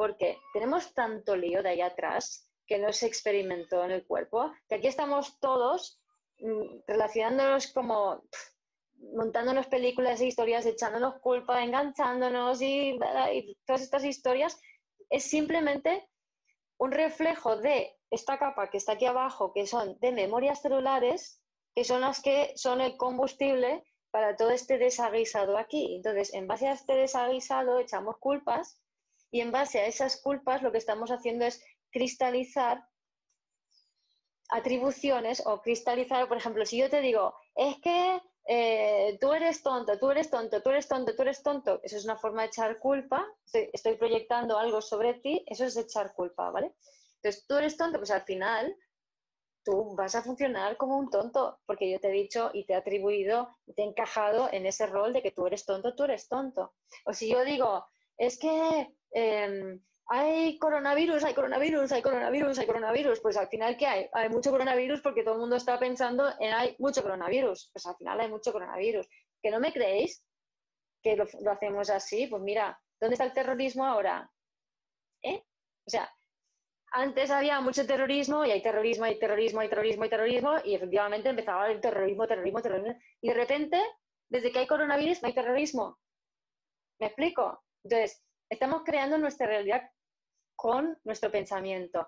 porque 0.00 0.38
tenemos 0.54 0.94
tanto 0.94 1.36
lío 1.36 1.62
de 1.62 1.68
ahí 1.68 1.82
atrás 1.82 2.50
que 2.66 2.78
no 2.78 2.90
se 2.90 3.04
experimentó 3.04 3.84
en 3.84 3.90
el 3.90 4.06
cuerpo, 4.06 4.50
que 4.66 4.76
aquí 4.76 4.86
estamos 4.86 5.38
todos 5.40 6.00
mm, 6.38 6.84
relacionándonos 6.86 7.70
como 7.74 8.22
montándonos 9.12 9.66
películas 9.66 10.18
e 10.22 10.28
historias, 10.28 10.64
echándonos 10.64 11.20
culpa, 11.20 11.62
enganchándonos 11.62 12.62
y, 12.62 12.98
y 13.32 13.58
todas 13.66 13.82
estas 13.82 14.02
historias, 14.06 14.58
es 15.10 15.24
simplemente 15.24 16.08
un 16.78 16.92
reflejo 16.92 17.58
de 17.58 17.94
esta 18.10 18.38
capa 18.38 18.70
que 18.70 18.78
está 18.78 18.92
aquí 18.92 19.04
abajo, 19.04 19.52
que 19.52 19.66
son 19.66 19.98
de 20.00 20.12
memorias 20.12 20.62
celulares, 20.62 21.42
que 21.74 21.84
son 21.84 22.00
las 22.00 22.22
que 22.22 22.54
son 22.56 22.80
el 22.80 22.96
combustible 22.96 23.84
para 24.10 24.34
todo 24.34 24.48
este 24.48 24.78
desaguisado 24.78 25.58
aquí. 25.58 25.96
Entonces, 25.96 26.32
en 26.32 26.46
base 26.46 26.68
a 26.68 26.72
este 26.72 26.94
desaguisado, 26.94 27.78
echamos 27.78 28.16
culpas 28.16 28.79
y 29.30 29.40
en 29.40 29.52
base 29.52 29.80
a 29.80 29.86
esas 29.86 30.20
culpas 30.20 30.62
lo 30.62 30.72
que 30.72 30.78
estamos 30.78 31.10
haciendo 31.10 31.44
es 31.44 31.62
cristalizar 31.90 32.84
atribuciones 34.50 35.42
o 35.46 35.60
cristalizar, 35.62 36.28
por 36.28 36.36
ejemplo, 36.36 36.66
si 36.66 36.78
yo 36.78 36.90
te 36.90 37.00
digo, 37.00 37.34
es 37.54 37.76
que 37.80 38.20
eh, 38.46 39.16
tú 39.20 39.32
eres 39.32 39.62
tonto, 39.62 39.98
tú 39.98 40.10
eres 40.10 40.28
tonto, 40.28 40.60
tú 40.62 40.70
eres 40.70 40.88
tonto, 40.88 41.14
tú 41.14 41.22
eres 41.22 41.42
tonto, 41.42 41.80
eso 41.82 41.96
es 41.96 42.04
una 42.04 42.16
forma 42.16 42.42
de 42.42 42.48
echar 42.48 42.78
culpa, 42.78 43.26
estoy, 43.72 43.96
proyectando 43.96 44.58
algo 44.58 44.80
sobre 44.82 45.14
ti, 45.14 45.44
eso 45.46 45.64
es 45.64 45.76
echar 45.76 46.14
culpa, 46.14 46.50
¿vale? 46.50 46.74
Entonces, 47.16 47.46
tú 47.46 47.56
eres 47.56 47.76
tonto, 47.76 47.98
pues 47.98 48.10
al 48.10 48.22
final 48.22 48.74
tú 49.62 49.94
vas 49.94 50.14
a 50.14 50.22
funcionar 50.22 50.76
como 50.76 50.98
un 50.98 51.10
tonto, 51.10 51.60
porque 51.66 51.90
yo 51.90 52.00
te 52.00 52.08
he 52.08 52.12
dicho 52.12 52.50
y 52.52 52.64
te 52.64 52.72
he 52.72 52.76
atribuido, 52.76 53.56
te 53.76 53.82
he 53.82 53.84
encajado 53.84 54.48
en 54.50 54.66
ese 54.66 54.86
rol 54.86 55.12
de 55.12 55.22
que 55.22 55.30
tú 55.30 55.46
eres 55.46 55.64
tonto, 55.64 55.94
tú 55.94 56.04
eres 56.04 56.28
tonto. 56.28 56.74
O 57.04 57.12
si 57.12 57.28
yo 57.28 57.44
digo, 57.44 57.86
es 58.16 58.38
que 58.38 58.88
Em, 59.12 59.80
hay 60.06 60.58
coronavirus, 60.58 61.22
hay 61.24 61.34
coronavirus, 61.34 61.92
hay 61.92 62.02
coronavirus, 62.02 62.58
hay 62.58 62.66
coronavirus. 62.66 63.20
Pues 63.20 63.36
al 63.36 63.48
final, 63.48 63.76
¿qué 63.76 63.86
hay? 63.86 64.08
Hay 64.12 64.28
mucho 64.28 64.50
coronavirus 64.50 65.00
porque 65.02 65.22
todo 65.22 65.34
el 65.34 65.40
mundo 65.40 65.56
está 65.56 65.78
pensando 65.78 66.28
en 66.40 66.52
hay 66.52 66.74
mucho 66.78 67.02
coronavirus. 67.02 67.70
Pues 67.72 67.86
al 67.86 67.96
final 67.96 68.20
hay 68.20 68.28
mucho 68.28 68.52
coronavirus. 68.52 69.08
¿Que 69.40 69.50
no 69.50 69.60
me 69.60 69.72
creéis 69.72 70.24
que 71.02 71.16
lo, 71.16 71.26
hacemos 71.50 71.90
así? 71.90 72.26
Pues 72.26 72.42
mira, 72.42 72.78
¿dónde 73.00 73.14
está 73.14 73.24
el 73.24 73.32
terrorismo 73.32 73.86
ahora? 73.86 74.28
¿Eh? 75.22 75.44
O 75.86 75.90
sea, 75.90 76.10
antes 76.92 77.30
había 77.30 77.60
mucho 77.60 77.86
terrorismo 77.86 78.44
y 78.44 78.50
hay 78.50 78.62
terrorismo, 78.62 79.04
hay 79.04 79.16
terrorismo, 79.16 79.60
hay 79.60 79.68
terrorismo, 79.68 80.02
hay 80.02 80.10
terrorismo 80.10 80.54
y 80.64 80.74
efectivamente 80.74 81.28
empezaba 81.28 81.70
el 81.70 81.80
terrorismo, 81.80 82.26
terrorismo, 82.26 82.60
terrorismo. 82.60 82.98
Y 83.20 83.28
de 83.28 83.34
repente, 83.34 83.80
desde 84.28 84.50
que 84.50 84.58
hay 84.58 84.66
coronavirus, 84.66 85.22
no 85.22 85.28
hay 85.28 85.34
terrorismo. 85.34 85.98
¿Me 86.98 87.06
explico? 87.06 87.62
Entonces, 87.84 88.20
estamos 88.50 88.82
creando 88.84 89.16
nuestra 89.16 89.46
realidad 89.46 89.90
con 90.56 90.98
nuestro 91.04 91.30
pensamiento. 91.30 92.06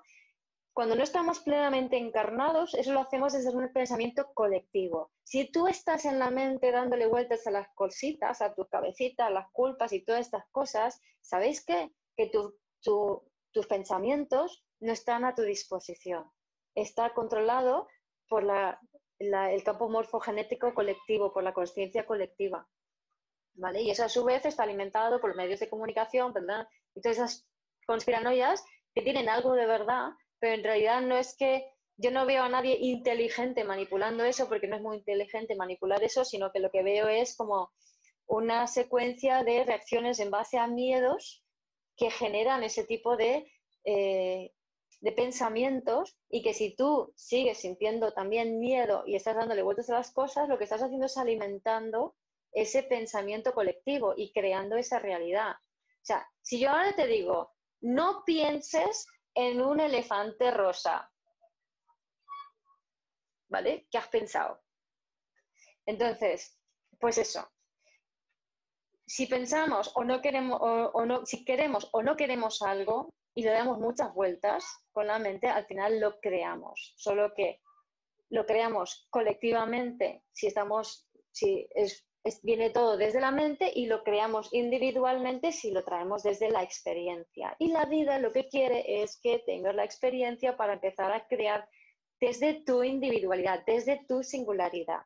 Cuando 0.75 0.97
no 0.97 1.03
estamos 1.03 1.41
plenamente 1.41 1.97
encarnados, 1.99 2.75
eso 2.75 2.93
lo 2.93 3.01
hacemos 3.01 3.35
desde 3.35 3.51
un 3.51 3.73
pensamiento 3.73 4.33
colectivo. 4.35 5.11
Si 5.23 5.51
tú 5.51 5.69
estás 5.69 6.05
en 6.07 6.19
la 6.19 6.31
mente 6.31 6.73
dándole 6.73 7.07
vueltas 7.07 7.47
a 7.47 7.51
las 7.51 7.69
cositas, 7.75 8.41
a 8.41 8.55
tu 8.55 8.67
cabecita, 8.69 9.27
a 9.27 9.31
las 9.31 9.51
culpas 9.53 9.93
y 9.93 10.03
todas 10.03 10.23
estas 10.23 10.45
cosas, 10.51 11.01
¿sabéis 11.21 11.65
qué? 11.65 11.91
Que 12.17 12.31
tus 12.81 13.67
pensamientos 13.67 14.65
no 14.81 14.93
están 14.93 15.25
a 15.25 15.35
tu 15.35 15.43
disposición. 15.43 16.31
Está 16.75 17.13
controlado 17.13 17.87
por 18.29 18.45
el 19.19 19.65
campo 19.65 19.91
morfogenético 19.91 20.73
colectivo, 20.73 21.35
por 21.35 21.45
la 21.45 21.53
conciencia 21.53 22.07
colectiva. 22.07 22.67
Y 23.75 23.91
eso 23.91 24.05
a 24.05 24.09
su 24.09 24.25
vez 24.25 24.45
está 24.45 24.63
alimentado 24.63 25.21
por 25.21 25.37
medios 25.37 25.61
de 25.61 25.69
comunicación. 25.69 26.33
Y 26.95 27.01
todas 27.01 27.19
esas 27.19 27.47
conspiranoias 27.87 28.65
que 28.95 29.03
tienen 29.03 29.29
algo 29.29 29.55
de 29.55 29.67
verdad, 29.67 30.11
pero 30.39 30.55
en 30.55 30.65
realidad 30.65 31.01
no 31.03 31.17
es 31.17 31.37
que 31.37 31.67
yo 31.97 32.11
no 32.11 32.27
veo 32.27 32.43
a 32.43 32.49
nadie 32.49 32.77
inteligente 32.81 33.65
manipulando 33.65 34.25
eso, 34.25 34.49
porque 34.49 34.67
no 34.67 34.77
es 34.77 34.83
muy 34.83 34.99
inteligente 34.99 35.55
manipular 35.55 36.03
eso, 36.03 36.25
sino 36.25 36.51
que 36.51 36.61
lo 36.61 36.71
que 36.71 36.83
veo 36.83 37.09
es 37.09 37.37
como 37.37 37.71
una 38.27 38.67
secuencia 38.67 39.45
de 39.45 39.65
reacciones 39.65 40.19
en 40.19 40.31
base 40.31 40.59
a 40.59 40.67
miedos 40.67 41.45
que 41.97 42.11
generan 42.11 42.63
ese 42.63 42.85
tipo 42.85 43.17
de, 43.17 43.47
eh, 43.85 44.53
de 45.01 45.13
pensamientos 45.13 46.17
y 46.31 46.43
que 46.43 46.55
si 46.55 46.75
tú 46.75 47.13
sigues 47.15 47.59
sintiendo 47.59 48.13
también 48.13 48.59
miedo 48.59 49.05
y 49.07 49.17
estás 49.17 49.37
dándole 49.37 49.63
vueltas 49.63 49.91
a 49.91 49.95
las 49.95 50.13
cosas, 50.13 50.49
lo 50.49 50.57
que 50.57 50.65
estás 50.65 50.83
haciendo 50.83 51.07
es 51.07 51.19
alimentando 51.19 52.15
ese 52.53 52.83
pensamiento 52.83 53.55
colectivo 53.55 54.15
y 54.17 54.33
creando 54.33 54.77
esa 54.77 54.99
realidad. 54.99 55.53
O 55.53 56.05
sea, 56.05 56.29
si 56.41 56.61
yo 56.61 56.71
ahora 56.71 56.95
te 56.95 57.07
digo, 57.07 57.53
no 57.81 58.23
pienses 58.25 59.07
en 59.35 59.61
un 59.61 59.81
elefante 59.81 60.51
rosa. 60.51 61.11
¿Vale? 63.49 63.87
¿Qué 63.91 63.99
has 63.99 64.09
pensado? 64.09 64.63
Entonces, 65.87 66.59
pues 66.99 67.19
eso. 67.19 67.51
Si 69.07 69.27
pensamos 69.27 69.93
o 69.95 70.05
no 70.05 70.23
queremos, 70.23 70.59
o, 70.61 71.05
no, 71.05 71.27
si 71.27 71.45
queremos 71.45 71.89
o 71.93 72.03
no 72.03 72.17
queremos 72.17 72.63
algo 72.63 73.11
y 73.35 73.43
le 73.43 73.51
damos 73.51 73.79
muchas 73.79 74.15
vueltas 74.15 74.65
con 74.93 75.07
la 75.07 75.19
mente, 75.19 75.49
al 75.49 75.67
final 75.67 76.01
lo 76.01 76.19
creamos. 76.21 76.95
Solo 76.97 77.35
que 77.35 77.61
lo 78.31 78.47
creamos 78.47 79.07
colectivamente 79.11 80.25
si 80.33 80.47
estamos, 80.47 81.09
si 81.31 81.67
es 81.75 82.07
viene 82.43 82.71
todo 82.71 82.97
desde 82.97 83.21
la 83.21 83.31
mente 83.31 83.71
y 83.75 83.87
lo 83.87 84.03
creamos 84.05 84.53
individualmente 84.53 85.53
si 85.53 85.71
lo 85.71 85.85
traemos 85.85 86.23
desde 86.23 86.51
la 86.51 86.63
experiencia. 86.63 87.57
Y 87.59 87.69
la 87.73 87.85
vida 87.87 88.19
lo 88.19 88.33
que 88.33 88.49
quiere 88.49 89.03
es 89.03 89.19
que 89.21 89.41
tengas 89.41 89.75
la 89.75 89.85
experiencia 89.85 90.57
para 90.57 90.75
empezar 90.75 91.13
a 91.13 91.27
crear 91.27 91.69
desde 92.21 92.63
tu 92.65 92.85
individualidad, 92.85 93.65
desde 93.67 94.05
tu 94.07 94.23
singularidad. 94.23 95.01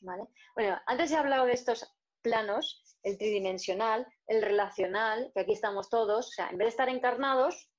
Bueno, 0.00 0.80
antes 0.86 1.12
he 1.12 1.16
hablado 1.16 1.46
de 1.46 1.52
estos 1.52 1.88
planos, 2.22 2.82
el 3.04 3.18
tridimensional, 3.18 4.06
el 4.26 4.42
relacional, 4.42 5.30
que 5.34 5.40
aquí 5.40 5.52
estamos 5.52 5.88
todos, 5.88 6.28
o 6.28 6.32
sea, 6.32 6.48
en 6.48 6.58
vez 6.58 6.66
de 6.66 6.70
estar 6.70 6.88
encarnados, 6.88 7.71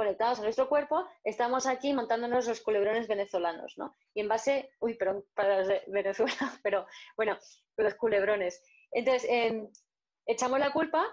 conectados 0.00 0.38
a 0.38 0.42
nuestro 0.44 0.66
cuerpo, 0.66 1.06
estamos 1.24 1.66
aquí 1.66 1.92
montándonos 1.92 2.48
los 2.48 2.62
culebrones 2.62 3.06
venezolanos, 3.06 3.74
¿no? 3.76 3.94
Y 4.14 4.22
en 4.22 4.28
base, 4.28 4.70
uy, 4.80 4.94
perdón, 4.94 5.26
para 5.34 5.62
Venezuela, 5.88 6.32
pero 6.62 6.86
bueno, 7.18 7.36
los 7.76 7.94
culebrones. 7.96 8.62
Entonces, 8.92 9.28
em, 9.28 9.70
echamos 10.24 10.58
la 10.58 10.72
culpa 10.72 11.06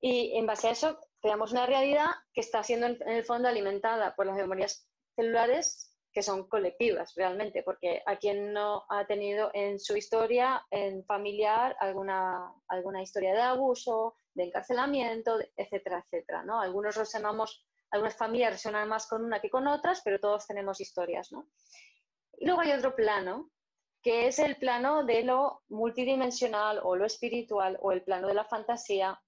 y 0.00 0.36
en 0.36 0.46
base 0.46 0.66
a 0.66 0.72
eso 0.72 0.98
creamos 1.22 1.52
una 1.52 1.64
realidad 1.64 2.08
que 2.32 2.40
está 2.40 2.64
siendo 2.64 2.88
en 2.88 3.08
el 3.08 3.24
fondo 3.24 3.46
alimentada 3.46 4.16
por 4.16 4.26
las 4.26 4.34
memorias 4.34 4.90
celulares 5.14 5.96
que 6.12 6.24
son 6.24 6.48
colectivas 6.48 7.14
realmente, 7.14 7.62
porque 7.62 8.02
a 8.04 8.16
quien 8.16 8.52
no 8.52 8.84
ha 8.88 9.06
tenido 9.06 9.52
en 9.54 9.78
su 9.78 9.96
historia 9.96 10.66
en 10.72 11.04
familiar 11.04 11.76
alguna, 11.78 12.52
alguna 12.66 13.00
historia 13.00 13.32
de 13.32 13.42
abuso, 13.42 14.16
de 14.34 14.42
encarcelamiento, 14.42 15.38
etcétera, 15.56 16.02
etcétera, 16.04 16.42
¿no? 16.42 16.60
Algunos 16.60 16.96
los 16.96 17.12
llamamos 17.12 17.64
algunas 17.94 18.16
familias 18.16 18.52
resonan 18.52 18.88
más 18.88 19.06
con 19.06 19.24
una 19.24 19.40
que 19.40 19.48
con 19.48 19.68
otras, 19.68 20.02
pero 20.04 20.18
todos 20.18 20.48
tenemos 20.48 20.80
historias, 20.80 21.30
¿no? 21.30 21.46
Y 22.36 22.44
luego 22.44 22.62
hay 22.62 22.72
otro 22.72 22.96
plano, 22.96 23.50
que 24.02 24.26
es 24.26 24.40
el 24.40 24.56
plano 24.56 25.04
de 25.04 25.22
lo 25.22 25.62
multidimensional 25.68 26.80
o 26.82 26.96
lo 26.96 27.06
espiritual 27.06 27.78
o 27.80 27.92
el 27.92 28.02
plano 28.02 28.26
de 28.26 28.34
la 28.34 28.44
fantasía. 28.44 29.22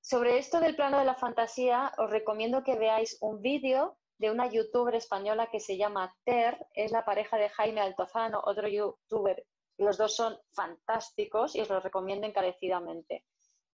Sobre 0.00 0.38
esto 0.38 0.60
del 0.60 0.76
plano 0.76 1.00
de 1.00 1.06
la 1.06 1.16
fantasía, 1.16 1.92
os 1.98 2.08
recomiendo 2.08 2.62
que 2.62 2.76
veáis 2.76 3.18
un 3.20 3.42
vídeo 3.42 3.98
de 4.18 4.30
una 4.30 4.48
youtuber 4.48 4.94
española 4.94 5.48
que 5.50 5.58
se 5.58 5.76
llama 5.76 6.14
Ter, 6.24 6.56
es 6.74 6.92
la 6.92 7.04
pareja 7.04 7.36
de 7.36 7.48
Jaime 7.48 7.80
Altozano, 7.80 8.40
otro 8.44 8.68
youtuber. 8.68 9.44
Los 9.76 9.98
dos 9.98 10.14
son 10.14 10.38
fantásticos 10.54 11.56
y 11.56 11.62
os 11.62 11.68
los 11.68 11.82
recomiendo 11.82 12.28
encarecidamente. 12.28 13.24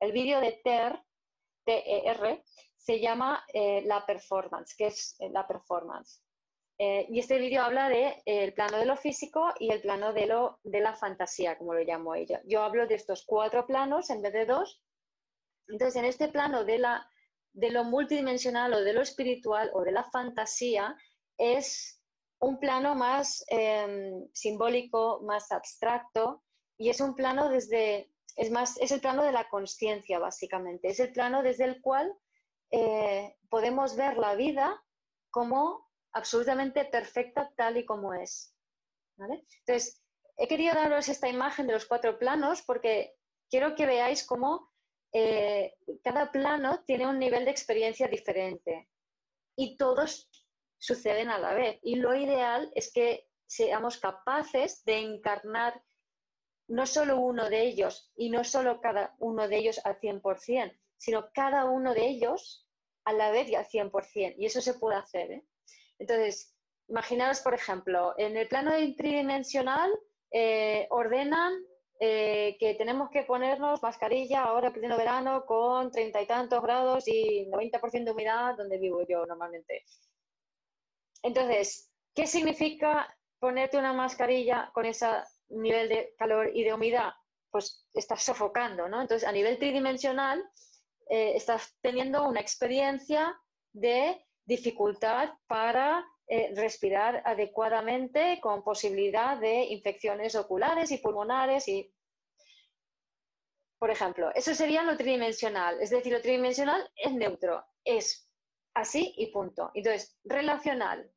El 0.01 0.12
vídeo 0.12 0.41
de 0.41 0.61
Ter, 0.64 0.99
T-E-R, 1.66 2.43
se 2.85 3.01
llama 3.01 3.43
eh, 3.55 3.82
La 3.87 4.05
Performance, 4.05 4.74
que 4.76 4.89
es 4.89 5.16
eh, 5.18 5.30
la 5.30 5.47
performance. 5.47 6.22
Eh, 6.76 7.07
y 7.09 7.18
este 7.18 7.39
vídeo 7.39 7.62
habla 7.62 7.89
del 7.89 8.14
de, 8.26 8.45
el 8.45 8.53
plano 8.53 8.76
de 8.76 8.85
lo 8.85 8.97
físico 8.97 9.55
y 9.59 9.70
el 9.70 9.80
plano 9.80 10.12
de, 10.12 10.26
lo, 10.26 10.59
de 10.64 10.80
la 10.80 10.95
fantasía, 10.95 11.57
como 11.57 11.72
lo 11.72 11.80
llamo 11.80 12.14
ella. 12.14 12.43
Yo 12.45 12.62
hablo 12.62 12.87
de 12.87 12.97
estos 12.97 13.24
cuatro 13.24 13.66
planos 13.66 14.11
en 14.11 14.20
vez 14.20 14.35
de 14.35 14.45
dos. 14.45 14.82
Entonces, 15.68 15.97
en 15.97 16.05
este 16.05 16.28
plano 16.28 16.64
de, 16.64 16.78
la, 16.78 17.09
de 17.55 17.70
lo 17.70 17.85
multidimensional 17.85 18.74
o 18.74 18.80
de 18.82 18.93
lo 18.93 19.01
espiritual 19.01 19.70
o 19.72 19.82
de 19.82 19.93
la 19.93 20.05
fantasía, 20.05 20.95
es 21.39 22.03
un 22.41 22.61
plano 22.61 22.95
más 22.95 23.47
em, 23.49 24.28
simbólico, 24.35 25.22
más 25.22 25.51
abstracto, 25.53 26.43
y 26.76 26.91
es 26.91 27.01
un 27.01 27.14
plano 27.14 27.49
desde, 27.49 28.11
es 28.37 28.51
más, 28.51 28.78
es 28.78 28.93
el 28.93 29.01
plano 29.01 29.22
de 29.22 29.32
la 29.32 29.49
conciencia, 29.49 30.18
básicamente. 30.18 30.89
Es 30.89 31.01
el 31.01 31.12
plano 31.12 31.43
desde 31.43 31.64
el 31.64 31.80
cual 31.80 32.14
eh, 32.70 33.36
podemos 33.48 33.96
ver 33.96 34.16
la 34.18 34.34
vida 34.34 34.82
como 35.30 35.90
absolutamente 36.12 36.84
perfecta 36.84 37.52
tal 37.56 37.76
y 37.76 37.84
como 37.84 38.14
es. 38.14 38.54
Entonces, 39.18 40.02
he 40.36 40.48
querido 40.48 40.74
daros 40.74 41.08
esta 41.08 41.28
imagen 41.28 41.66
de 41.66 41.74
los 41.74 41.86
cuatro 41.86 42.18
planos 42.18 42.62
porque 42.62 43.14
quiero 43.50 43.74
que 43.74 43.86
veáis 43.86 44.24
cómo 44.26 44.72
eh, 45.12 45.74
cada 46.02 46.32
plano 46.32 46.82
tiene 46.84 47.06
un 47.06 47.18
nivel 47.18 47.44
de 47.44 47.52
experiencia 47.52 48.08
diferente 48.08 48.88
y 49.56 49.76
todos 49.76 50.28
suceden 50.78 51.30
a 51.30 51.38
la 51.38 51.54
vez. 51.54 51.78
Y 51.82 51.96
lo 51.96 52.14
ideal 52.14 52.70
es 52.74 52.92
que 52.92 53.28
seamos 53.46 53.98
capaces 53.98 54.84
de 54.84 54.98
encarnar 54.98 55.82
no 56.66 56.86
solo 56.86 57.18
uno 57.18 57.48
de 57.48 57.62
ellos 57.62 58.10
y 58.16 58.30
no 58.30 58.42
solo 58.42 58.80
cada 58.80 59.14
uno 59.18 59.48
de 59.48 59.58
ellos 59.58 59.80
al 59.84 60.00
100%, 60.00 60.76
sino 61.05 61.28
cada 61.34 61.66
uno 61.66 61.92
de 61.92 62.07
ellos 62.07 62.66
a 63.05 63.12
la 63.12 63.30
vez 63.30 63.48
y 63.50 63.55
al 63.55 63.66
100%. 63.66 64.36
Y 64.38 64.46
eso 64.46 64.62
se 64.62 64.74
puede 64.74 64.96
hacer. 64.96 65.30
¿eh? 65.32 65.44
Entonces, 65.98 66.57
imaginaros, 66.88 67.40
por 67.40 67.52
ejemplo, 67.52 68.14
en 68.16 68.36
el 68.36 68.48
plano 68.48 68.72
tridimensional 68.96 69.92
eh, 70.32 70.86
ordenan 70.90 71.52
eh, 72.00 72.57
que 72.59 72.74
tenemos 72.74 73.11
que 73.11 73.22
ponernos 73.22 73.82
mascarilla 73.82 74.44
ahora 74.44 74.68
en 74.68 74.72
pleno 74.72 74.96
verano 74.96 75.44
con 75.44 75.90
treinta 75.90 76.22
y 76.22 76.26
tantos 76.26 76.62
grados 76.62 77.07
y 77.07 77.46
90% 77.50 78.05
de 78.05 78.11
humedad 78.11 78.57
donde 78.57 78.78
vivo 78.78 79.07
yo 79.07 79.26
normalmente. 79.26 79.84
Entonces, 81.22 81.90
¿qué 82.14 82.26
significa 82.26 83.14
ponerte 83.38 83.76
una 83.76 83.92
mascarilla 83.92 84.70
con 84.72 84.86
ese 84.86 85.07
nivel 85.50 85.88
de 85.88 86.14
calor 86.18 86.50
y 86.55 86.64
de 86.64 86.72
humedad? 86.72 87.12
Pues 87.50 87.86
estás 87.92 88.22
sofocando, 88.24 88.88
¿no? 88.88 89.00
Entonces, 89.00 89.28
a 89.28 89.32
nivel 89.32 89.59
tridimensional, 89.59 90.42
eh, 91.09 91.32
estás 91.36 91.76
teniendo 91.80 92.26
una 92.28 92.40
experiencia 92.40 93.38
de 93.72 94.24
dificultad 94.44 95.30
para 95.46 96.07
eh, 96.26 96.52
respirar 96.55 97.22
adecuadamente 97.24 98.38
con 98.40 98.62
posibilidad 98.62 99.38
de 99.38 99.64
infecciones 99.64 100.34
oculares 100.34 100.90
y 100.90 100.98
pulmonares 100.98 101.68
y 101.68 101.90
por 103.78 103.90
ejemplo, 103.90 104.30
eso 104.34 104.55
sería 104.55 104.82
lo 104.82 104.96
tridimensional, 104.96 105.78
es 105.82 105.90
decir, 105.90 106.11
lo 106.11 106.22
tridimensional 106.22 106.90
es 106.96 107.12
neutro, 107.12 107.66
es 107.84 108.30
así 108.72 109.12
y 109.18 109.26
punto. 109.26 109.70
Entonces, 109.74 110.16
relacional, 110.24 111.11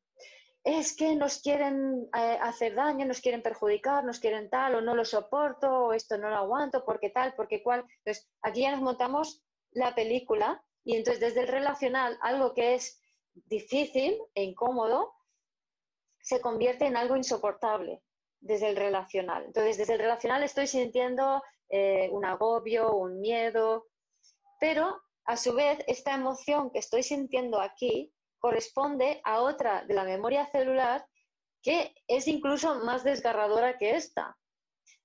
es 0.65 0.93
que 0.93 1.15
nos 1.15 1.41
quieren 1.41 2.09
eh, 2.13 2.37
hacer 2.41 2.75
daño, 2.75 3.05
nos 3.05 3.21
quieren 3.21 3.41
perjudicar, 3.41 4.03
nos 4.03 4.19
quieren 4.19 4.49
tal, 4.49 4.75
o 4.75 4.81
no 4.81 4.95
lo 4.95 5.05
soporto, 5.05 5.69
o 5.69 5.93
esto 5.93 6.17
no 6.17 6.29
lo 6.29 6.35
aguanto, 6.35 6.83
porque 6.83 7.09
tal, 7.09 7.33
porque 7.35 7.63
cual. 7.63 7.85
Entonces, 7.99 8.29
aquí 8.41 8.63
ya 8.63 8.71
nos 8.71 8.81
montamos 8.81 9.41
la 9.71 9.95
película 9.95 10.63
y 10.83 10.95
entonces 10.95 11.19
desde 11.21 11.41
el 11.41 11.47
relacional, 11.47 12.17
algo 12.21 12.53
que 12.53 12.75
es 12.75 13.01
difícil 13.33 14.17
e 14.33 14.43
incómodo, 14.43 15.13
se 16.21 16.41
convierte 16.41 16.85
en 16.85 16.97
algo 16.97 17.15
insoportable 17.15 18.01
desde 18.39 18.69
el 18.69 18.75
relacional. 18.75 19.45
Entonces, 19.45 19.77
desde 19.77 19.93
el 19.93 19.99
relacional 19.99 20.43
estoy 20.43 20.67
sintiendo 20.67 21.41
eh, 21.69 22.09
un 22.11 22.25
agobio, 22.25 22.95
un 22.95 23.19
miedo, 23.19 23.87
pero 24.59 25.01
a 25.25 25.37
su 25.37 25.53
vez 25.53 25.79
esta 25.87 26.13
emoción 26.13 26.71
que 26.71 26.79
estoy 26.79 27.03
sintiendo 27.03 27.59
aquí 27.59 28.13
corresponde 28.39 29.21
a 29.23 29.41
otra 29.41 29.83
de 29.85 29.93
la 29.93 30.03
memoria 30.03 30.45
celular 30.47 31.05
que 31.61 31.93
es 32.07 32.27
incluso 32.27 32.75
más 32.85 33.03
desgarradora 33.03 33.77
que 33.77 33.95
esta. 33.95 34.37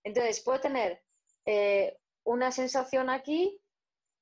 Entonces, 0.04 0.42
puedo 0.42 0.60
tener 0.60 1.02
eh, 1.46 1.98
una 2.24 2.52
sensación 2.52 3.10
aquí, 3.10 3.60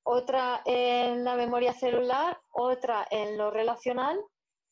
otra 0.03 0.61
en 0.65 1.23
la 1.23 1.35
memoria 1.35 1.73
celular, 1.73 2.39
otra 2.49 3.07
en 3.11 3.37
lo 3.37 3.51
relacional 3.51 4.19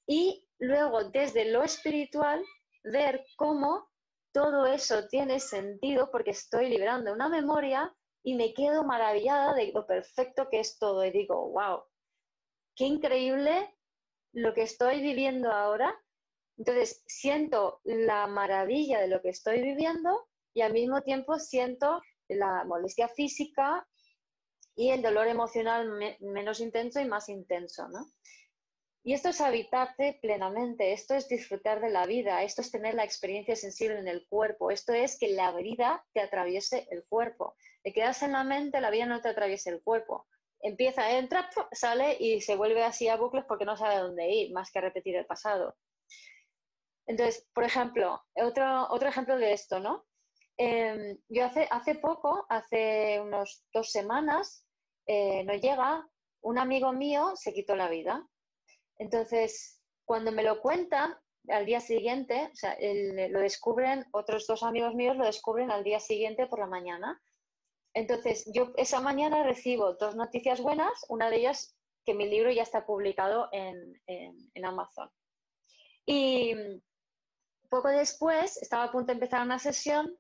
y 0.08 0.46
luego 0.58 1.04
desde 1.06 1.46
lo 1.46 1.64
espiritual 1.64 2.44
ver 2.84 3.24
cómo 3.36 3.90
todo 4.32 4.66
eso 4.66 5.08
tiene 5.08 5.40
sentido 5.40 6.10
porque 6.12 6.32
estoy 6.32 6.70
liberando 6.70 7.14
una 7.14 7.30
memoria 7.30 7.94
y 8.24 8.36
me 8.36 8.54
quedo 8.54 8.84
maravillada 8.84 9.54
de 9.54 9.72
lo 9.72 9.86
perfecto 9.86 10.48
que 10.50 10.60
es 10.60 10.78
todo 10.78 11.06
y 11.06 11.12
digo, 11.12 11.50
wow, 11.52 11.84
qué 12.76 12.86
increíble 12.86 13.76
lo 14.34 14.54
que 14.54 14.64
estoy 14.64 15.02
viviendo 15.02 15.52
ahora. 15.52 15.96
Entonces 16.58 17.04
siento 17.08 17.80
la 17.84 18.28
maravilla 18.28 19.00
de 19.00 19.08
lo 19.08 19.22
que 19.22 19.30
estoy 19.30 19.62
viviendo 19.62 20.28
y 20.54 20.62
al 20.62 20.74
mismo 20.74 21.02
tiempo 21.02 21.40
siento 21.40 22.02
la 22.28 22.66
molestia 22.66 23.08
física 23.08 23.88
y 24.80 24.92
el 24.92 25.02
dolor 25.02 25.28
emocional 25.28 25.92
menos 26.22 26.62
intenso 26.62 27.02
y 27.02 27.06
más 27.06 27.28
intenso, 27.28 27.90
¿no? 27.90 28.14
Y 29.04 29.12
esto 29.12 29.28
es 29.28 29.42
habitarte 29.42 30.20
plenamente, 30.22 30.94
esto 30.94 31.16
es 31.16 31.28
disfrutar 31.28 31.82
de 31.82 31.90
la 31.90 32.06
vida, 32.06 32.44
esto 32.44 32.62
es 32.62 32.72
tener 32.72 32.94
la 32.94 33.04
experiencia 33.04 33.58
sensible 33.58 34.00
en 34.00 34.08
el 34.08 34.26
cuerpo, 34.30 34.72
esto 34.72 34.94
es 34.94 35.20
que 35.20 35.34
la 35.34 35.52
vida 35.52 36.06
te 36.14 36.22
atraviese 36.22 36.88
el 36.92 37.04
cuerpo. 37.04 37.58
Te 37.84 37.92
quedas 37.92 38.24
en 38.24 38.32
la 38.32 38.46
mente, 38.46 38.80
la 38.80 38.90
vida 38.90 39.06
no 39.06 39.20
te 39.20 39.28
atraviesa 39.28 39.70
el 39.70 39.84
cuerpo. 39.84 40.28
Empieza, 40.62 41.12
entra, 41.12 41.50
sale 41.74 42.16
y 42.18 42.40
se 42.40 42.56
vuelve 42.56 42.82
así 42.86 43.10
a 43.10 43.18
bucles 43.18 43.44
porque 43.50 43.66
no 43.66 43.76
sabe 43.76 43.98
dónde 43.98 44.30
ir, 44.30 44.54
más 44.54 44.72
que 44.72 44.80
a 44.80 44.84
repetir 44.84 45.18
el 45.18 45.26
pasado. 45.26 45.76
Entonces, 47.06 47.46
por 47.54 47.66
ejemplo, 47.66 48.24
otro, 48.34 48.88
otro 48.92 49.10
ejemplo 49.10 49.38
de 49.38 49.52
esto, 49.52 49.82
¿no? 49.82 50.06
Em, 50.56 51.18
yo 51.28 51.44
hace, 51.44 51.68
hace 51.70 51.96
poco, 51.96 52.46
hace 52.48 53.20
unos 53.20 53.66
dos 53.74 53.92
semanas, 53.92 54.66
eh, 55.12 55.44
no 55.44 55.56
llega, 55.56 56.08
un 56.42 56.60
amigo 56.60 56.94
mío 56.94 57.32
se 57.36 57.52
quitó 57.52 57.76
la 57.76 57.90
vida. 57.90 58.24
Entonces, 59.00 59.82
cuando 60.06 60.32
me 60.32 60.44
lo 60.44 60.62
cuentan, 60.62 61.18
al 61.48 61.66
día 61.66 61.82
siguiente, 61.82 62.52
o 62.54 62.56
sea, 62.56 62.78
lo 63.30 63.40
descubren, 63.40 64.06
otros 64.12 64.46
dos 64.46 64.62
amigos 64.62 64.94
míos 64.94 65.18
lo 65.18 65.26
descubren 65.26 65.72
al 65.72 65.84
día 65.84 66.00
siguiente 66.00 66.46
por 66.46 66.60
la 66.60 66.68
mañana. 66.68 67.20
Entonces, 67.96 68.46
yo 68.54 68.72
esa 68.78 69.02
mañana 69.02 69.42
recibo 69.42 69.96
dos 69.96 70.16
noticias 70.16 70.62
buenas, 70.62 71.04
una 71.10 71.32
de 71.32 71.38
ellas 71.38 71.76
que 72.06 72.14
mi 72.14 72.30
libro 72.30 72.52
ya 72.52 72.62
está 72.62 72.86
publicado 72.86 73.50
en, 73.52 74.00
en 74.06 74.64
Amazon. 74.66 75.10
Y 76.06 76.54
poco 77.68 77.88
después, 77.88 78.58
estaba 78.62 78.84
a 78.84 78.92
punto 78.92 79.08
de 79.08 79.14
empezar 79.14 79.42
una 79.42 79.58
sesión, 79.58 80.16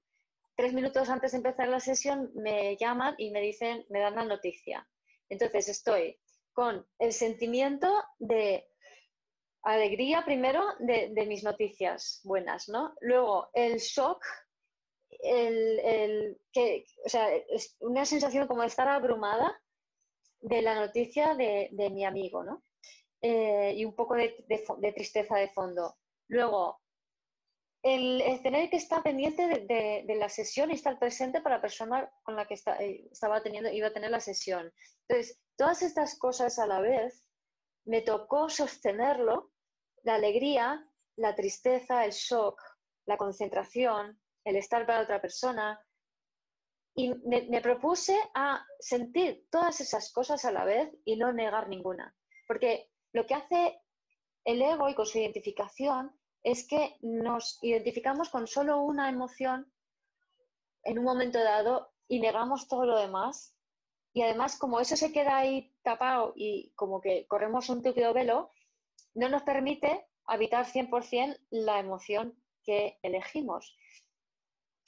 tres 0.59 0.73
minutos 0.73 1.09
antes 1.09 1.31
de 1.31 1.37
empezar 1.37 1.69
la 1.69 1.79
sesión 1.79 2.31
me 2.35 2.75
llaman 2.75 3.15
y 3.17 3.31
me 3.31 3.39
dicen, 3.39 3.85
me 3.87 4.01
dan 4.01 4.15
la 4.15 4.25
noticia. 4.25 4.85
Entonces, 5.29 5.69
estoy 5.69 6.19
con 6.51 6.85
el 6.97 7.13
sentimiento 7.13 7.87
de 8.17 8.67
alegría 9.61 10.25
primero 10.25 10.61
de, 10.79 11.25
mis 11.27 11.45
noticias 11.45 12.19
buenas, 12.25 12.67
¿no? 12.67 12.93
Luego 12.99 13.49
el 13.53 13.77
shock, 13.77 14.21
el, 15.23 16.37
que, 16.51 16.83
o 17.05 17.07
sea, 17.07 17.33
es 17.33 17.77
una 17.79 18.03
sensación 18.03 18.45
como 18.45 18.63
de 18.63 18.67
estar 18.67 18.89
abrumada 18.89 19.57
de 20.41 20.61
la 20.61 20.75
noticia 20.75 21.35
de, 21.35 21.69
mi 21.89 22.03
amigo, 22.03 22.43
¿no? 22.43 22.63
Eh, 23.21 23.75
y 23.77 23.85
un 23.85 23.95
poco 23.95 24.15
de, 24.15 24.35
tristeza 24.93 25.37
de 25.37 25.47
fondo. 25.47 25.95
Luego, 26.27 26.78
el, 27.81 28.41
tener 28.43 28.69
que 28.69 28.77
estar 28.77 29.01
pendiente 29.03 29.47
de, 29.47 30.15
la 30.15 30.29
sesión 30.29 30.69
y 30.69 30.73
estar 30.73 30.99
presente 30.99 31.41
para 31.41 31.55
la 31.55 31.61
persona 31.61 32.11
con 32.23 32.35
la 32.35 32.45
que 32.45 32.55
eh, 32.55 33.07
estaba 33.11 33.41
teniendo, 33.41 33.69
iba 33.69 33.87
a 33.87 33.93
tener 33.93 34.11
la 34.11 34.19
sesión. 34.19 34.71
Entonces, 35.07 35.39
todas 35.55 35.81
estas 35.81 36.17
cosas 36.17 36.59
a 36.59 36.67
la 36.67 36.81
vez 36.81 37.23
me 37.85 38.01
tocó 38.01 38.49
sostenerlo, 38.49 39.51
la 40.03 40.15
alegría, 40.15 40.85
la 41.15 41.35
tristeza, 41.35 42.05
el 42.05 42.11
shock, 42.11 42.61
la 43.05 43.17
concentración, 43.17 44.19
el 44.43 44.55
estar 44.55 44.85
para 44.85 45.01
otra 45.01 45.21
persona. 45.21 45.79
Y 46.95 47.13
me, 47.25 47.61
propuse 47.61 48.17
a 48.33 48.65
sentir 48.79 49.47
todas 49.49 49.79
esas 49.79 50.11
cosas 50.11 50.43
a 50.43 50.51
la 50.51 50.65
vez 50.65 50.89
y 51.05 51.15
no 51.15 51.31
negar 51.31 51.69
ninguna. 51.69 52.13
Porque 52.47 52.89
lo 53.13 53.25
que 53.25 53.35
hace 53.35 53.81
el 54.43 54.61
ego 54.61 54.89
y 54.89 54.95
con 54.95 55.05
su 55.05 55.17
identificación 55.17 56.18
es 56.43 56.67
que 56.67 56.97
nos 57.01 57.59
identificamos 57.61 58.29
con 58.29 58.47
solo 58.47 58.81
una 58.81 59.09
emoción 59.09 59.71
en 60.83 60.99
un 60.99 61.05
momento 61.05 61.39
dado 61.39 61.91
y 62.07 62.19
negamos 62.19 62.67
todo 62.67 62.85
lo 62.85 62.97
demás 62.97 63.55
y 64.13 64.21
además, 64.21 64.57
como 64.57 64.79
eso 64.79 64.95
se 64.97 65.11
queda 65.11 65.37
ahí 65.37 65.73
tapado 65.83 66.33
y 66.35 66.71
como 66.75 66.99
que 66.99 67.27
corremos 67.27 67.69
un 67.69 67.83
tupido 67.83 68.13
velo, 68.13 68.51
no 69.13 69.29
nos 69.29 69.43
permite 69.43 70.07
habitar 70.25 70.65
100% 70.65 71.37
la 71.51 71.79
emoción 71.79 72.35
que 72.63 72.97
elegimos. 73.03 73.75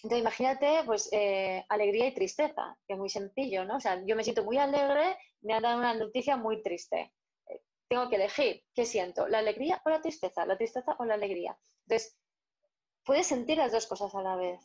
Entonces, 0.04 0.22
imagínate, 0.22 0.84
pues, 0.86 1.10
eh, 1.12 1.64
alegría 1.70 2.08
y 2.08 2.14
tristeza, 2.14 2.78
que 2.88 2.94
es 2.94 3.00
muy 3.00 3.10
sencillo, 3.10 3.64
¿no? 3.66 3.78
O 3.78 3.80
sea, 3.80 4.04
yo 4.06 4.16
me 4.16 4.24
siento 4.24 4.44
muy 4.44 4.58
alegre, 4.58 5.18
me 5.42 5.54
han 5.54 5.62
dado 5.62 5.78
una 5.78 5.94
noticia 5.94 6.38
muy 6.38 6.64
triste. 6.64 7.14
Tengo 7.92 8.08
que 8.08 8.16
elegir, 8.16 8.64
¿qué 8.74 8.86
siento? 8.86 9.28
¿La 9.28 9.40
alegría 9.40 9.82
o 9.84 9.90
la 9.90 10.00
tristeza? 10.00 10.46
¿La 10.46 10.56
tristeza 10.56 10.96
o 10.98 11.04
la 11.04 11.16
alegría? 11.16 11.60
Entonces, 11.86 12.18
puedes 13.04 13.28
sentir 13.28 13.58
las 13.58 13.74
dos 13.74 13.86
cosas 13.86 14.16
a 14.16 14.22
la 14.22 14.38
vez. 14.38 14.62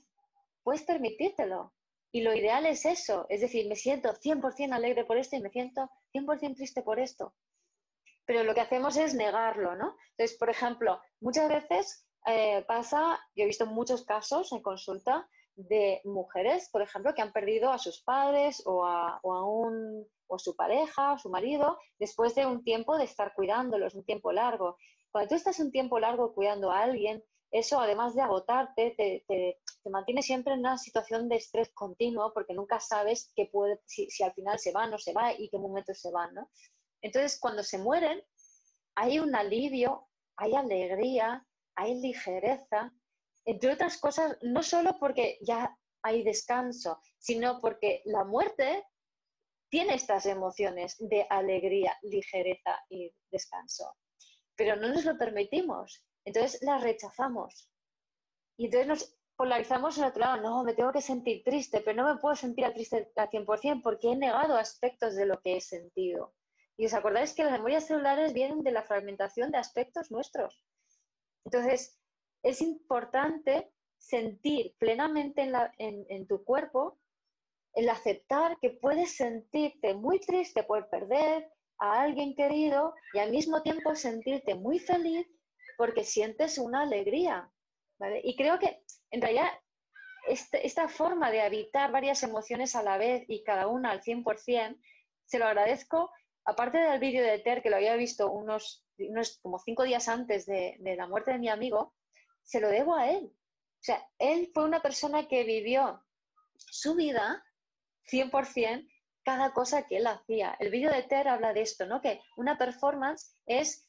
Puedes 0.63 0.85
permitírtelo. 0.85 1.75
Y 2.13 2.21
lo 2.21 2.33
ideal 2.33 2.67
es 2.67 2.87
eso, 2.87 3.27
es 3.29 3.41
decir, 3.41 3.67
me 3.67 3.75
siento 3.75 4.15
100% 4.15 4.73
alegre 4.73 5.05
por 5.05 5.19
esto 5.19 5.35
y 5.35 5.41
me 5.41 5.51
siento 5.51 5.91
100% 6.15 6.55
triste 6.55 6.83
por 6.83 7.01
esto. 7.01 7.35
Pero 8.27 8.45
lo 8.45 8.55
que 8.55 8.61
hacemos 8.61 8.97
es 8.97 9.13
negarlo, 9.13 9.75
¿no? 9.75 9.97
Entonces, 10.11 10.39
por 10.39 10.49
ejemplo, 10.49 11.01
muchas 11.19 11.49
veces 11.49 12.07
eh, 12.27 12.65
pasa, 12.69 13.19
yo 13.35 13.43
he 13.43 13.49
visto 13.49 13.67
muchos 13.67 14.05
casos 14.05 14.53
en 14.53 14.63
consulta 14.63 15.29
de 15.57 16.01
mujeres, 16.05 16.69
por 16.71 16.83
ejemplo, 16.83 17.15
que 17.15 17.23
han 17.23 17.33
perdido 17.33 17.73
a 17.73 17.79
sus 17.79 18.03
padres 18.03 18.63
o 18.67 18.85
a, 18.85 19.19
o 19.23 19.35
a, 19.35 19.45
un, 19.45 20.07
o 20.29 20.39
su 20.39 20.55
pareja, 20.55 21.13
a 21.13 21.19
su 21.19 21.31
marido, 21.31 21.79
después 21.99 22.35
de 22.35 22.47
un 22.47 22.63
tiempo 22.63 22.97
de 22.97 23.05
estar 23.05 23.35
cuidándolos, 23.35 23.95
un 23.95 24.05
tiempo 24.05 24.33
largo. 24.33 24.77
Cuando 25.11 25.31
tú 25.31 25.35
estás 25.35 25.59
un 25.61 25.73
tiempo 25.73 25.99
largo 25.99 26.35
cuidando 26.35 26.71
a 26.71 26.81
alguien, 26.81 27.25
eso 27.51 27.81
además 27.81 28.15
de 28.15 28.23
agotarte, 28.23 28.95
te, 28.97 29.61
mantiene 29.89 30.23
siempre 30.23 30.53
en 30.53 30.61
una 30.61 30.79
situación 30.79 31.29
de 31.29 31.37
estrés 31.37 31.73
continuo 31.73 32.33
porque 32.35 32.55
nunca 32.55 32.81
sabes 32.81 33.33
qué 33.35 33.47
puede, 33.47 33.81
si, 33.87 34.09
al 34.23 34.35
final 34.35 34.59
se 34.59 34.73
va 34.73 34.87
o 34.93 34.99
se 34.99 35.13
va 35.13 35.33
y 35.33 35.49
qué 35.49 35.59
momento 35.59 35.95
se 35.95 36.11
va, 36.11 36.31
¿no? 36.33 36.51
Entonces, 37.01 37.39
cuando 37.41 37.63
se 37.63 37.79
mueren, 37.79 38.23
hay 38.97 39.21
un 39.21 39.35
alivio, 39.35 40.09
hay 40.37 40.55
alegría, 40.55 41.47
hay 41.77 42.01
ligereza, 42.01 42.93
entre 43.47 43.73
otras 43.73 43.99
cosas, 43.99 44.37
no 44.43 44.63
solo 44.63 44.99
porque 44.99 45.39
ya 45.41 45.75
hay 46.03 46.23
descanso, 46.25 47.01
sino 47.19 47.61
porque 47.61 48.03
la 48.05 48.25
muerte 48.25 48.85
tiene 49.71 49.95
estas 49.95 50.27
emociones 50.27 50.97
de 50.99 51.27
alegría, 51.31 51.97
ligereza 52.03 52.79
y 52.91 53.13
descanso. 53.31 53.97
Pero 54.57 54.77
no 54.77 54.89
nos 54.89 55.05
lo 55.05 55.17
permitimos. 55.17 56.05
Entonces 56.25 56.61
las 56.63 56.83
rechazamos. 56.83 57.71
Y 58.57 58.67
entonces 58.67 58.89
nos 58.89 59.17
polarizamos 59.37 59.97
en 59.99 60.05
otro 60.05 60.21
lado. 60.21 60.43
No, 60.43 60.65
me 60.65 60.75
tengo 60.75 60.93
que 60.93 61.03
sentir 61.03 61.43
triste, 61.45 61.81
pero 61.81 62.03
no 62.03 62.15
me 62.15 62.21
puedo 62.21 62.35
sentir 62.35 62.69
triste 62.73 63.13
al 63.15 63.31
100% 63.31 63.83
porque 63.83 64.11
he 64.11 64.17
negado 64.17 64.57
aspectos 64.57 65.15
de 65.15 65.27
lo 65.27 65.41
que 65.41 65.57
he 65.57 65.61
sentido. 65.61 66.35
Y 66.77 66.87
os 66.87 66.95
acordáis 66.95 67.35
que 67.35 67.45
las 67.45 67.53
memorias 67.53 67.87
celulares 67.87 68.33
vienen 68.33 68.63
de 68.63 68.73
la 68.73 68.83
fragmentación 68.83 69.51
de 69.51 69.59
aspectos 69.59 70.11
nuestros. 70.11 70.61
Entonces, 71.45 71.99
es 72.47 72.61
importante 72.61 73.73
sentir 73.99 74.77
plenamente 74.79 75.51
en, 75.79 76.27
tu 76.29 76.45
cuerpo 76.45 77.01
el 77.75 77.89
aceptar 77.89 78.57
que 78.61 78.71
puedes 78.71 79.17
sentirte 79.17 79.95
muy 79.95 80.21
triste 80.21 80.63
por 80.63 80.89
perder 80.89 81.51
a 81.79 82.03
alguien 82.03 82.37
querido 82.37 82.95
y 83.13 83.19
al 83.19 83.33
mismo 83.33 83.63
tiempo 83.63 83.97
sentirte 83.97 84.55
muy 84.55 84.79
feliz 84.79 85.27
porque 85.77 86.05
sientes 86.05 86.57
una 86.59 86.83
alegría. 86.83 87.51
Y 88.23 88.37
creo 88.37 88.61
que 88.61 88.81
en 89.11 89.21
realidad 89.21 89.51
este, 90.29 90.65
esta 90.65 90.89
forma 90.89 91.33
de 91.33 91.43
habitar 91.43 91.91
varias 91.91 92.23
emociones 92.23 92.77
a 92.77 92.85
la 92.85 92.97
vez 92.97 93.25
y 93.27 93.43
cada 93.43 93.67
una 93.67 93.91
al 93.91 94.03
100%, 94.03 94.81
se 95.25 95.39
lo 95.41 95.47
agradezco, 95.47 96.13
aparte 96.45 96.79
del 96.79 97.01
vídeo 97.01 97.25
de 97.25 97.41
Ter, 97.41 97.61
que 97.61 97.71
lo 97.71 97.77
había 97.77 97.97
visto 97.97 98.31
unos, 98.31 98.87
unos 98.99 99.41
como 99.43 99.59
cinco 99.59 99.83
días 99.83 100.09
antes 100.09 100.47
de, 100.47 100.77
de 100.79 100.95
la 100.95 101.09
muerte 101.09 101.33
de 101.33 101.39
mi 101.39 101.49
amigo, 101.49 101.96
se 102.47 102.61
lo 102.61 102.69
debo 102.69 102.95
a 102.95 103.11
él. 103.11 103.31
O 103.35 103.85
sea, 103.87 104.03
él 104.19 104.51
fue 104.55 104.65
una 104.65 104.81
persona 104.81 105.29
que 105.29 105.45
vivió 105.45 106.03
su 106.57 106.95
vida 106.95 107.45
100% 108.11 108.89
cada 109.23 109.53
cosa 109.53 109.87
que 109.87 109.99
él 109.99 110.07
hacía. 110.07 110.57
El 110.61 110.71
vídeo 110.71 110.91
de 110.91 111.03
Ter 111.03 111.29
habla 111.29 111.53
de 111.53 111.63
esto, 111.63 111.85
¿no? 111.85 112.01
Que 112.01 112.21
una 112.37 112.57
performance 112.57 113.35
es, 113.45 113.89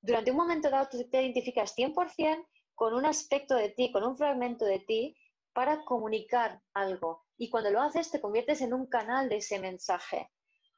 durante 0.00 0.30
un 0.30 0.38
momento 0.38 0.70
dado, 0.70 0.88
tú 0.90 1.08
te 1.08 1.22
identificas 1.22 1.76
100% 1.76 2.46
con 2.74 2.94
un 2.94 3.04
aspecto 3.04 3.54
de 3.54 3.68
ti, 3.70 3.92
con 3.92 4.04
un 4.04 4.16
fragmento 4.16 4.64
de 4.64 4.80
ti, 4.80 5.16
para 5.52 5.84
comunicar 5.84 6.62
algo. 6.72 7.26
Y 7.36 7.50
cuando 7.50 7.70
lo 7.70 7.82
haces, 7.82 8.10
te 8.10 8.20
conviertes 8.20 8.60
en 8.62 8.72
un 8.72 8.86
canal 8.86 9.28
de 9.28 9.36
ese 9.36 9.58
mensaje. 9.58 10.30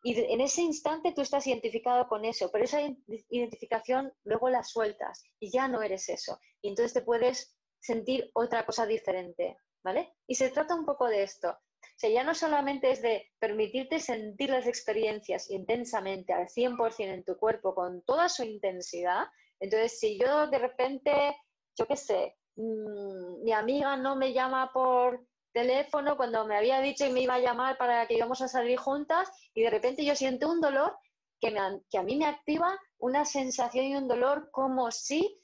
Y 0.03 0.19
en 0.19 0.41
ese 0.41 0.63
instante 0.63 1.13
tú 1.13 1.21
estás 1.23 1.47
identificado 1.47 2.09
con 2.09 2.25
eso, 2.25 2.51
pero 2.51 2.65
esa 2.65 2.81
identificación 3.29 4.13
luego 4.25 4.49
la 4.49 4.65
sueltas 4.65 5.23
y 5.39 5.51
ya 5.51 5.69
no 5.69 5.83
eres 5.83 6.09
eso. 6.09 6.39
Y 6.63 6.69
entonces 6.69 6.95
te 6.95 7.03
puedes 7.03 7.57
sentir 7.79 8.31
otra 8.35 8.65
cosa 8.65 8.87
diferente, 8.87 9.59
¿vale? 9.83 10.15
Y 10.27 10.35
se 10.35 10.51
trata 10.51 10.75
un 10.75 10.87
poco 10.87 11.07
de 11.07 11.23
esto. 11.23 11.51
O 11.51 11.99
sea, 12.01 12.11
ya 12.11 12.25
no 12.25 12.35
solamente 12.35 12.91
es 12.91 13.03
de 13.03 13.31
permitirte 13.39 14.01
sentir 14.01 14.51
las 14.51 14.67
experiencias 14.67 15.51
intensamente, 15.51 16.33
al 16.33 16.49
100% 16.49 17.13
en 17.13 17.25
tu 17.25 17.37
cuerpo, 17.37 17.75
con 17.75 18.03
toda 18.03 18.29
su 18.29 18.43
intensidad. 18.43 19.25
Entonces, 19.59 19.99
si 19.99 20.19
yo 20.19 20.47
de 20.47 20.59
repente, 20.59 21.37
yo 21.77 21.87
qué 21.87 21.97
sé, 21.97 22.37
Mm, 22.61 23.43
mi 23.43 23.53
amiga 23.53 23.97
no 23.97 24.17
me 24.17 24.33
llama 24.33 24.71
por 24.73 25.25
teléfono 25.53 26.17
cuando 26.17 26.47
me 26.47 26.57
había 26.57 26.81
dicho 26.81 27.07
y 27.07 27.13
me 27.13 27.23
iba 27.23 27.35
a 27.35 27.41
llamar 27.41 27.77
para 27.79 28.07
que 28.07 28.15
íbamos 28.15 28.41
a 28.43 28.49
salir 28.49 28.79
juntas 28.79 29.31
y 29.55 29.63
de 29.63 29.71
repente 29.71 30.05
yo 30.05 30.15
siento 30.15 30.51
un 30.51 30.61
dolor 30.61 30.97
que, 31.41 31.55
que 31.91 31.99
a 31.99 32.03
mí 32.03 32.17
me 32.17 32.27
activa 32.27 32.79
una 32.99 33.25
sensación 33.25 33.85
y 33.87 33.97
un 33.97 34.09
dolor 34.09 34.51
como 34.51 34.91
si 34.91 35.43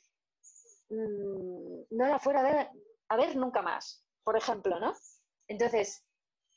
mm, 0.90 1.82
no 1.90 2.06
la 2.06 2.18
fuera 2.18 2.40
a 2.40 2.42
ver, 2.42 2.70
a 3.08 3.16
ver 3.16 3.36
nunca 3.36 3.62
más, 3.62 4.04
por 4.22 4.36
ejemplo, 4.36 4.78
¿no? 4.78 4.94
Entonces, 5.48 6.04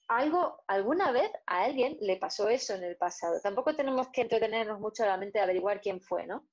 algo, 0.07 0.63
alguna 0.67 1.11
vez 1.11 1.31
a 1.45 1.63
alguien 1.63 1.97
le 2.01 2.17
pasó 2.17 2.49
eso 2.49 2.73
en 2.73 2.83
el 2.83 2.97
pasado. 2.97 3.39
Tampoco 3.41 3.75
tenemos 3.75 4.09
que 4.09 4.21
entretenernos 4.21 4.79
mucho 4.79 5.03
en 5.03 5.09
la 5.09 5.17
mente 5.17 5.37
de 5.37 5.43
averiguar 5.43 5.81
quién 5.81 6.01
fue, 6.01 6.25
¿no? 6.25 6.47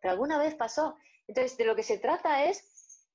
Pero 0.00 0.12
alguna 0.12 0.38
vez 0.38 0.54
pasó. 0.54 0.96
Entonces, 1.26 1.58
de 1.58 1.64
lo 1.64 1.74
que 1.74 1.82
se 1.82 1.98
trata 1.98 2.44
es 2.44 3.06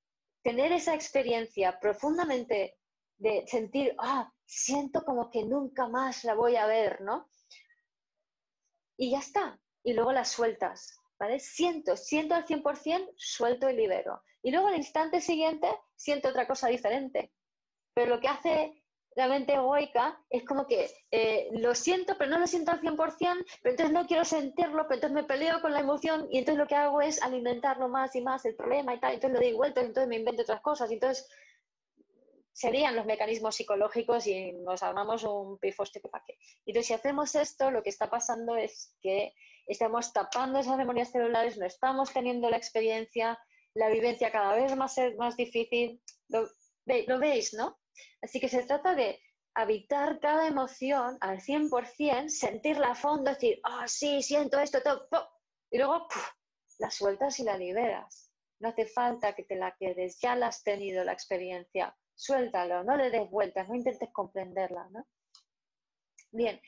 tener 0.42 0.70
esa 0.70 0.94
experiencia 0.94 1.80
profundamente 1.80 2.76
de 3.18 3.44
sentir, 3.46 3.94
ah, 3.98 4.32
siento 4.44 5.04
como 5.04 5.30
que 5.30 5.44
nunca 5.44 5.88
más 5.88 6.24
la 6.24 6.34
voy 6.34 6.56
a 6.56 6.66
ver, 6.66 7.00
¿no? 7.00 7.28
Y 8.96 9.10
ya 9.10 9.18
está. 9.18 9.58
Y 9.82 9.92
luego 9.92 10.12
la 10.12 10.24
sueltas, 10.24 10.98
¿vale? 11.18 11.38
Siento, 11.40 11.96
siento 11.96 12.34
al 12.34 12.46
100%, 12.46 13.12
suelto 13.16 13.68
y 13.68 13.76
libero. 13.76 14.22
Y 14.42 14.50
luego 14.50 14.68
al 14.68 14.76
instante 14.76 15.20
siguiente 15.20 15.68
siento 15.96 16.28
otra 16.28 16.46
cosa 16.46 16.68
diferente. 16.68 17.32
Pero 17.94 18.14
lo 18.14 18.20
que 18.20 18.28
hace 18.28 18.84
la 19.16 19.28
mente 19.28 19.54
egoica 19.54 20.20
es 20.28 20.44
como 20.44 20.66
que 20.66 20.90
eh, 21.10 21.48
lo 21.52 21.74
siento, 21.74 22.16
pero 22.18 22.30
no 22.30 22.38
lo 22.38 22.46
siento 22.46 22.72
al 22.72 22.80
100%, 22.80 22.96
pero 23.62 23.72
entonces 23.72 23.92
no 23.92 24.06
quiero 24.06 24.24
sentirlo, 24.24 24.84
pero 24.88 24.94
entonces 24.94 25.14
me 25.14 25.24
peleo 25.24 25.60
con 25.60 25.72
la 25.72 25.80
emoción 25.80 26.26
y 26.30 26.38
entonces 26.38 26.58
lo 26.58 26.66
que 26.66 26.74
hago 26.74 27.00
es 27.00 27.22
alimentarlo 27.22 27.88
más 27.88 28.14
y 28.16 28.22
más 28.22 28.44
el 28.44 28.56
problema 28.56 28.94
y 28.94 29.00
tal, 29.00 29.14
entonces 29.14 29.38
lo 29.38 29.44
doy 29.44 29.54
vuelta 29.54 29.82
y 29.82 29.86
entonces 29.86 30.08
me 30.08 30.16
invento 30.16 30.42
otras 30.42 30.60
cosas, 30.60 30.90
entonces 30.90 31.28
serían 32.54 32.94
los 32.94 33.04
mecanismos 33.04 33.56
psicológicos 33.56 34.26
y 34.28 34.52
nos 34.52 34.82
armamos 34.82 35.24
un 35.24 35.58
para 35.58 36.24
qué. 36.24 36.38
Entonces, 36.64 36.86
si 36.86 36.94
hacemos 36.94 37.34
esto, 37.34 37.70
lo 37.70 37.82
que 37.82 37.90
está 37.90 38.08
pasando 38.08 38.56
es 38.56 38.96
que 39.02 39.34
estamos 39.66 40.12
tapando 40.12 40.60
esas 40.60 40.76
memorias 40.76 41.10
celulares, 41.10 41.58
no 41.58 41.66
estamos 41.66 42.12
teniendo 42.12 42.48
la 42.48 42.56
experiencia, 42.56 43.38
la 43.74 43.88
vivencia 43.88 44.30
cada 44.30 44.54
vez 44.54 44.74
más, 44.76 44.96
más 45.18 45.36
difícil. 45.36 46.00
Lo, 46.28 46.48
lo 46.86 47.18
veis, 47.18 47.54
¿no? 47.54 47.78
Así 48.22 48.38
que 48.38 48.48
se 48.48 48.62
trata 48.62 48.94
de 48.94 49.20
habitar 49.54 50.20
cada 50.20 50.46
emoción 50.46 51.18
al 51.20 51.40
100%, 51.40 52.28
sentirla 52.28 52.92
a 52.92 52.94
fondo, 52.94 53.32
decir, 53.32 53.60
ah, 53.64 53.86
sí, 53.88 54.22
siento 54.22 54.60
esto, 54.60 54.80
todo, 54.80 55.28
y 55.70 55.78
luego 55.78 56.06
la 56.78 56.90
sueltas 56.90 57.40
y 57.40 57.44
la 57.44 57.56
liberas. 57.56 58.30
No 58.60 58.68
hace 58.68 58.86
falta 58.86 59.34
que 59.34 59.42
te 59.42 59.56
la 59.56 59.74
quedes, 59.76 60.20
ya 60.20 60.36
la 60.36 60.48
has 60.48 60.62
tenido 60.62 61.04
la 61.04 61.12
experiencia, 61.12 61.96
suéltalo, 62.14 62.84
no 62.84 62.96
le 62.96 63.10
des 63.10 63.28
vueltas, 63.30 63.68
no 63.68 63.74
intentes 63.74 64.10
comprenderla. 64.12 64.88
¿no? 64.90 65.06
Bien, 66.30 66.60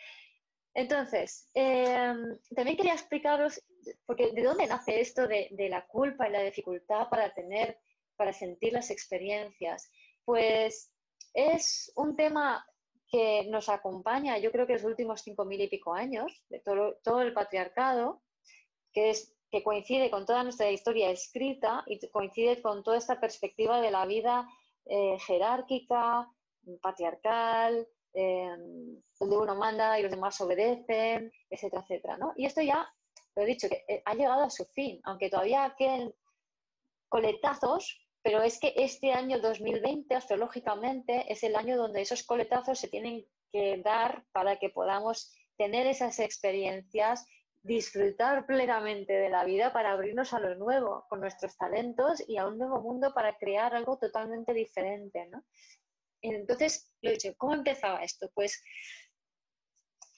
entonces, 0.75 1.49
em, 1.55 2.39
también 2.55 2.77
quería 2.77 2.93
explicaros, 2.93 3.63
porque 4.05 4.33
de 4.33 4.43
dónde 4.43 4.67
nace 4.67 5.01
esto 5.01 5.27
de, 5.27 5.49
de 5.53 5.69
la 5.69 5.87
culpa 5.87 6.29
y 6.29 6.33
la 6.33 6.43
dificultad 6.43 7.09
para 7.09 7.33
tener, 7.33 7.79
para 8.17 8.33
sentir 8.33 8.73
las 8.73 8.91
experiencias. 8.91 9.91
Pues 10.25 10.93
es 11.33 11.93
un 11.97 12.17
tema 12.17 12.67
que 13.09 13.47
nos 13.49 13.69
acompaña, 13.69 14.39
yo 14.39 14.51
creo 14.51 14.67
que 14.67 14.75
los 14.75 14.85
últimos 14.85 15.23
cinco 15.23 15.45
mil 15.45 15.61
y 15.61 15.69
pico 15.69 15.95
años, 15.95 16.45
de 16.49 16.61
todo, 16.61 17.21
el 17.23 17.33
patriarcado, 17.33 18.23
que, 18.93 19.11
es, 19.11 19.35
que 19.51 19.63
coincide 19.63 20.11
con 20.11 20.27
toda 20.27 20.43
nuestra 20.43 20.71
historia 20.71 21.11
escrita 21.11 21.85
y 21.87 22.01
coincide 22.09 22.61
con 22.61 22.83
toda 22.83 22.97
esta 22.99 23.21
perspectiva 23.21 23.81
de 23.81 23.91
la 23.91 24.07
vida 24.07 24.49
eh, 24.87 25.19
jerárquica, 25.21 26.29
patriarcal, 26.81 27.87
em, 28.15 29.01
donde 29.21 29.37
uno 29.37 29.55
manda 29.55 29.99
y 29.99 30.03
los 30.03 30.11
demás 30.11 30.41
obedecen, 30.41 31.31
etcétera, 31.51 31.83
etcétera. 31.83 32.17
¿no? 32.19 32.33
Y 32.37 32.47
esto 32.47 32.63
ya, 32.63 32.89
lo 33.35 33.43
he 33.43 33.47
dicho, 33.47 33.69
que 33.69 33.85
eh, 33.89 34.03
ha 34.05 34.15
llegado 34.15 34.43
a 34.45 34.51
su 34.51 34.65
fin, 34.65 35.01
aunque 35.05 35.31
todavía 35.31 35.75
queden 35.79 36.15
coletazos 37.09 38.07
pero 38.27 38.43
es 38.43 38.59
que 38.59 38.75
este 38.75 39.13
año 39.13 39.39
2020, 39.39 40.13
astrológicamente, 40.17 41.33
es 41.33 41.45
el 41.45 41.55
año 41.55 41.77
donde 41.77 42.01
esos 42.01 42.25
coletazos 42.25 42.77
se 42.77 42.89
tienen 42.89 43.25
que 43.53 43.81
dar 43.85 44.25
para 44.33 44.59
que 44.59 44.69
podamos 44.69 45.33
tener 45.57 45.87
esas 45.87 46.19
experiencias, 46.19 47.25
disfrutar 47.67 48.47
plenamente 48.47 49.13
de 49.13 49.29
la 49.29 49.45
vida 49.45 49.73
para 49.73 49.93
abrirnos 49.93 50.33
a 50.33 50.41
lo 50.41 50.55
nuevo, 50.55 51.05
con 51.09 51.21
nuestros 51.21 51.57
talentos 51.57 52.23
y 52.29 52.37
a 52.37 52.47
un 52.47 52.59
nuevo 52.59 52.81
mundo 52.81 53.13
para 53.13 53.37
crear 53.37 53.75
algo 53.75 53.99
totalmente 53.99 54.55
diferente. 54.55 55.27
¿no? 55.27 55.45
Entonces, 56.23 56.93
lo 57.03 57.11
dicho, 57.11 57.35
¿cómo 57.37 57.55
empezaba 57.55 58.03
esto? 58.03 58.31
Pues 58.35 58.63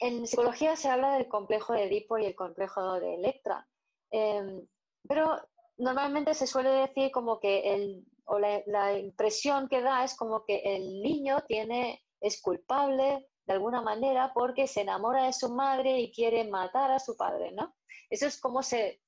en 0.01 0.26
psicología 0.26 0.76
se 0.76 0.88
habla 0.88 1.14
del 1.14 1.28
complejo 1.28 1.72
de 1.72 1.84
Edipo 1.84 2.18
y 2.18 2.26
el 2.26 2.34
complejo 2.34 3.01
de 3.01 3.14
Electra. 3.14 3.66
Em, 4.11 4.66
pero 5.09 5.40
normalmente 5.78 6.34
se 6.34 6.46
suele 6.46 6.70
decir 6.70 7.11
como 7.11 7.40
que 7.40 7.74
el, 7.74 8.05
o 8.26 8.38
la, 8.38 8.99
impresión 8.99 9.68
que 9.68 9.80
da 9.80 10.05
es 10.05 10.14
como 10.14 10.44
que 10.44 10.59
el 10.64 11.01
niño 11.01 11.44
tiene, 11.46 12.05
es 12.20 12.40
culpable 12.42 13.26
de 13.49 13.55
alguna 13.55 13.80
manera 13.80 14.30
porque 14.34 14.66
se 14.66 14.82
enamora 14.82 15.24
de 15.24 15.32
su 15.32 15.49
madre 15.49 15.99
y 15.99 16.12
quiere 16.12 16.44
matar 16.44 16.90
a 16.90 16.99
su 16.99 17.16
padre, 17.16 17.51
¿no? 17.53 17.74
Eso 18.11 18.26
es 18.26 18.38
como 18.38 18.62
se, 18.62 19.01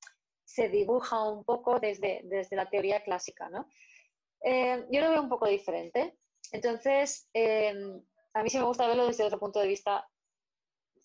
se 0.43 0.67
dibuja 0.67 1.29
un 1.29 1.43
poco 1.45 1.79
desde, 1.79 2.21
desde 2.23 2.55
la 2.55 2.67
teoría 2.67 3.03
clásica, 3.03 3.49
¿no? 3.49 3.69
Eh, 4.43 4.87
yo 4.89 5.01
lo 5.01 5.11
veo 5.11 5.21
un 5.21 5.29
poco 5.29 5.47
diferente. 5.47 6.17
Entonces, 6.51 7.29
eh, 7.35 7.71
a 8.33 8.41
mí 8.41 8.49
sí 8.49 8.57
me 8.57 8.65
gusta 8.65 8.87
verlo 8.87 9.05
desde 9.05 9.23
otro 9.23 9.39
punto 9.39 9.59
de 9.59 9.67
vista 9.67 10.09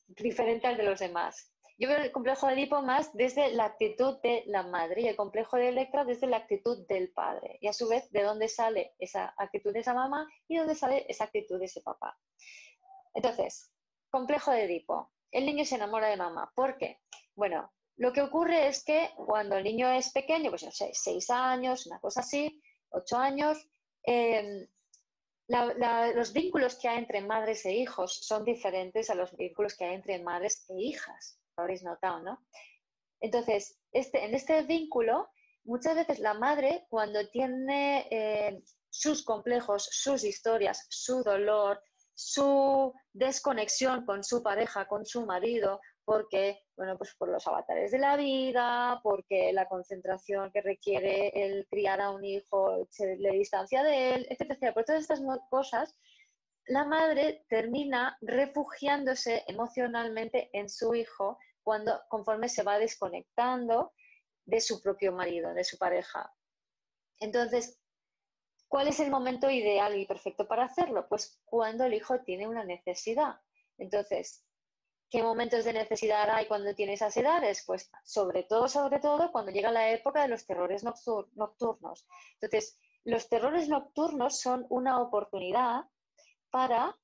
diferente 0.06 0.66
al 0.66 0.78
de 0.78 0.84
los 0.84 0.98
demás. 0.98 1.52
Yo 1.78 1.90
veo 1.90 1.98
el 1.98 2.10
complejo 2.10 2.46
de 2.46 2.54
Edipo 2.54 2.80
más 2.80 3.12
desde 3.12 3.52
la 3.52 3.66
actitud 3.66 4.18
de 4.22 4.44
la 4.46 4.62
madre 4.62 5.02
y 5.02 5.08
el 5.08 5.16
complejo 5.16 5.58
de 5.58 5.68
Electra 5.68 6.06
desde 6.06 6.26
la 6.26 6.38
actitud 6.38 6.86
del 6.86 7.12
padre. 7.12 7.58
Y 7.60 7.68
a 7.68 7.74
su 7.74 7.86
vez, 7.86 8.10
de 8.12 8.22
dónde 8.22 8.48
sale 8.48 8.94
esa 8.98 9.34
actitud 9.36 9.74
de 9.74 9.80
esa 9.80 9.92
mamá 9.92 10.26
y 10.48 10.54
de 10.54 10.60
dónde 10.60 10.74
sale 10.74 11.04
esa 11.06 11.24
actitud 11.24 11.58
de 11.58 11.66
ese 11.66 11.82
papá. 11.82 12.18
Entonces, 13.16 13.72
complejo 14.10 14.52
de 14.52 14.64
Edipo. 14.64 15.10
El 15.32 15.46
niño 15.46 15.64
se 15.64 15.74
enamora 15.74 16.08
de 16.08 16.16
mamá. 16.16 16.52
¿Por 16.54 16.76
qué? 16.76 17.00
Bueno, 17.34 17.72
lo 17.96 18.12
que 18.12 18.20
ocurre 18.20 18.68
es 18.68 18.84
que 18.84 19.10
cuando 19.16 19.56
el 19.56 19.64
niño 19.64 19.90
es 19.90 20.12
pequeño, 20.12 20.50
pues 20.50 20.62
no 20.62 20.70
sé, 20.70 20.90
seis 20.92 21.30
años, 21.30 21.86
una 21.86 21.98
cosa 21.98 22.20
así, 22.20 22.62
ocho 22.90 23.16
años, 23.16 23.68
em, 24.04 24.68
los 25.48 26.32
vínculos 26.32 26.76
que 26.76 26.88
hay 26.88 26.98
entre 26.98 27.22
madres 27.22 27.64
e 27.64 27.72
hijos 27.72 28.26
son 28.26 28.44
diferentes 28.44 29.08
a 29.10 29.14
los 29.14 29.34
vínculos 29.36 29.74
que 29.74 29.84
hay 29.86 29.94
entre 29.94 30.22
madres 30.22 30.68
e 30.68 30.74
hijas 30.78 31.40
habréis 31.56 31.82
notado, 31.82 32.20
¿no? 32.20 32.46
Entonces, 33.20 33.78
este, 33.92 34.26
en 34.26 34.34
este 34.34 34.62
vínculo, 34.62 35.30
muchas 35.64 35.94
veces 35.94 36.18
la 36.18 36.34
madre, 36.34 36.86
cuando 36.90 37.26
tiene 37.30 38.06
eh, 38.10 38.62
sus 38.90 39.24
complejos, 39.24 39.88
sus 39.90 40.22
historias, 40.24 40.86
su 40.90 41.22
dolor, 41.22 41.82
su 42.16 42.94
desconexión 43.12 44.06
con 44.06 44.24
su 44.24 44.42
pareja, 44.42 44.88
con 44.88 45.04
su 45.04 45.26
marido, 45.26 45.80
porque, 46.04 46.62
bueno, 46.76 46.96
pues 46.96 47.14
por 47.18 47.28
los 47.28 47.46
avatares 47.46 47.90
de 47.90 47.98
la 47.98 48.16
vida, 48.16 49.00
porque 49.02 49.52
la 49.52 49.68
concentración 49.68 50.50
que 50.50 50.62
requiere 50.62 51.28
el 51.34 51.66
criar 51.68 52.00
a 52.00 52.10
un 52.10 52.24
hijo 52.24 52.88
se 52.90 53.16
le 53.16 53.32
distancia 53.32 53.82
de 53.82 54.14
él, 54.14 54.26
etcétera. 54.30 54.72
Por 54.72 54.84
todas 54.84 55.02
estas 55.02 55.20
cosas, 55.50 55.94
la 56.66 56.86
madre 56.86 57.44
termina 57.48 58.16
refugiándose 58.22 59.44
emocionalmente 59.46 60.48
en 60.54 60.70
su 60.70 60.94
hijo 60.94 61.38
cuando, 61.62 62.00
conforme 62.08 62.48
se 62.48 62.62
va 62.62 62.78
desconectando 62.78 63.92
de 64.46 64.60
su 64.60 64.80
propio 64.80 65.12
marido, 65.12 65.52
de 65.52 65.64
su 65.64 65.76
pareja. 65.76 66.32
Entonces, 67.20 67.78
¿cuál 68.68 68.88
es 68.88 69.00
el 69.00 69.10
momento 69.10 69.50
ideal 69.50 69.96
y 69.96 70.06
perfecto 70.06 70.46
para 70.46 70.64
hacerlo? 70.64 71.08
Pues 71.08 71.40
cuando 71.44 71.84
el 71.84 71.94
hijo 71.94 72.20
tiene 72.20 72.46
una 72.46 72.64
necesidad. 72.64 73.40
Entonces, 73.78 74.44
¿qué 75.10 75.22
momentos 75.22 75.64
de 75.64 75.72
necesidad 75.72 76.28
hay 76.30 76.46
cuando 76.46 76.74
tiene 76.74 76.94
esas 76.94 77.16
edades? 77.16 77.64
Pues 77.66 77.90
sobre 78.04 78.42
todo, 78.44 78.68
sobre 78.68 78.98
todo, 78.98 79.30
cuando 79.32 79.52
llega 79.52 79.70
la 79.70 79.90
época 79.90 80.22
de 80.22 80.28
los 80.28 80.46
terrores 80.46 80.84
nocturnos. 80.84 82.06
Entonces, 82.40 82.78
los 83.04 83.28
terrores 83.28 83.68
nocturnos 83.68 84.40
son 84.40 84.66
una 84.68 85.00
oportunidad 85.00 85.84
para 86.50 86.96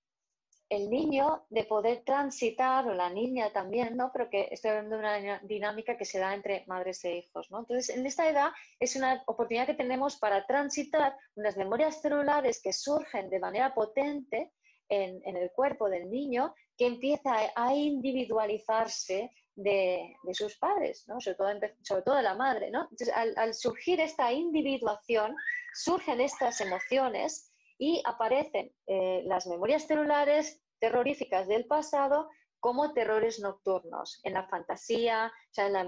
el 0.72 0.88
niño 0.88 1.44
de 1.50 1.64
poder 1.64 2.02
transitar, 2.02 2.88
o 2.88 2.94
la 2.94 3.10
niña 3.10 3.52
también, 3.52 3.94
¿no? 3.94 4.10
Pero 4.10 4.30
que 4.30 4.48
estoy 4.50 4.70
hablando 4.70 4.96
de 4.96 5.00
una 5.00 5.38
dinámica 5.40 5.98
que 5.98 6.06
se 6.06 6.18
da 6.18 6.32
entre 6.32 6.64
madres 6.66 7.04
e 7.04 7.16
hijos, 7.16 7.50
¿no? 7.50 7.58
Entonces, 7.58 7.94
en 7.94 8.06
esta 8.06 8.26
edad 8.26 8.52
es 8.80 8.96
una 8.96 9.22
oportunidad 9.26 9.66
que 9.66 9.74
tenemos 9.74 10.16
para 10.16 10.46
transitar 10.46 11.14
unas 11.34 11.58
memorias 11.58 12.00
celulares 12.00 12.62
que 12.62 12.72
surgen 12.72 13.28
de 13.28 13.38
manera 13.38 13.74
potente 13.74 14.50
en, 14.88 15.36
el 15.36 15.50
cuerpo 15.50 15.90
del 15.90 16.10
niño, 16.10 16.54
que 16.78 16.86
empieza 16.86 17.34
a, 17.54 17.74
individualizarse 17.74 19.30
de, 19.54 20.16
sus 20.32 20.56
padres, 20.56 21.04
¿no? 21.06 21.20
sobre, 21.20 21.36
todo, 21.36 21.48
sobre 21.82 22.02
todo 22.02 22.16
de 22.16 22.22
la 22.22 22.34
madre. 22.34 22.70
¿no? 22.70 22.88
Entonces, 22.90 23.12
al 23.14 23.52
surgir 23.52 24.00
esta 24.00 24.32
individuación, 24.32 25.36
surgen 25.74 26.22
estas 26.22 26.62
emociones 26.62 27.51
y 27.78 28.02
aparecen 28.04 28.72
eh, 28.86 29.22
las 29.26 29.46
memorias 29.46 29.86
celulares 29.86 30.62
terroríficas 30.78 31.46
del 31.48 31.66
pasado 31.66 32.28
como 32.62 32.92
terrores 32.92 33.40
nocturnos. 33.40 34.20
En 34.22 34.34
la 34.34 34.46
fantasía, 34.46 35.32
o 35.50 35.54
sea, 35.54 35.66
en 35.66 35.72
la 35.72 35.84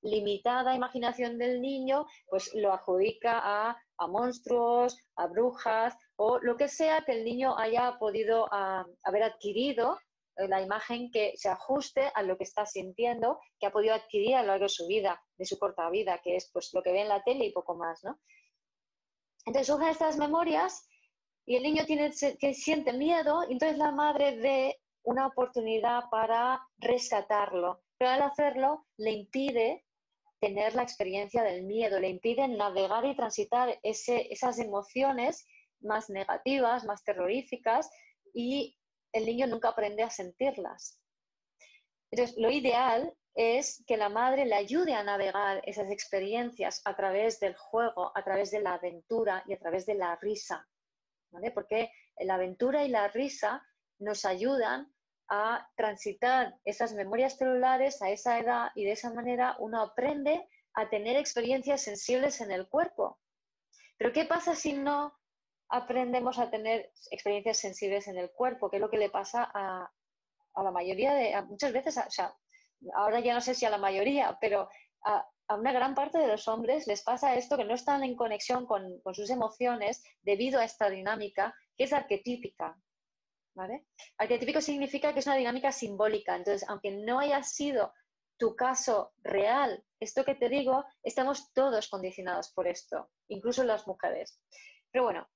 limitada 0.00 0.74
imaginación 0.74 1.36
del 1.36 1.60
niño, 1.60 2.06
pues 2.28 2.50
lo 2.54 2.72
adjudica 2.72 3.40
a, 3.42 3.76
monstruos, 4.08 4.98
a 5.16 5.26
brujas 5.26 5.94
o 6.16 6.38
lo 6.40 6.56
que 6.56 6.68
sea 6.68 7.02
que 7.02 7.12
el 7.12 7.24
niño 7.24 7.56
haya 7.58 7.98
podido 7.98 8.48
haber 8.50 9.22
adquirido 9.22 9.98
eh, 10.36 10.48
la 10.48 10.62
imagen 10.62 11.10
que 11.10 11.34
se 11.36 11.50
ajuste 11.50 12.10
a 12.14 12.22
lo 12.22 12.36
que 12.38 12.44
está 12.44 12.64
sintiendo, 12.64 13.38
que 13.60 13.66
ha 13.66 13.70
podido 13.70 13.94
adquirir 13.94 14.36
a 14.36 14.42
lo 14.42 14.48
largo 14.48 14.64
de 14.64 14.70
su 14.70 14.86
vida, 14.86 15.22
de 15.36 15.44
su 15.44 15.58
corta 15.58 15.90
vida, 15.90 16.20
que 16.24 16.36
es 16.36 16.50
pues 16.52 16.72
lo 16.72 16.82
que 16.82 16.92
ve 16.92 17.02
en 17.02 17.08
la 17.08 17.22
tele 17.22 17.44
y 17.44 17.52
poco 17.52 17.74
más, 17.76 18.02
¿no? 18.02 18.18
Entonces 19.44 19.66
surgen 19.66 19.88
estas 19.88 20.16
memorias 20.16 20.88
y 21.46 21.56
el 21.56 21.62
niño 21.62 21.84
tiene, 21.86 22.10
que 22.38 22.54
siente 22.54 22.92
miedo, 22.92 23.42
entonces 23.48 23.78
la 23.78 23.90
madre 23.90 24.36
ve 24.36 24.80
una 25.02 25.26
oportunidad 25.26 26.04
para 26.10 26.60
rescatarlo, 26.78 27.82
pero 27.98 28.10
al 28.10 28.22
hacerlo 28.22 28.86
le 28.96 29.12
impide 29.12 29.84
tener 30.40 30.74
la 30.74 30.82
experiencia 30.82 31.42
del 31.42 31.64
miedo, 31.64 32.00
le 32.00 32.08
impide 32.08 32.48
navegar 32.48 33.04
y 33.04 33.16
transitar 33.16 33.78
esas 33.82 34.58
emociones 34.58 35.46
más 35.80 36.10
negativas, 36.10 36.84
más 36.84 37.04
terroríficas, 37.04 37.90
y 38.34 38.76
el 39.12 39.26
niño 39.26 39.46
nunca 39.46 39.68
aprende 39.68 40.02
a 40.02 40.10
sentirlas. 40.10 41.00
Entonces, 42.10 42.36
lo 42.38 42.50
ideal 42.50 43.14
es 43.34 43.82
que 43.86 43.96
la 43.96 44.08
madre 44.08 44.44
le 44.44 44.54
ayude 44.54 44.94
a 44.94 45.04
navegar 45.04 45.62
esas 45.64 45.90
experiencias 45.90 46.82
a 46.84 46.94
través 46.94 47.40
del 47.40 47.56
juego, 47.56 48.12
a 48.14 48.22
través 48.22 48.50
de 48.50 48.60
la 48.60 48.74
aventura 48.74 49.42
y 49.46 49.54
a 49.54 49.58
través 49.58 49.86
de 49.86 49.94
la 49.94 50.16
risa. 50.16 50.66
Porque 51.54 51.90
la 52.18 52.34
aventura 52.34 52.84
y 52.84 52.88
la 52.88 53.08
risa 53.08 53.62
nos 53.98 54.24
ayudan 54.24 54.92
a 55.28 55.66
transitar 55.76 56.58
esas 56.64 56.92
memorias 56.92 57.38
celulares 57.38 58.02
a 58.02 58.10
esa 58.10 58.38
edad 58.38 58.70
y 58.74 58.84
de 58.84 58.92
esa 58.92 59.12
manera 59.12 59.56
uno 59.58 59.80
aprende 59.80 60.46
a 60.74 60.90
tener 60.90 61.16
experiencias 61.16 61.82
sensibles 61.82 62.40
en 62.40 62.50
el 62.50 62.68
cuerpo. 62.68 63.18
Pero 63.96 64.12
¿qué 64.12 64.24
pasa 64.24 64.54
si 64.54 64.72
no 64.74 65.18
aprendemos 65.68 66.38
a 66.38 66.50
tener 66.50 66.92
experiencias 67.10 67.58
sensibles 67.58 68.08
en 68.08 68.18
el 68.18 68.30
cuerpo? 68.30 68.68
¿Qué 68.68 68.76
es 68.76 68.82
lo 68.82 68.90
que 68.90 68.98
le 68.98 69.10
pasa 69.10 69.50
a, 69.54 69.90
la 70.62 70.70
mayoría 70.70 71.14
de, 71.14 71.40
muchas 71.42 71.72
veces, 71.72 71.96
o 71.96 72.10
sea, 72.10 72.34
ahora 72.94 73.20
ya 73.20 73.32
no 73.32 73.40
sé 73.40 73.54
si 73.54 73.64
a 73.64 73.70
la 73.70 73.78
mayoría, 73.78 74.36
pero 74.40 74.68
a, 75.04 75.26
a 75.52 75.56
una 75.56 75.72
gran 75.72 75.94
parte 75.94 76.18
de 76.18 76.26
los 76.26 76.48
hombres 76.48 76.86
les 76.86 77.02
pasa 77.02 77.34
esto, 77.34 77.56
que 77.56 77.64
no 77.64 77.74
están 77.74 78.02
en 78.02 78.16
conexión 78.16 78.66
con, 78.66 79.02
sus 79.12 79.30
emociones 79.30 80.02
debido 80.22 80.58
a 80.58 80.64
esta 80.64 80.88
dinámica 80.88 81.54
que 81.76 81.84
es 81.84 81.92
arquetípica. 81.92 82.76
¿vale? 83.54 83.86
Arquetípico 84.18 84.60
significa 84.60 85.12
que 85.12 85.20
es 85.20 85.26
una 85.26 85.36
dinámica 85.36 85.70
simbólica. 85.70 86.36
Entonces, 86.36 86.68
aunque 86.68 86.90
no 86.90 87.20
haya 87.20 87.42
sido 87.42 87.92
tu 88.38 88.56
caso 88.56 89.12
real, 89.18 89.84
esto 90.00 90.24
que 90.24 90.34
te 90.34 90.48
digo, 90.48 90.84
estamos 91.02 91.52
todos 91.52 91.88
condicionados 91.88 92.50
por 92.52 92.66
esto, 92.66 93.10
incluso 93.28 93.62
las 93.62 93.86
mujeres. 93.86 94.40
Pero 94.90 95.04
bueno, 95.04 95.28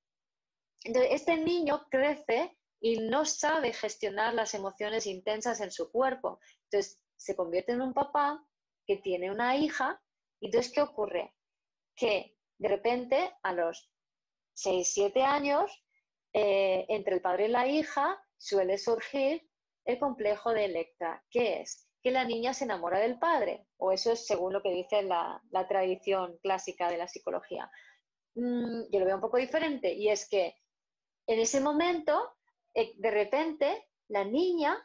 este 0.82 1.36
niño 1.36 1.86
crece 1.90 2.56
y 2.80 3.00
no 3.00 3.24
sabe 3.24 3.72
gestionar 3.72 4.34
las 4.34 4.54
emociones 4.54 5.06
intensas 5.06 5.60
en 5.60 5.70
su 5.70 5.90
cuerpo. 5.90 6.40
Entonces, 6.64 7.00
se 7.16 7.36
convierte 7.36 7.72
en 7.72 7.82
un 7.82 7.92
papá 7.92 8.42
que 8.86 8.96
tiene 8.96 9.30
una 9.30 9.56
hija, 9.56 10.00
y 10.40 10.46
entonces, 10.46 10.72
¿qué 10.72 10.82
ocurre? 10.82 11.34
Que 11.94 12.36
de 12.58 12.68
repente 12.68 13.34
a 13.42 13.52
los 13.52 13.90
6, 14.54 14.90
7 14.92 15.22
años, 15.22 15.70
eh, 16.32 16.86
entre 16.88 17.14
el 17.14 17.22
padre 17.22 17.46
y 17.46 17.48
la 17.48 17.66
hija, 17.66 18.22
suele 18.36 18.78
surgir 18.78 19.48
el 19.84 19.98
complejo 19.98 20.52
de 20.52 20.66
Electra. 20.66 21.24
¿Qué 21.30 21.60
es? 21.60 21.88
Que 22.02 22.10
la 22.10 22.24
niña 22.24 22.54
se 22.54 22.64
enamora 22.64 22.98
del 22.98 23.18
padre, 23.18 23.66
o 23.78 23.92
eso 23.92 24.12
es 24.12 24.26
según 24.26 24.52
lo 24.52 24.62
que 24.62 24.70
dice 24.70 25.02
la, 25.02 25.40
tradición 25.68 26.38
clásica 26.42 26.90
de 26.90 26.98
la 26.98 27.08
psicología. 27.08 27.70
Mm, 28.34 28.82
yo 28.92 29.00
lo 29.00 29.06
veo 29.06 29.16
un 29.16 29.20
poco 29.20 29.38
diferente, 29.38 29.92
y 29.92 30.08
es 30.08 30.28
que 30.28 30.56
en 31.26 31.40
ese 31.40 31.60
momento, 31.60 32.34
eh, 32.74 32.92
de 32.96 33.10
repente, 33.10 33.88
la 34.08 34.24
niña 34.24 34.76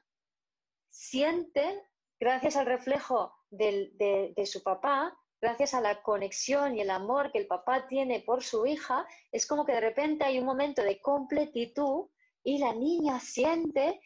siente, 0.90 1.84
gracias 2.20 2.56
al 2.56 2.66
reflejo 2.66 3.34
de, 3.50 4.34
su 4.46 4.64
papá, 4.64 5.18
gracias 5.42 5.74
a 5.74 5.82
la 5.82 6.02
conexión 6.04 6.76
y 6.76 6.82
el 6.82 6.92
amor 6.92 7.32
que 7.32 7.40
el 7.40 7.48
papá 7.48 7.88
tiene 7.88 8.22
por 8.22 8.44
su 8.44 8.66
hija, 8.66 9.06
es 9.32 9.48
como 9.48 9.66
que 9.66 9.74
de 9.74 9.82
repente 9.82 10.24
hay 10.24 10.40
un 10.40 10.46
momento 10.46 10.84
de 10.84 11.02
completitud 11.02 12.10
y 12.44 12.60
la 12.60 12.74
niña 12.74 13.20
siente 13.20 14.02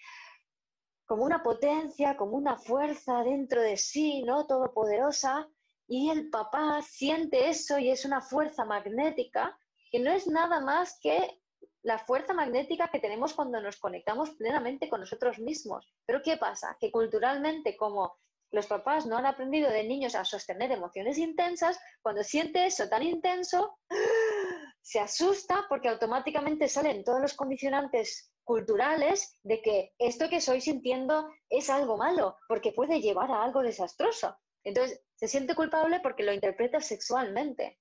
como 1.06 1.24
una 1.24 1.44
potencia, 1.44 2.18
como 2.18 2.38
una 2.38 2.58
fuerza 2.58 3.24
dentro 3.24 3.62
de 3.62 3.78
sí, 3.78 4.24
¿no? 4.24 4.48
Todopoderosa, 4.48 5.48
y 5.88 6.10
el 6.10 6.30
papá 6.30 6.82
siente 6.82 7.50
eso 7.50 7.78
y 7.78 7.92
es 7.92 8.06
una 8.06 8.22
fuerza 8.22 8.66
magnética 8.66 9.58
que 9.92 10.00
no 10.00 10.12
es 10.12 10.28
nada 10.28 10.60
más 10.60 10.98
que 11.00 11.42
la 11.84 12.00
fuerza 12.00 12.34
magnética 12.34 12.90
que 12.90 13.00
tenemos 13.00 13.36
cuando 13.36 13.62
nos 13.62 13.78
conectamos 13.78 14.32
plenamente 14.32 14.90
con 14.90 15.02
nosotros 15.02 15.38
mismos. 15.38 15.88
Pero 16.08 16.22
¿qué 16.24 16.38
pasa? 16.38 16.76
Que 16.80 16.92
culturalmente, 16.92 17.78
como 17.78 18.18
los 18.56 18.68
papás 18.68 19.06
no 19.06 19.18
han 19.18 19.26
aprendido 19.26 19.70
de 19.70 19.84
niños 19.84 20.16
a 20.16 20.24
sostener 20.24 20.72
emociones 20.72 21.18
intensas, 21.18 21.78
cuando 22.02 22.24
siente 22.24 22.66
eso 22.66 22.88
tan 22.88 23.04
intenso, 23.04 23.78
se 24.82 25.00
asusta 25.00 25.66
porque 25.68 25.90
automáticamente 25.90 26.70
salen 26.70 27.04
todos 27.04 27.20
los 27.20 27.34
condicionantes 27.34 28.32
culturales 28.46 29.38
de 29.44 29.62
que 29.62 29.94
esto 30.00 30.30
que 30.30 30.38
estoy 30.38 30.62
sintiendo 30.62 31.30
es 31.50 31.70
algo 31.70 31.98
malo, 31.98 32.38
porque 32.48 32.72
puede 32.72 33.02
llevar 33.02 33.30
a 33.30 33.44
algo 33.44 33.62
desastroso. 33.62 34.38
Entonces, 34.64 35.04
se 35.16 35.28
siente 35.28 35.54
culpable 35.54 36.00
porque 36.00 36.24
lo 36.24 36.32
interpreta 36.32 36.80
sexualmente. 36.80 37.78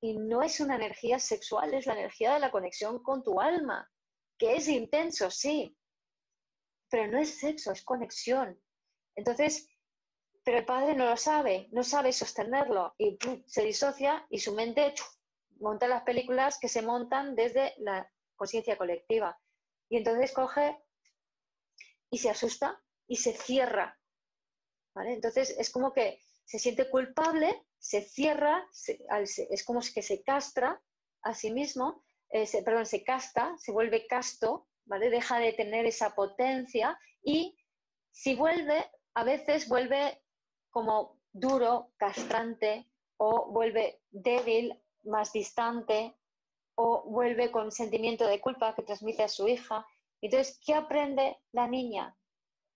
Y 0.00 0.18
no 0.18 0.42
es 0.42 0.60
una 0.60 0.76
energía 0.76 1.18
sexual, 1.18 1.74
es 1.74 1.86
la 1.86 1.94
energía 1.94 2.34
de 2.34 2.40
la 2.40 2.52
conexión 2.52 3.02
con 3.02 3.24
tu 3.24 3.40
alma, 3.40 3.90
que 4.38 4.54
es 4.54 4.68
intenso, 4.68 5.30
sí, 5.30 5.76
pero 6.90 7.10
no 7.10 7.18
es 7.18 7.40
sexo, 7.40 7.72
es 7.72 7.82
conexión. 7.82 8.60
Entonces, 9.16 9.68
pero 10.44 10.58
el 10.58 10.64
padre 10.64 10.94
no 10.94 11.06
lo 11.06 11.16
sabe, 11.16 11.68
no 11.72 11.84
sabe 11.84 12.12
sostenerlo 12.12 12.94
y 12.98 13.18
se 13.46 13.62
disocia 13.62 14.26
y 14.30 14.38
su 14.38 14.52
mente 14.54 14.94
monta 15.60 15.86
las 15.88 16.02
películas 16.02 16.58
que 16.58 16.68
se 16.68 16.82
montan 16.82 17.34
desde 17.36 17.74
la 17.78 18.10
conciencia 18.34 18.76
colectiva. 18.76 19.38
Y 19.88 19.98
entonces 19.98 20.32
coge 20.32 20.76
y 22.10 22.18
se 22.18 22.30
asusta 22.30 22.82
y 23.06 23.16
se 23.16 23.32
cierra. 23.32 23.98
Entonces 24.96 25.54
es 25.58 25.70
como 25.70 25.92
que 25.92 26.20
se 26.44 26.58
siente 26.58 26.90
culpable, 26.90 27.64
se 27.78 28.02
cierra, 28.02 28.66
es 29.50 29.64
como 29.64 29.80
que 29.94 30.02
se 30.02 30.22
castra 30.22 30.82
a 31.22 31.34
sí 31.34 31.52
mismo, 31.52 32.02
eh, 32.30 32.46
perdón, 32.64 32.86
se 32.86 33.04
casta, 33.04 33.54
se 33.58 33.72
vuelve 33.72 34.06
casto 34.06 34.66
¿vale? 34.84 35.10
Deja 35.10 35.38
de 35.38 35.52
tener 35.52 35.86
esa 35.86 36.14
potencia 36.14 36.98
y 37.22 37.56
si 38.10 38.34
vuelve, 38.34 38.90
a 39.14 39.24
veces 39.24 39.68
vuelve 39.68 40.22
como 40.72 41.20
duro, 41.32 41.92
castrante 41.96 42.88
o 43.18 43.46
vuelve 43.52 44.00
débil, 44.10 44.76
más 45.04 45.32
distante 45.32 46.16
o 46.74 47.04
vuelve 47.04 47.52
con 47.52 47.70
sentimiento 47.70 48.26
de 48.26 48.40
culpa 48.40 48.74
que 48.74 48.82
transmite 48.82 49.22
a 49.22 49.28
su 49.28 49.46
hija. 49.46 49.86
Entonces, 50.20 50.58
¿qué 50.64 50.74
aprende 50.74 51.38
la 51.52 51.68
niña? 51.68 52.16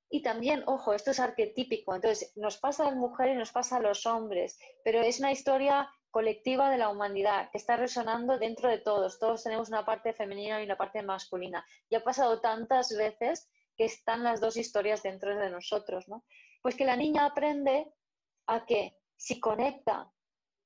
Y 0.08 0.22
también, 0.22 0.62
ojo, 0.66 0.92
esto 0.92 1.10
es 1.10 1.18
arquetípico, 1.18 1.94
entonces 1.94 2.32
nos 2.36 2.58
pasa 2.58 2.84
a 2.84 2.90
las 2.90 2.96
mujeres 2.96 3.34
y 3.34 3.38
nos 3.38 3.50
pasa 3.50 3.76
a 3.76 3.80
los 3.80 4.06
hombres, 4.06 4.56
pero 4.84 5.00
es 5.00 5.18
una 5.18 5.32
historia 5.32 5.90
colectiva 6.10 6.70
de 6.70 6.78
la 6.78 6.88
humanidad 6.88 7.50
que 7.50 7.58
está 7.58 7.76
resonando 7.76 8.38
dentro 8.38 8.70
de 8.70 8.78
todos. 8.78 9.18
Todos 9.18 9.42
tenemos 9.42 9.68
una 9.68 9.84
parte 9.84 10.14
femenina 10.14 10.60
y 10.60 10.64
una 10.64 10.76
parte 10.76 11.02
masculina. 11.02 11.66
Y 11.90 11.96
ha 11.96 12.04
pasado 12.04 12.40
tantas 12.40 12.96
veces 12.96 13.50
que 13.76 13.84
están 13.84 14.22
las 14.22 14.40
dos 14.40 14.56
historias 14.56 15.02
dentro 15.02 15.36
de 15.36 15.50
nosotros, 15.50 16.08
¿no? 16.08 16.24
Pues 16.66 16.74
que 16.74 16.84
la 16.84 16.96
niña 16.96 17.26
aprende 17.26 17.94
a 18.48 18.66
que 18.66 18.98
si 19.14 19.38
conecta 19.38 20.12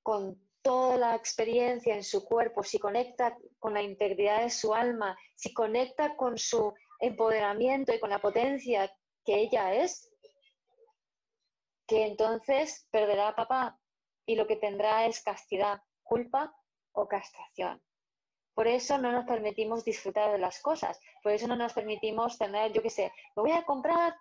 con 0.03 0.35
toda 0.63 0.97
la 0.97 1.15
experiencia 1.15 1.95
en 1.95 2.03
su 2.03 2.25
cuerpo, 2.25 2.63
si 2.63 2.79
conecta 2.79 3.37
con 3.59 3.75
la 3.75 3.83
integridad 3.83 4.41
de 4.41 4.49
su 4.49 4.73
alma, 4.73 5.15
si 5.37 5.53
conecta 5.53 6.17
con 6.17 6.39
su 6.39 6.73
empoderamiento 7.01 7.93
y 7.93 8.01
con 8.01 8.09
la 8.09 8.19
potencia 8.19 8.91
que 9.27 9.41
ella 9.41 9.75
es, 9.75 10.11
que 11.87 12.07
entonces 12.07 12.89
perderá 12.91 13.29
a 13.29 13.37
papá 13.37 13.79
y 14.25 14.37
lo 14.37 14.47
que 14.47 14.57
tendrá 14.57 15.05
es 15.05 15.23
castidad, 15.23 15.83
culpa 16.03 16.51
o 16.93 17.09
castración. 17.09 17.83
Por 18.55 18.69
eso 18.69 18.97
no 18.97 19.13
nos 19.13 19.27
permitimos 19.27 19.85
disfrutar 19.85 20.33
de 20.33 20.39
las 20.39 20.63
cosas, 20.63 20.99
por 21.23 21.33
eso 21.33 21.47
no 21.47 21.57
nos 21.57 21.75
permitimos 21.75 22.39
tener, 22.39 22.73
yo 22.73 22.81
qué 22.81 22.89
sé, 22.89 23.13
me 23.37 23.43
voy 23.43 23.53
a 23.53 23.67
comprar 23.67 24.15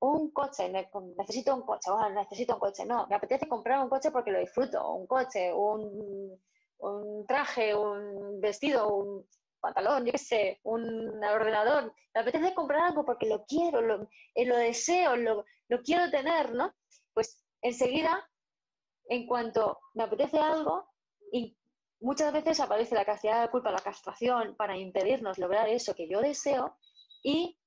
un 0.00 0.30
coche, 0.32 0.68
necesito 1.16 1.54
un 1.54 1.62
coche, 1.62 1.90
necesito 2.14 2.54
un 2.54 2.60
coche. 2.60 2.84
No, 2.86 3.06
me 3.06 3.16
apetece 3.16 3.48
comprar 3.48 3.82
un 3.82 3.90
coche 3.90 4.10
porque 4.10 4.30
lo 4.30 4.38
disfruto, 4.38 4.92
un 4.92 5.06
coche, 5.06 5.52
un, 5.52 6.38
traje, 7.26 7.74
un 7.74 8.40
vestido, 8.40 8.94
un 8.94 9.26
pantalón, 9.60 10.06
yo 10.06 10.12
qué 10.12 10.18
sé, 10.18 10.60
un 10.64 11.22
ordenador. 11.22 11.92
Me 12.14 12.20
apetece 12.22 12.54
comprar 12.54 12.82
algo 12.82 13.04
porque 13.04 13.26
lo 13.26 13.44
quiero, 13.44 13.82
lo, 13.82 14.08
eh, 14.34 14.46
lo 14.46 14.56
deseo, 14.56 15.16
lo, 15.16 15.44
lo 15.68 15.82
quiero 15.82 16.10
tener, 16.10 16.54
¿no? 16.54 16.74
Pues 17.12 17.44
enseguida, 17.60 18.26
en 19.08 19.26
cuanto 19.26 19.80
me 19.94 20.04
apetece 20.04 20.38
algo, 20.38 20.88
y 21.30 21.58
muchas 22.00 22.32
veces 22.32 22.58
aparece 22.60 22.94
la 22.94 23.04
castidad 23.04 23.42
de 23.42 23.50
culpa, 23.50 23.70
la 23.70 23.80
castración, 23.80 24.56
para 24.56 24.78
impedirnos 24.78 25.38
lograr 25.38 25.68
eso 25.68 25.94
que 25.94 26.08
yo 26.08 26.20
deseo, 26.22 26.78
y 27.22 27.58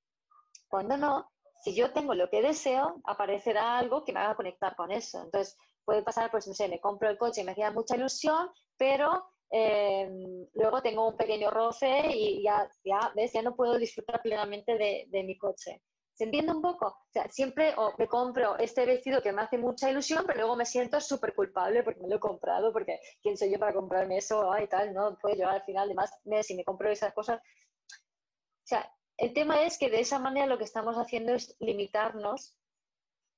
cuando 0.67 0.97
no, 0.97 1.32
si 1.64 1.74
yo 1.74 1.93
tengo 1.93 2.14
lo 2.14 2.30
que 2.30 2.41
deseo, 2.41 2.99
aparecerá 3.05 3.78
algo 3.78 4.03
que 4.03 4.11
me 4.11 4.20
haga 4.20 4.36
conectar 4.36 4.76
con 4.76 4.91
eso. 4.91 5.24
Entonces, 5.24 5.57
puede 5.86 6.03
pasar, 6.03 6.30
pues 6.30 6.45
no 6.45 6.53
sé, 6.53 6.68
me 6.68 6.82
compro 6.82 7.09
el 7.09 7.18
coche 7.18 7.41
y 7.41 7.45
me 7.45 7.55
queda 7.55 7.72
mucha 7.72 7.95
ilusión, 7.95 8.49
pero 8.78 9.30
eh, 9.49 10.11
luego 10.55 10.82
tengo 10.82 11.07
un 11.07 11.16
pequeño 11.16 11.49
roce 11.51 12.11
y 12.14 12.43
ya, 12.43 12.70
ya, 12.84 13.14
¿ves? 13.16 13.32
ya 13.32 13.41
no 13.41 13.55
puedo 13.55 13.78
disfrutar 13.78 14.22
plenamente 14.22 14.78
de, 14.78 15.24
mi 15.24 15.38
coche. 15.38 15.82
¿Se 16.11 16.26
entiende 16.26 16.51
un 16.51 16.61
poco? 16.61 16.88
O 16.88 17.09
sea, 17.14 17.30
siempre 17.32 17.74
me 17.97 18.09
compro 18.09 18.57
este 18.57 18.86
vestido 18.86 19.22
que 19.22 19.32
me 19.32 19.41
hace 19.41 19.57
mucha 19.57 19.89
ilusión, 19.89 20.26
pero 20.28 20.39
luego 20.39 20.57
me 20.57 20.66
siento 20.66 20.99
súper 20.99 21.34
culpable 21.34 21.82
porque 21.82 22.01
me 22.01 22.09
lo 22.09 22.18
he 22.18 22.20
comprado, 22.20 22.74
porque 22.74 22.99
¿quién 23.22 23.38
soy 23.38 23.51
yo 23.51 23.57
para 23.57 23.74
comprarme 23.74 24.18
eso? 24.18 24.51
y 24.61 24.68
tal, 24.68 24.93
¿no? 24.93 25.18
Puedo 25.18 25.36
llegar 25.36 25.55
al 25.55 25.64
final 25.64 25.88
de 25.88 25.95
más 25.95 26.11
mes 26.26 26.49
y 26.51 26.55
me 26.55 26.66
compro 26.66 26.91
esas 26.91 27.14
cosas. 27.14 27.39
O 27.39 28.66
sea, 28.66 28.91
el 29.18 29.34
tema 29.34 29.64
es 29.64 29.78
que 29.78 29.89
de 29.89 29.99
esa 29.99 30.20
manera 30.20 30.47
lo 30.47 30.57
que 30.57 30.64
estamos 30.64 30.95
haciendo 30.95 31.34
es 31.34 31.55
limitarnos 31.59 32.55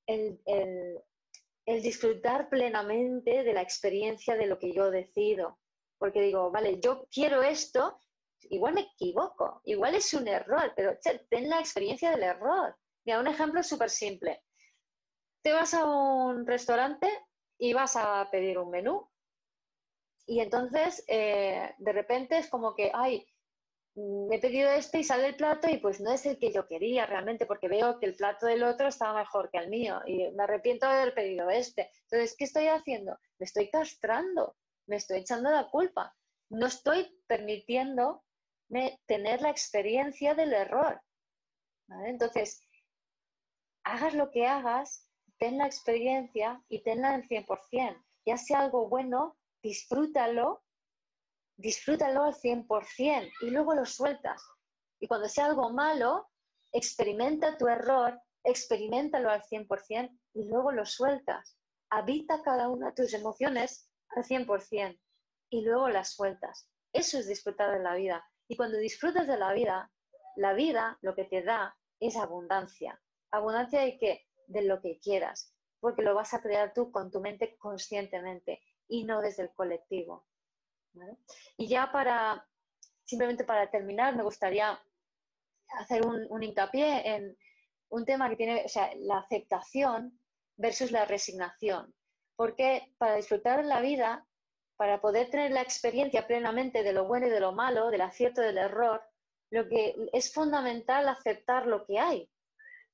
el, 0.07 0.39
disfrutar 1.65 2.49
plenamente 2.49 3.43
de 3.43 3.53
la 3.53 3.61
experiencia 3.61 4.35
de 4.35 4.47
lo 4.47 4.59
que 4.59 4.73
yo 4.73 4.91
decido. 4.91 5.59
Porque 5.97 6.21
digo, 6.21 6.51
vale, 6.51 6.79
yo 6.79 7.07
quiero 7.11 7.41
esto, 7.41 7.99
igual 8.49 8.73
me 8.73 8.81
equivoco, 8.81 9.61
igual 9.65 9.95
es 9.95 10.13
un 10.13 10.27
error, 10.27 10.73
pero 10.75 10.97
ten 11.29 11.49
la 11.49 11.59
experiencia 11.59 12.11
del 12.11 12.23
error. 12.23 12.77
Mira, 13.05 13.19
un 13.19 13.27
ejemplo 13.27 13.63
súper 13.63 13.89
simple. 13.89 14.43
Te 15.41 15.53
vas 15.53 15.73
a 15.73 15.85
un 15.85 16.45
restaurante 16.45 17.09
y 17.57 17.73
vas 17.73 17.95
a 17.95 18.27
pedir 18.31 18.57
un 18.57 18.71
menú. 18.71 19.09
Y 20.27 20.39
entonces, 20.39 21.03
eh, 21.07 21.75
de 21.77 21.93
repente 21.93 22.37
es 22.37 22.49
como 22.49 22.75
que, 22.75 22.91
ay, 22.93 23.25
Mm, 23.95 24.31
he 24.33 24.39
pedido 24.39 24.69
este 24.71 24.99
y 24.99 25.03
sale 25.05 25.27
el 25.27 25.35
plato 25.35 25.69
y 25.69 25.77
pues 25.77 26.01
no 26.01 26.11
es 26.11 26.25
el 26.25 26.37
que 26.37 26.51
yo 26.51 26.67
quería 26.67 27.05
realmente 27.05 27.45
porque 27.45 27.69
veo 27.69 27.97
que 27.97 28.05
el 28.07 28.15
plato 28.15 28.45
del 28.45 28.63
otro 28.63 28.89
estaba 28.89 29.19
mejor 29.19 29.49
que 29.49 29.57
el 29.57 29.69
mío 29.69 30.01
y 30.05 30.29
me 30.31 30.43
arrepiento 30.43 30.85
de 30.85 30.93
haber 30.93 31.13
pedido 31.13 31.49
este. 31.49 31.89
Entonces, 32.03 32.35
¿qué 32.37 32.43
estoy 32.43 32.67
haciendo? 32.67 33.17
Me 33.39 33.45
estoy 33.45 33.69
castrando, 33.69 34.57
me 34.87 34.97
estoy 34.97 35.19
echando 35.19 35.49
la 35.49 35.69
culpa. 35.69 36.13
No 36.49 36.67
estoy 36.67 37.17
permitiendo 37.27 38.23
tener 39.05 39.41
la 39.41 39.49
experiencia 39.49 40.35
del 40.35 40.53
error. 40.53 41.01
Entonces, 42.05 42.67
hagas 43.83 44.13
lo 44.13 44.31
que 44.31 44.45
hagas, 44.45 45.07
ten 45.37 45.57
la 45.57 45.67
experiencia 45.67 46.61
y 46.67 46.83
tenla 46.83 47.13
al 47.13 47.27
100%. 47.27 48.03
Ya 48.25 48.37
sea 48.37 48.59
algo 48.59 48.89
bueno, 48.89 49.37
disfrútalo 49.61 50.64
disfrútalo 51.57 52.23
al 52.23 52.33
100% 52.33 53.31
y 53.41 53.49
luego 53.49 53.73
lo 53.73 53.85
sueltas. 53.85 54.43
Y 54.99 55.07
cuando 55.07 55.29
sea 55.29 55.45
algo 55.45 55.71
malo, 55.71 56.29
experimenta 56.71 57.57
tu 57.57 57.67
error, 57.67 58.19
experimentalo 58.43 59.29
al 59.29 59.41
100% 59.41 60.19
y 60.33 60.47
luego 60.47 60.71
lo 60.71 60.85
sueltas. 60.85 61.57
Habita 61.89 62.41
cada 62.43 62.67
una 62.69 62.87
de 62.87 62.93
tus 62.93 63.13
emociones 63.13 63.89
al 64.09 64.23
100% 64.23 64.99
y 65.49 65.61
luego 65.61 65.89
las 65.89 66.13
sueltas. 66.13 66.67
Eso 66.93 67.17
es 67.17 67.27
disfrutar 67.27 67.71
de 67.71 67.83
la 67.83 67.95
vida. 67.95 68.25
Y 68.47 68.55
cuando 68.55 68.77
disfrutas 68.77 69.27
de 69.27 69.37
la 69.37 69.53
vida, 69.53 69.91
la 70.35 70.53
vida 70.53 70.97
lo 71.01 71.15
que 71.15 71.25
te 71.25 71.43
da 71.43 71.75
es 71.99 72.15
abundancia. 72.15 73.01
Abundancia 73.31 73.81
de 73.81 73.97
que 73.97 74.25
de 74.47 74.61
lo 74.61 74.81
que 74.81 74.99
quieras, 74.99 75.53
porque 75.79 76.03
lo 76.03 76.13
vas 76.13 76.33
a 76.33 76.41
crear 76.41 76.73
tú 76.73 76.91
con 76.91 77.11
tu 77.11 77.19
mente 77.19 77.57
conscientemente 77.57 78.61
y 78.87 79.05
no 79.05 79.21
desde 79.21 79.43
el 79.43 79.53
colectivo. 79.53 80.25
Y 81.57 81.67
ya 81.67 81.91
para, 81.91 82.45
simplemente 83.03 83.43
para 83.43 83.69
terminar, 83.69 84.15
me 84.15 84.23
gustaría 84.23 84.79
hacer 85.79 86.05
un, 86.05 86.43
hincapié 86.43 87.15
en 87.15 87.37
un 87.89 88.05
tema 88.05 88.29
que 88.29 88.35
tiene, 88.35 88.63
o 88.65 88.69
sea, 88.69 88.91
la 88.97 89.19
aceptación 89.19 90.19
versus 90.57 90.91
la 90.91 91.05
resignación. 91.05 91.93
Porque 92.35 92.93
para 92.97 93.15
disfrutar 93.15 93.63
la 93.63 93.81
vida, 93.81 94.25
para 94.77 94.99
poder 94.99 95.29
tener 95.29 95.51
la 95.51 95.61
experiencia 95.61 96.27
plenamente 96.27 96.83
de 96.83 96.93
lo 96.93 97.05
bueno 97.05 97.27
y 97.27 97.29
de 97.29 97.39
lo 97.39 97.53
malo, 97.53 97.89
del 97.89 98.01
acierto 98.01 98.41
y 98.41 98.45
del 98.45 98.57
error, 98.57 99.01
lo 99.51 99.67
que 99.69 99.95
es 100.11 100.33
fundamental 100.33 101.07
aceptar 101.07 101.67
lo 101.67 101.85
que 101.85 101.99
hay. 101.99 102.29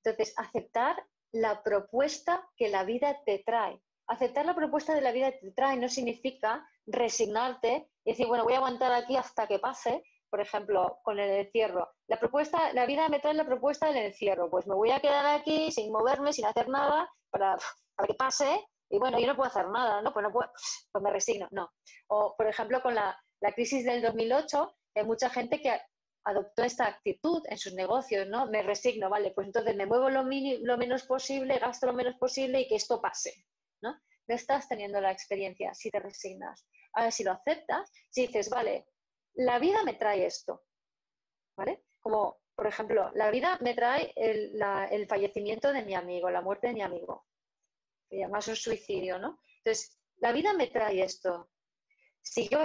Entonces, 0.03 0.33
aceptar 0.37 1.03
la 1.31 1.63
propuesta 1.63 2.47
que 2.55 2.69
la 2.69 2.83
vida 2.83 3.23
te 3.25 3.39
trae. 3.39 3.81
Aceptar 4.07 4.45
la 4.45 4.55
propuesta 4.55 4.93
de 4.93 5.01
la 5.01 5.11
vida 5.11 5.31
te 5.31 5.51
trae 5.51 5.77
no 5.77 5.87
significa 5.87 6.67
resignarte 6.85 7.89
y 8.03 8.11
decir, 8.11 8.27
bueno, 8.27 8.43
voy 8.43 8.53
a 8.53 8.57
aguantar 8.57 8.91
aquí 8.91 9.15
hasta 9.15 9.47
que 9.47 9.59
pase, 9.59 10.03
por 10.29 10.41
ejemplo, 10.41 10.99
con 11.03 11.19
el 11.19 11.29
encierro. 11.29 11.89
La 12.07 12.19
propuesta, 12.19 12.73
la 12.73 12.85
vida 12.85 13.09
me 13.09 13.19
trae 13.19 13.33
la 13.33 13.45
propuesta 13.45 13.87
del 13.87 13.97
encierro, 13.97 14.49
pues 14.49 14.67
me 14.67 14.75
voy 14.75 14.91
a 14.91 14.99
quedar 14.99 15.25
aquí 15.25 15.71
sin 15.71 15.91
moverme, 15.91 16.33
sin 16.33 16.45
hacer 16.45 16.69
nada, 16.69 17.09
para, 17.29 17.57
que 18.07 18.13
pase, 18.15 18.65
y 18.89 18.97
bueno, 18.97 19.19
yo 19.19 19.27
no 19.27 19.35
puedo 19.35 19.49
hacer 19.49 19.67
nada, 19.69 20.01
¿no? 20.01 20.11
Pues, 20.13 20.23
no 20.23 20.31
puedo, 20.31 20.49
pues 20.91 21.03
me 21.03 21.11
resigno, 21.11 21.47
no. 21.51 21.69
O, 22.07 22.35
por 22.35 22.47
ejemplo, 22.47 22.81
con 22.81 22.95
la, 22.95 23.17
crisis 23.55 23.85
del 23.85 24.01
2008, 24.01 24.75
hay 24.95 25.05
mucha 25.05 25.29
gente 25.29 25.61
que 25.61 25.79
adoptó 26.23 26.63
esta 26.63 26.87
actitud 26.87 27.41
en 27.45 27.57
sus 27.57 27.73
negocios, 27.73 28.27
¿no? 28.27 28.47
Me 28.47 28.61
resigno, 28.61 29.09
vale, 29.09 29.31
pues 29.31 29.47
entonces 29.47 29.75
me 29.75 29.85
muevo 29.85 30.09
lo, 30.09 30.23
lo 30.23 30.77
menos 30.77 31.03
posible, 31.03 31.59
gasto 31.59 31.87
lo 31.87 31.93
menos 31.93 32.15
posible 32.17 32.61
y 32.61 32.67
que 32.67 32.75
esto 32.75 33.01
pase. 33.01 33.33
No 33.81 33.95
estás 34.35 34.67
teniendo 34.67 35.01
la 35.01 35.11
experiencia 35.11 35.73
si 35.73 35.89
te 35.89 35.99
resignas. 35.99 36.65
Ahora, 36.93 37.11
si 37.11 37.23
lo 37.23 37.31
aceptas, 37.31 37.91
si 38.09 38.27
dices, 38.27 38.49
vale, 38.49 38.87
la 39.35 39.59
vida 39.59 39.83
me 39.83 39.93
trae 39.93 40.25
esto, 40.25 40.63
¿vale? 41.55 41.83
Como, 41.99 42.41
por 42.55 42.67
ejemplo, 42.67 43.11
la 43.13 43.31
vida 43.31 43.57
me 43.61 43.73
trae 43.73 44.13
el, 44.15 45.07
fallecimiento 45.07 45.71
de 45.71 45.83
mi 45.83 45.95
amigo, 45.95 46.29
la 46.29 46.41
muerte 46.41 46.67
de 46.67 46.73
mi 46.73 46.81
amigo. 46.81 47.25
Se 48.09 48.17
llama 48.17 48.39
un 48.45 48.55
suicidio, 48.55 49.19
¿no? 49.19 49.39
Entonces, 49.57 49.97
la 50.17 50.31
vida 50.31 50.53
me 50.53 50.67
trae 50.67 51.01
esto. 51.01 51.49
Si 52.23 52.47
yo, 52.49 52.59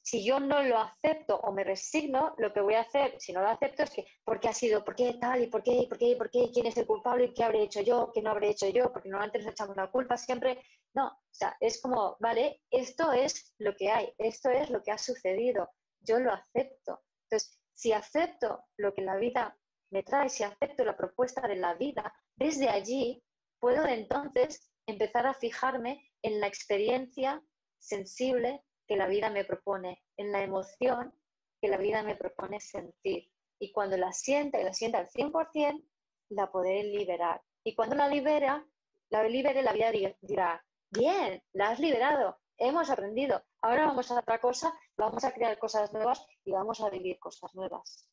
si 0.00 0.24
yo 0.24 0.38
no 0.38 0.62
lo 0.62 0.78
acepto 0.78 1.36
o 1.38 1.50
me 1.50 1.64
resigno, 1.64 2.34
lo 2.38 2.52
que 2.52 2.60
voy 2.60 2.74
a 2.74 2.82
hacer, 2.82 3.16
si 3.18 3.32
no 3.32 3.40
lo 3.40 3.48
acepto, 3.48 3.82
es 3.82 3.90
que, 3.90 4.06
¿por 4.24 4.38
qué 4.38 4.48
ha 4.48 4.52
sido? 4.52 4.84
¿Por 4.84 4.94
qué 4.94 5.14
tal? 5.14 5.42
¿Y 5.42 5.48
por 5.48 5.62
qué? 5.62 5.86
¿Por 5.88 5.98
qué? 5.98 6.14
¿Por 6.16 6.30
qué? 6.30 6.50
¿Quién 6.52 6.66
es 6.66 6.76
el 6.76 6.86
culpable? 6.86 7.34
¿Qué 7.34 7.42
habré 7.42 7.62
hecho 7.62 7.80
yo? 7.80 8.12
¿Qué 8.14 8.22
no 8.22 8.30
habré 8.30 8.50
hecho 8.50 8.68
yo? 8.68 8.92
Porque 8.92 9.08
normalmente 9.08 9.38
nos 9.40 9.52
echamos 9.52 9.76
la 9.76 9.90
culpa 9.90 10.16
siempre. 10.16 10.62
No, 10.94 11.06
o 11.08 11.34
sea, 11.34 11.56
es 11.60 11.80
como, 11.80 12.16
vale, 12.20 12.62
esto 12.70 13.12
es 13.12 13.54
lo 13.58 13.74
que 13.76 13.90
hay, 13.90 14.12
esto 14.18 14.50
es 14.50 14.70
lo 14.70 14.82
que 14.82 14.90
ha 14.90 14.98
sucedido, 14.98 15.70
yo 16.00 16.18
lo 16.18 16.32
acepto. 16.32 17.02
Entonces, 17.24 17.60
Si 17.74 17.92
acepto 17.92 18.64
lo 18.76 18.92
que 18.92 19.02
la 19.02 19.16
vida 19.16 19.56
me 19.90 20.02
trae, 20.02 20.28
si 20.28 20.42
acepto 20.42 20.84
la 20.84 20.96
propuesta 20.96 21.46
de 21.46 21.56
la 21.56 21.74
vida, 21.74 22.12
desde 22.34 22.68
allí 22.68 23.22
puedo 23.60 23.86
entonces 23.86 24.70
empezar 24.86 25.26
a 25.26 25.34
fijarme 25.34 26.10
en 26.22 26.40
la 26.40 26.48
experiencia 26.48 27.40
sensible 27.78 28.64
que 28.88 28.96
la 28.96 29.06
vida 29.06 29.30
me 29.30 29.44
propone, 29.44 30.02
en 30.16 30.32
la 30.32 30.42
emoción 30.42 31.14
que 31.60 31.68
la 31.68 31.76
vida 31.76 32.02
me 32.02 32.16
propone 32.16 32.60
sentir. 32.60 33.30
Y 33.60 33.72
cuando 33.72 33.96
la 33.96 34.12
sienta 34.12 34.60
y 34.60 34.64
la 34.64 34.72
sienta 34.72 34.98
al 34.98 35.08
100%, 35.08 35.84
la 36.30 36.50
podré 36.50 36.84
liberar. 36.84 37.42
Y 37.64 37.74
cuando 37.74 37.96
la 37.96 38.08
libera, 38.08 38.66
la 39.10 39.22
libere, 39.24 39.62
la 39.62 39.72
vida 39.72 39.90
dirá, 40.20 40.64
bien, 40.90 41.42
la 41.52 41.70
has 41.70 41.78
liberado, 41.78 42.38
hemos 42.56 42.90
aprendido, 42.90 43.42
ahora 43.62 43.86
vamos 43.86 44.10
a 44.10 44.18
otra 44.18 44.40
cosa, 44.40 44.72
vamos 44.96 45.24
a 45.24 45.32
crear 45.32 45.58
cosas 45.58 45.92
nuevas 45.92 46.24
y 46.44 46.52
vamos 46.52 46.80
a 46.80 46.90
vivir 46.90 47.18
cosas 47.18 47.54
nuevas. 47.54 48.08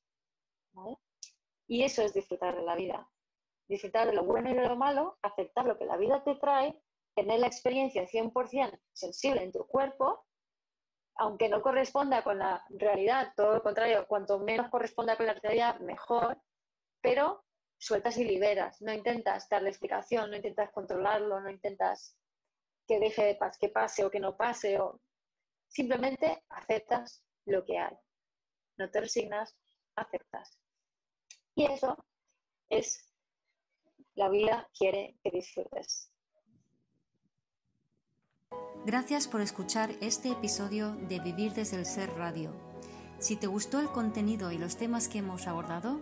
Y 1.68 1.84
eso 1.84 2.02
es 2.04 2.14
disfrutar 2.14 2.56
de 2.56 2.62
la 2.62 2.76
vida. 2.76 3.10
Disfrutar 3.68 4.08
de 4.08 4.14
lo 4.14 4.24
bueno 4.24 4.52
y 4.52 4.54
de 4.54 4.68
lo 4.68 4.76
malo, 4.76 5.18
aceptar 5.22 5.66
lo 5.66 5.78
que 5.78 5.86
la 5.86 5.98
vida 5.98 6.24
te 6.24 6.36
trae, 6.36 6.80
tener 7.16 7.40
la 7.40 7.48
experiencia 7.48 8.06
100% 8.06 8.80
sensible 8.94 9.44
en 9.44 9.52
tu 9.52 9.66
cuerpo, 9.66 10.26
aunque 11.16 11.50
no 11.50 11.62
corresponda 11.62 12.24
con 12.24 12.38
la 12.38 12.64
realidad, 12.70 13.34
todo 13.36 13.56
lo 13.56 13.64
contrario, 13.64 14.06
cuanto 14.08 14.38
menos 14.40 14.70
corresponda 14.70 15.16
con 15.16 15.26
la 15.26 15.34
realidad, 15.34 15.80
mejor, 15.80 16.38
pero 17.02 17.46
sueltas 17.78 18.18
y 18.18 18.26
liberas, 18.26 18.82
no 18.82 18.94
intentas 18.94 19.48
darle 19.50 19.70
explicación, 19.70 20.30
no 20.30 20.36
intentas 20.36 20.72
controlarlo, 20.72 21.40
no 21.40 21.50
intentas 21.50 22.18
que 22.88 23.00
deje 23.00 23.38
que 23.60 23.70
pase 23.70 24.06
o 24.06 24.12
que 24.12 24.20
no 24.20 24.36
pase, 24.36 24.80
o 24.80 25.00
simplemente 25.68 26.44
aceptas 26.50 27.24
lo 27.46 27.64
que 27.66 27.78
hay. 27.78 27.96
No 28.78 28.90
te 28.90 29.02
resignas, 29.02 29.56
aceptas. 29.96 30.60
Y 31.56 31.66
eso 31.66 31.98
es 32.70 33.14
la 34.16 34.30
vida 34.30 34.70
quiere 34.78 35.18
que 35.24 35.32
disfrutes. 35.32 36.12
Gracias 38.86 39.28
por 39.28 39.42
escuchar 39.42 39.92
este 40.02 40.30
episodio 40.30 40.96
de 40.96 41.20
Vivir 41.20 41.54
desde 41.54 41.78
el 41.78 41.86
Ser 41.86 42.14
Radio. 42.16 42.54
Si 43.18 43.36
te 43.36 43.48
gustó 43.48 43.80
el 43.80 43.90
contenido 43.90 44.52
y 44.52 44.58
los 44.58 44.78
temas 44.78 45.08
que 45.08 45.20
hemos 45.20 45.48
abordado, 45.48 46.02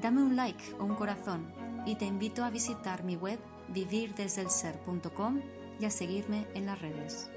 dame 0.00 0.22
un 0.22 0.34
like 0.34 0.72
o 0.80 0.84
un 0.84 0.96
corazón 0.96 1.54
y 1.86 1.96
te 1.96 2.06
invito 2.06 2.42
a 2.44 2.50
visitar 2.50 3.04
mi 3.04 3.16
web 3.16 3.38
vivirdesdelser.com 3.68 5.63
y 5.80 5.84
a 5.84 5.90
seguirme 5.90 6.46
en 6.54 6.66
las 6.66 6.80
redes. 6.80 7.30